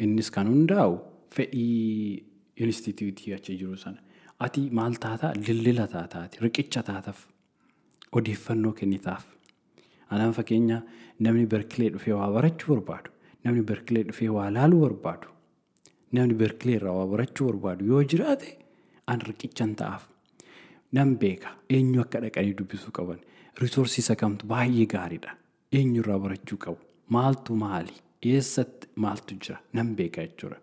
Innis 0.05 0.29
kan 0.35 0.47
hundaa'u 0.53 0.93
fedhii 1.35 2.23
instituutii 2.67 3.33
achi 3.37 3.57
jiru 3.63 3.77
sana. 3.77 3.99
Ati 4.45 4.61
maal 4.79 4.93
taataa 5.05 5.33
lillila 5.47 5.87
taataati 5.95 6.39
riqicha 6.45 6.83
taataaf 6.91 7.19
odeeffannoo 8.21 8.71
kennitaaf. 8.79 9.25
Anaan 10.11 10.33
fakkeenya 10.33 10.81
namni 11.19 11.45
Berkilee 11.53 11.89
dhufee 11.95 12.13
waa 12.19 12.29
barachuu 12.33 12.75
barbaadu. 12.75 13.09
Namni 13.43 13.61
Berkilee 13.71 14.03
dhufee 14.09 14.29
waa 14.37 14.49
laaluu 14.57 14.81
barbaadu. 14.85 15.27
Namni 16.13 16.33
Berkilee 16.43 16.75
irraa 16.79 16.93
waa 16.99 17.07
barachuu 17.13 17.47
barbaadu 17.51 17.85
yoo 17.91 18.03
jiraate 18.03 18.49
an 19.07 19.21
riqichan 19.29 19.75
ta'aaf. 19.81 20.07
Nan 20.97 21.17
beeka 21.21 21.49
eenyu 21.69 22.01
akka 22.01 22.19
dhaqanii 22.25 22.55
dubbisuu 22.61 22.91
qaban? 22.99 23.19
Risoorsii 23.61 24.01
isa 24.05 24.15
kamtu? 24.15 24.47
Baay'ee 24.47 24.85
gaariidha. 24.93 25.35
Eenyu 25.77 26.01
irraa 26.03 26.19
barachuu 26.25 26.57
qabu? 26.65 26.79
Maaltu 27.15 27.55
maali? 27.55 27.93
Eessatti 28.31 28.87
maaltu 28.95 29.35
jira? 29.43 29.59
Nan 29.73 29.93
beeka 29.95 30.25
jechuudha. 30.25 30.57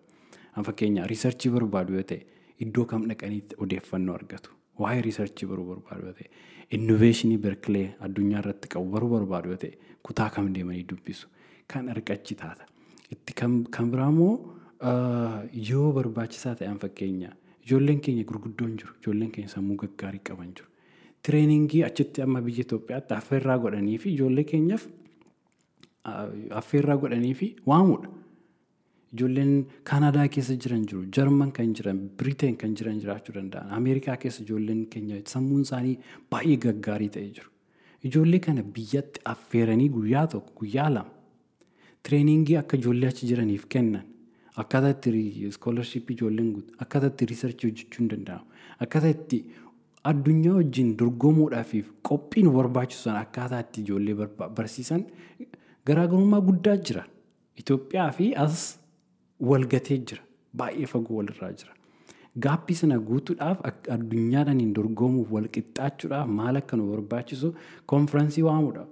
An 0.57 0.65
fakkeenya 0.65 1.07
riisarchii 1.13 1.51
barbaadu 1.55 1.95
yoo 1.99 2.03
ta'e 2.11 2.21
iddoo 2.67 2.85
kam 2.91 3.07
dhaqanii 3.11 3.43
odeeffannoo 3.67 4.15
argatu? 4.19 4.51
Waa'ee 4.83 5.03
riisarchii 5.07 5.49
barbaadu 5.53 6.07
yoo 6.11 6.13
ta'e 6.19 6.29
innoveeshinii 6.71 7.39
berkilee 7.39 7.89
addunyaa 8.01 8.41
irratti 8.43 8.69
qabu 8.75 8.91
baruu 8.95 9.09
barbaadu 9.15 9.49
yoo 9.53 9.57
ta'e 9.65 9.73
kutaa 10.03 10.31
kam 10.31 10.53
deemanii 10.55 10.85
dubbisu 10.91 11.29
kan 11.73 11.89
riqichi 11.99 12.35
taata. 12.35 12.65
Itti 13.13 13.33
kan 13.35 13.91
biraa 13.93 14.09
immoo 14.11 14.35
yoo 15.71 15.93
barbaachisaa 15.93 16.55
ta'an 16.55 16.79
fakkeenya 16.85 17.31
ijoolleen 17.67 18.01
keenya 18.01 18.25
gurguddoon 18.25 18.77
jiru 18.81 18.93
ijoolleen 19.03 19.31
keenya 19.37 19.49
sammuu 19.55 19.77
gaggaarii 19.83 20.21
qaban 20.31 20.51
jiru. 20.57 20.69
Tireeningii 21.23 21.83
achitti 21.85 22.23
amma 22.23 22.41
biyya 22.43 22.65
Itoophiyaatti 22.67 23.15
affeerraa 23.15 23.59
godhanii 23.59 23.99
fi 23.99 24.13
ijoollee 24.15 24.45
keenyaaf 24.45 24.87
affeerraa 26.61 26.97
godhanii 26.97 27.35
fi 27.35 27.57
waamudha. 27.67 28.09
Ijoolleen 29.15 29.67
Kaanadaa 29.85 30.29
keessa 30.29 30.55
jiran 30.63 30.83
jiru, 30.87 31.05
Jarman 31.17 31.53
kan 31.53 31.73
jiran, 31.75 31.99
Biriteen 32.19 32.57
kan 32.57 32.75
jiran 32.77 32.99
jiraachuu 33.01 33.35
danda'an, 33.35 33.71
Ameerikaa 33.77 34.17
keessa 34.17 34.43
ijoolleen 34.43 34.87
keenya 34.91 35.21
sammuun 35.25 35.63
isaanii 35.63 35.99
baay'ee 36.31 36.57
gaggaarii 36.65 37.09
ta'ee 37.15 37.31
jiru. 37.37 37.51
Ijoollee 38.05 38.41
kana 38.41 38.63
biyyatti 38.63 39.21
affeeranii 39.25 39.89
guyyaa 39.95 40.27
tokko, 40.27 40.53
guyyaa 40.61 40.89
lama 40.95 41.11
tireeningii 42.03 42.57
akka 42.59 42.77
ijoollee 42.77 43.09
achi 43.13 43.27
jiraniif 43.31 43.65
kennan 43.69 44.05
akkaataa 44.63 44.91
itti 44.95 45.13
iskoolarshipii 45.49 46.15
ijoolleen 46.17 46.51
guutu, 46.53 46.75
akkaataa 46.79 47.09
itti 47.15 47.27
riisarchii 47.31 47.71
hojjechuu 47.71 47.99
hin 48.03 48.09
danda'amu, 48.11 48.45
akkaataa 48.87 49.11
itti 49.17 49.39
addunyaa 50.11 50.55
wajjin 50.59 50.93
dorgomuudhaaf 50.99 51.73
qophiin 52.11 52.51
barbaachisan 52.59 53.17
akkaataa 53.23 53.61
itti 53.67 53.81
ijoollee 53.87 54.15
barsiisan 54.61 55.05
garaagarummaa 55.87 56.41
guddaa 56.51 56.77
jira. 56.77 57.05
Itoophiyaa 57.57 58.11
fi 58.13 58.35
as 58.45 58.79
walgatee 59.41 59.99
jira. 59.99 60.23
Baay'ee 60.57 60.87
fagoo 60.87 61.17
walirraa 61.21 61.53
jira. 61.53 61.73
Gaappii 62.45 62.75
sana 62.77 62.99
guutuudhaaf 63.09 63.59
addunyaadhaan 63.95 64.73
dorgomuuf 64.79 65.31
wal 65.37 65.47
qixxaachuudhaaf 65.57 66.29
maal 66.41 66.57
akka 66.61 66.77
nu 66.77 66.91
barbaachisu 66.93 67.55
konfiraansii 67.93 68.43
waamudha. 68.49 68.85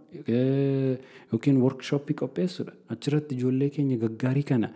Yookiin 1.33 1.59
workshooppii 1.65 2.17
qopheessudha. 2.23 2.73
Achirratti 2.89 3.35
ijoollee 3.39 3.71
keenya 3.77 3.97
gaggaarii 4.07 4.43
kana 4.53 4.71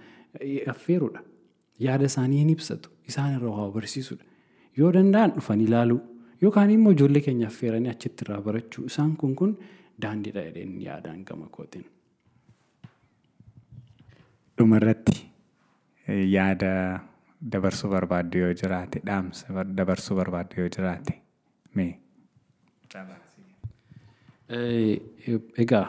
affeerudha. 0.75 1.21
Yaada 1.87 2.05
isaanii 2.13 2.39
hin 2.45 2.51
ibsatu. 2.57 2.91
Isaan 3.09 3.35
irraa 3.39 3.55
waa 3.61 3.71
barsiisudha. 3.71 4.25
Yoo 4.77 4.93
danda'an 4.93 5.33
dhufanii 5.37 5.65
ilaaluu 5.71 6.01
yookaan 6.43 6.71
immoo 6.71 6.93
ijoollee 6.93 7.21
keenya 7.29 7.47
affeeranii 7.53 7.89
achitti 7.91 8.25
irraa 8.27 8.41
barachuu 8.49 8.85
isaan 8.93 9.17
kun 9.17 9.35
kun 9.35 9.57
daandiidha 10.03 10.43
jedheen 10.49 10.81
yaadaan 10.83 11.25
gama 11.25 11.47
kootiin. 11.57 11.85
Dhumarratti 14.59 15.28
yaada 16.09 16.73
dabarsuu 17.53 17.91
barbaaddu 17.91 18.39
yoo 18.45 18.53
jiraate 18.63 19.01
dhaamsa 19.07 19.65
dabarsuu 19.81 20.17
barbaaddu 20.21 20.61
yoo 20.63 20.69
jiraate 20.77 21.15
mee? 21.75 21.93
Egaa 25.65 25.87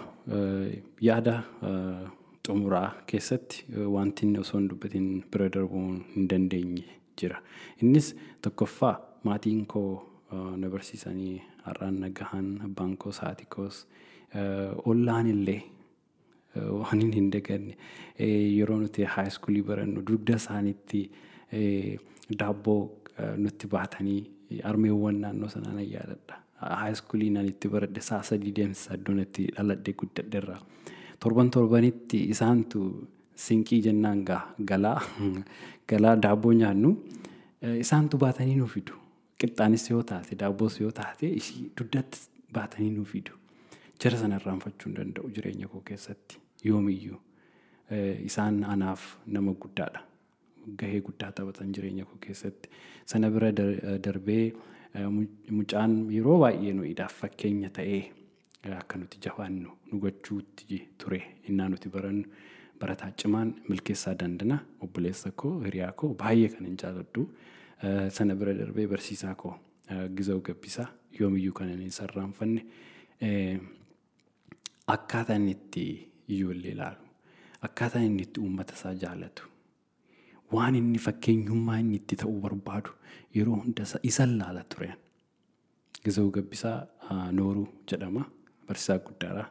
yaada 1.07 1.33
xumuraa 2.47 2.89
keessatti 3.11 3.65
wanti 3.95 4.25
inni 4.25 4.39
osoo 4.43 4.59
hin 4.59 4.67
dubbatin 4.69 5.07
bira 5.31 5.49
darbuu 5.55 5.83
hin 6.15 6.27
dandeenye 6.29 6.83
jira. 7.21 7.41
Innis 7.81 8.15
tokkoffaa 8.41 8.95
maatiin 9.23 9.65
koo 9.65 9.91
na 10.57 10.69
barsiisanii 10.75 11.41
har'aan 11.65 11.99
nagahan 12.05 12.47
abbaan 12.67 12.95
koo 12.97 13.11
haati 13.21 13.45
koos 13.55 13.85
ollaan 14.93 15.27
illee 15.33 15.61
waan 16.55 17.11
hin 17.13 17.29
daganne 17.31 17.75
yeroo 18.57 18.77
nuti 18.83 19.03
haayiskuulii 19.15 19.61
barannu 19.71 20.01
dugda 20.11 20.35
isaaniitti 20.41 21.01
daabboo 22.41 22.81
nutti 23.37 23.67
baatanii 23.67 24.19
armeewwan 24.71 25.19
naannoo 25.21 25.49
sanaa 25.55 25.73
nan 25.73 25.87
yaadadha. 25.91 26.35
Haayiskuulii 26.59 27.29
nan 27.35 27.45
itti 27.51 27.67
baradhe 27.75 28.01
saa 28.01 28.21
sadii 28.29 28.51
deemsa 28.59 28.93
iddoon 28.97 29.19
itti 29.25 29.47
dhaladhee 29.55 29.93
guddadhe 30.01 30.37
irraa. 30.41 30.59
Torban 31.19 31.49
torbanitti 31.55 32.23
isaantu 32.35 32.81
sinqii 33.45 33.81
jennaan 33.87 34.23
galaa 34.71 34.99
galaa 35.89 36.15
daabboo 36.25 36.53
nyaannu 36.61 36.91
isaantu 37.83 38.17
baatanii 38.23 38.55
nu 38.61 38.67
fidu. 38.75 38.93
Qixxaanis 39.39 39.89
yoo 39.91 40.03
taate 40.03 40.35
daabboos 40.39 40.79
yoo 40.81 40.91
taate 40.91 41.29
dugdatti 41.77 42.19
baatanii 42.53 42.89
nu 42.97 43.05
fidu. 43.13 43.31
Jara 44.03 44.17
sana 44.17 44.37
irraanfachuu 44.39 44.89
hin 44.89 44.95
danda'u 44.99 45.29
jireenya 45.37 45.67
koo 45.67 45.81
keessatti 45.89 46.39
yoomiyyuu. 46.69 47.19
Isaan 48.29 48.63
anaaf 48.73 49.03
nama 49.37 49.53
guddaadha. 49.63 50.01
Gahee 50.79 51.01
guddaa 51.07 51.31
taphatan 51.39 51.73
jireenya 51.77 52.05
koo 52.05 52.17
keessatti. 52.25 52.69
Sana 53.05 53.29
bira 53.35 53.51
darbee 54.07 54.53
mucaan 55.57 55.97
yeroo 56.17 56.37
baay'ee 56.43 56.73
nuyiidhaaf 56.77 57.13
fakkeenya 57.23 57.69
ta'ee 57.79 58.01
akka 58.77 58.97
nuti 59.01 59.17
jabaannu 59.25 59.71
nu 59.91 59.99
gochuutti 60.05 60.79
ture 61.03 61.19
innaa 61.49 61.67
nuti 61.73 61.89
barannu 61.95 62.25
barataa 62.79 63.11
cimaan 63.23 63.51
milkeessaa 63.69 64.13
dandana 64.23 64.57
obboleessa 64.87 65.31
koo 65.43 65.51
hiriyaa 65.65 65.91
koo 66.03 66.13
baay'ee 66.23 66.49
kan 66.55 66.65
hin 66.69 66.77
jaalladhu. 66.83 67.25
Sana 68.19 68.35
bira 68.35 68.53
darbee 68.61 68.87
barsiisaa 68.93 69.35
koo 69.35 69.53
Giza'u 70.15 70.41
Gabbisaa 70.47 70.87
yoomiyyuu 71.19 71.53
kan 71.59 71.69
hin 71.75 71.91
sarraanfanne 71.99 72.65
akkaataa 74.95 75.35
inni 75.35 75.51
itti 75.57 75.83
ijoollee 76.35 76.71
ilaalu. 76.71 77.03
Akkaataa 77.67 78.01
inni 78.07 78.23
itti 78.27 78.39
uummata 78.45 78.73
isaa 78.79 78.93
jaallatu 79.03 79.43
waan 80.53 80.75
inni 80.75 80.97
fakkeenyummaa 81.05 81.77
inni 81.83 81.95
itti 82.01 82.15
ta'uu 82.21 82.39
barbaadu 82.45 82.89
yeroo 83.35 83.57
hunda 83.63 83.83
isan 84.11 84.37
laala 84.39 84.63
ture. 84.75 84.89
Giza'u 86.03 86.31
Gabbisaa 86.31 86.77
Nooruu 87.31 87.67
jedhama. 87.91 88.23
Barsiisaa 88.67 88.99
guddaadha. 89.07 89.45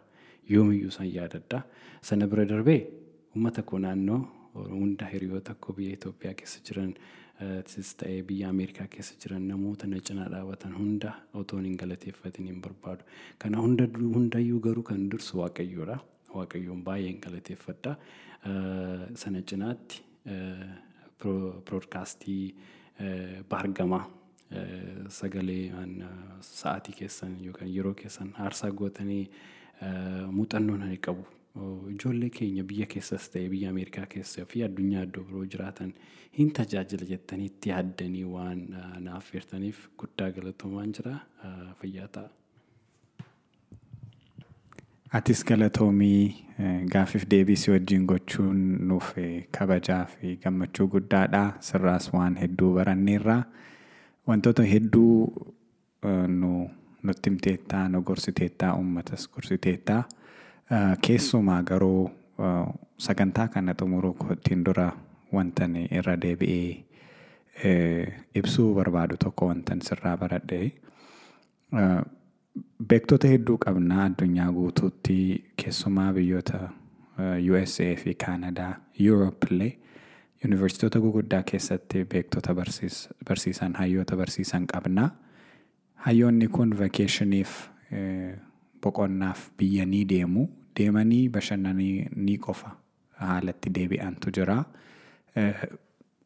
Yoomiyyuu 0.51 0.91
san 0.91 1.07
yaadadha. 1.15 1.63
Sana 2.03 2.27
bira 2.27 2.45
darbee 2.49 2.81
uummata 3.35 3.63
koo 3.63 3.79
naannoo 3.79 4.21
hunda 4.55 5.07
hiriyoota 5.13 5.55
koo 5.55 5.73
biyya 5.77 5.93
Itoophiyaa 5.99 6.35
keessa 6.35 6.61
jiran 6.69 6.95
ta'ee 7.39 8.23
biyya 8.29 8.49
Ameerikaa 8.51 8.87
keessa 8.95 9.15
jiran 9.25 9.43
namoota 9.49 9.87
na 9.87 10.01
cinaa 10.11 10.29
dhaabatan 10.35 10.75
hunda 10.79 11.13
otoo 11.35 11.59
hin 11.61 11.77
galateeffatin 11.77 12.47
hin 12.51 12.61
barbaadu. 12.63 13.05
Kana 13.39 13.59
hundayyuu 13.59 14.61
garuu 14.61 14.83
kan 14.93 15.09
dursu 15.11 15.39
waaqayyoodha. 15.43 15.99
waaqayyoon 16.35 16.83
baay'een 16.85 17.21
galateeffadha. 17.25 17.93
Sana 19.21 19.41
cinaatti 19.53 20.03
piroodkaastii 21.23 22.55
baargamaa 23.51 24.05
sagalee 25.19 25.73
sa'aatii 26.51 26.95
keessan 27.01 27.35
yookaan 27.47 27.73
yeroo 27.77 27.95
keessan 28.03 28.35
aarsaa 28.45 28.71
gootanii 28.83 29.25
muuxannoon 30.37 30.83
ani 30.89 30.97
qabu. 31.09 31.25
Ijoollee 31.95 32.31
keenya 32.31 32.63
biyya 32.65 32.87
keessas 32.87 33.29
ta'e 33.35 33.49
biyya 33.51 33.71
Ameerikaa 33.73 34.07
keessa 34.15 34.45
fi 34.47 34.63
addunyaa 34.67 35.03
iddoo 35.09 35.25
biroo 35.31 35.45
jiraatan 35.55 35.93
hin 36.39 36.51
tajaajila 36.59 37.07
jettanii 37.13 37.47
itti 37.51 37.71
yaaddanii 37.73 38.25
waan 38.35 38.61
naaf 39.07 39.31
feertaniif 39.33 39.81
guddaa 40.03 40.31
galatoomaan 40.37 40.93
jira 40.99 41.15
fayyaa 41.81 42.09
ta'a. 42.19 42.29
Atis 45.19 45.43
galatoomii 45.45 46.47
gaaffiif 46.93 47.25
deebisii 47.31 47.73
wajjin 47.73 48.05
gochuun 48.11 48.59
nuuf 48.89 49.13
kabajaa 49.59 50.05
fi 50.15 50.37
gammachuu 50.45 50.89
guddaadha. 50.95 51.43
Sirraas 51.61 52.11
waan 52.13 52.37
hedduu 52.37 52.75
baranneerra. 52.75 53.39
Wantoota 54.29 54.63
hedduu 54.63 55.49
nu 56.29 56.71
nutti 57.03 57.31
himteettaa, 57.31 57.89
nu 57.89 58.03
gorsiteettaa, 58.03 58.75
uummatas 58.77 59.29
gorsiteettaa. 59.29 60.03
Keessumaa 61.01 61.63
garuu 61.63 62.11
sagantaa 62.99 63.49
kana 63.49 63.75
xumuruu 63.75 64.13
kootiin 64.15 64.65
dura 64.65 64.93
wantan 65.33 65.77
irra 65.77 66.17
deebi'ee 66.21 68.13
ibsuu 68.35 68.75
barbaadu 68.75 69.17
tokko 69.25 69.47
wantan 69.49 69.81
sirraa 69.83 70.17
baradhe. 70.17 70.73
Beektota 72.89 73.29
hedduu 73.29 73.57
qabna 73.65 74.05
addunyaa 74.05 74.53
guutuutti 74.53 75.17
keessumaa 75.63 76.13
biyyoota 76.13 76.61
USA 77.53 77.89
fi 78.03 78.15
Kaanadaa, 78.15 78.75
Europe 79.01 79.47
illee 79.51 79.79
yuunivarsiitota 80.45 81.01
guguddaa 81.01 81.43
keessatti 81.43 82.05
beektota 82.05 82.55
barsiisan, 82.55 83.75
hayyoota 83.75 84.17
barsiisan 84.17 84.67
qabna. 84.67 85.11
Hayyoonni 85.95 86.49
kun 86.49 86.79
vakeeshiniif 86.79 87.69
boqonnaaf 88.83 89.49
biyya 89.59 89.87
ni 89.87 90.05
deemu. 90.09 90.49
Deemanii 90.79 91.29
bashannanii 91.29 92.09
ni 92.17 92.39
qofa 92.39 92.71
haalatti 93.21 93.71
deebi'antu 93.79 94.31
jira. 94.39 94.59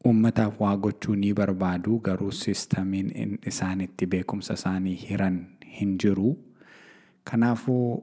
Uummataaf 0.06 0.60
waa 0.60 0.76
gochuu 0.76 1.14
ni 1.16 1.32
barbaadu 1.34 1.98
garuu 1.98 2.32
siistamiin 2.32 3.38
isaan 3.46 3.80
itti 3.80 4.06
beekumsa 4.06 4.54
isaanii 4.54 4.94
hiran 5.08 5.36
hin 5.78 5.96
jiru. 6.04 6.32
Kanaafuu 7.24 8.02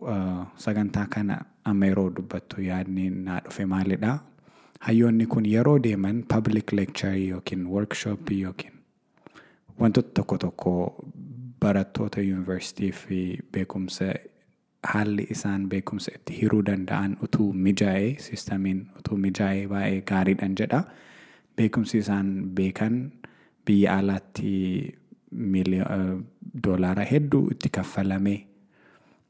sagantaa 0.56 1.06
kana 1.06 1.38
amma 1.64 1.86
yeroo 1.86 2.10
dubbattu 2.16 2.62
yaadni 2.62 3.10
naa 3.10 3.40
dhufe 3.46 3.66
maalidha? 3.66 4.20
Hayyoonni 4.80 5.26
kun 5.28 5.46
yeroo 5.46 5.80
deeman 5.84 6.24
public 6.34 6.72
lecture 6.74 7.18
yookiin 7.28 7.66
workshop 7.68 8.32
yookiin 8.32 8.74
wantoota 9.80 10.10
tokko 10.14 10.38
tokko 10.38 10.72
barattoota 11.62 12.22
yuunivarsiitii 12.22 12.92
fi 12.92 13.40
beekumsa 13.52 14.06
haalli 14.84 15.28
isaan 15.36 15.70
beekumsa 15.70 16.12
itti 16.16 16.42
hiruu 16.42 16.62
danda'an 16.66 17.18
utuu 17.24 17.54
mijaa'ee 17.54 18.16
siistamiin 18.26 18.88
utuu 19.00 19.18
mijaa'ee 19.18 19.68
baay'ee 19.68 20.02
gaariidhan 20.12 20.56
jedha. 20.62 20.84
Beekumsi 21.56 21.98
isaan 21.98 22.30
beekan 22.56 23.12
biyya 23.66 23.98
alaatti 23.98 24.54
doolaara 26.64 27.04
hedduu 27.12 27.48
itti 27.52 27.70
kaffalamee 27.70 28.38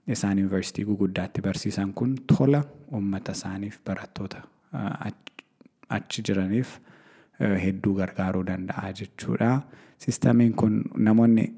isaan 0.08 0.38
yuunivarsiitii 0.40 0.86
guguddaatti 0.86 1.42
barsiisan 1.42 1.94
kun 1.94 2.16
tola 2.28 2.62
uummata 2.92 3.32
isaaniif 3.32 3.80
barattoota 3.86 4.42
achi 5.90 6.22
jiraniif 6.28 6.78
hedduu 7.64 7.94
gargaaruu 7.96 8.46
danda'a 8.46 8.94
jechuudha. 9.02 9.62
Siistamiin 9.98 10.54
kun 10.54 10.82
namoonni 10.98 11.54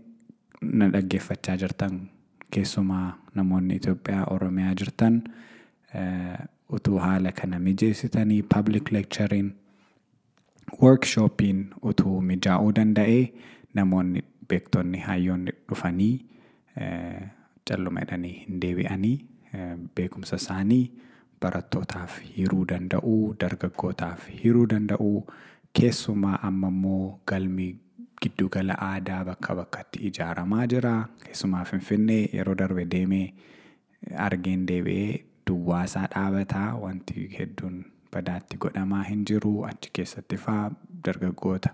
na 0.62 0.88
dhaggeeffachaa 0.94 1.58
jirtan 1.58 2.00
keessumaa 2.52 3.18
namoonni 3.36 3.76
Itoophiyaa, 3.76 4.26
Oromiyaa 4.34 4.74
jirtan 4.82 5.22
utuu 6.78 6.98
haala 7.06 7.32
kana 7.32 7.60
mijeessitanii 7.60 8.42
public 8.56 8.92
lecturing 8.92 9.52
workshopiin 10.82 11.70
utuu 11.92 12.22
mijaa'uu 12.22 12.72
danda'ee 12.76 13.24
namoonni 13.80 14.24
beektonni 14.50 15.00
hayyoonni 15.08 15.52
dhufanii 15.70 16.14
calluma 17.70 18.00
jedhanii 18.06 18.34
hin 18.46 18.62
deebi'anii 18.66 19.16
beekumsa 19.96 20.36
isaanii 20.42 20.84
barattootaaf 21.42 22.20
hiruu 22.38 22.66
danda'u, 22.70 23.36
dargaggootaaf 23.44 24.28
hiruu 24.44 24.66
danda'u, 24.74 25.12
keessumaa 25.80 26.40
amma 26.50 26.68
immoo 26.74 27.20
galmi 27.28 27.68
giddugala 28.22 28.76
aadaa 28.88 29.24
bakka 29.26 29.56
bakkatti 29.56 30.00
ijaaramaa 30.10 30.68
jira. 30.74 30.94
Keessumaa 31.24 31.64
Finfinnee 31.66 32.30
yeroo 32.34 32.56
darbe 32.58 32.86
deemee 32.92 33.34
argeen 34.28 34.66
deebi'ee 34.68 35.24
duwwaasaa 35.48 36.08
dhaabataa 36.16 36.76
wanti 36.84 37.28
hedduun 37.40 37.82
badaatti 38.14 38.58
godhamaa 38.58 39.04
hin 39.10 39.26
jiru. 39.32 39.54
Achi 39.66 39.90
keessatti 40.00 40.38
faa 40.38 40.72
dargaggoota 41.06 41.70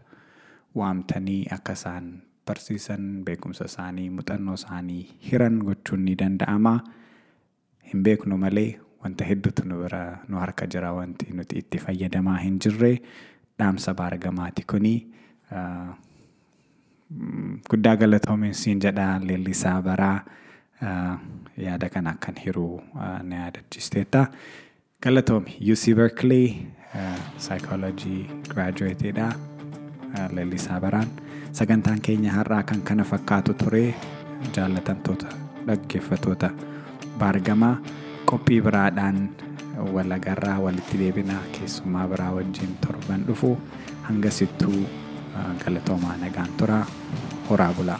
waamtanii 0.75 1.45
akka 1.57 1.73
isaan 1.79 2.09
barsiisan 2.47 3.05
beekumsa 3.27 3.65
isaanii 3.71 4.09
muuxannoo 4.09 4.53
isaanii 4.61 5.03
hiran 5.31 5.57
gochuun 5.69 6.05
ni 6.05 6.15
danda'ama. 6.23 6.75
Hin 7.93 8.03
beeknu 8.03 8.37
malee 8.37 8.69
wanta 9.03 9.25
hedduutu 9.25 9.65
nu 9.67 9.81
bira 9.83 10.01
nu 10.27 10.37
harka 10.43 10.67
jira 10.67 10.93
wanti 10.93 11.33
nuti 11.33 11.59
itti 11.63 11.77
fayyadamaa 11.85 12.37
hin 12.43 12.59
jirre 12.65 12.93
dhaamsa 13.59 13.93
baargamaati 13.93 14.63
kuni. 14.73 14.95
Guddaa 17.69 17.95
galatoomi 17.97 18.53
siin 18.53 18.79
jedha 18.83 19.19
leellisaa 19.23 19.81
baraa 19.81 20.25
yaada 21.57 21.89
kana 21.89 22.09
akkan 22.11 22.35
hiruu 22.45 22.81
na 23.23 23.35
yaadachiisteetta. 23.35 24.25
Galatoomi 25.03 25.55
UC 25.73 25.95
Berkeley 25.95 26.67
psychology 27.37 28.25
graduateedha 28.49 29.29
leellisaa 30.33 30.79
baraan. 30.81 31.07
Sagantaan 31.51 32.01
keenya 32.01 32.31
har'aa 32.33 32.63
kan 32.63 32.81
kana 32.81 33.03
fakkaatu 33.03 33.53
ture 33.53 33.95
jaallatamtoota 34.55 35.27
dhaggeeffatoota 35.67 36.49
baargamaa 37.19 37.75
qophii 38.29 38.61
biraadhaan 38.61 39.29
walagarraa 39.95 40.59
walitti 40.59 40.97
deebina 40.99 41.39
keessummaa 41.55 42.07
biraa 42.07 42.31
wajjin 42.35 42.75
torban 42.85 43.23
dhufu 43.27 43.57
hangasittuu 44.09 44.83
galatoomaa 45.65 46.17
nagaan 46.17 46.49
tura 46.57 46.85
horaa 47.49 47.73
bulaa. 47.73 47.99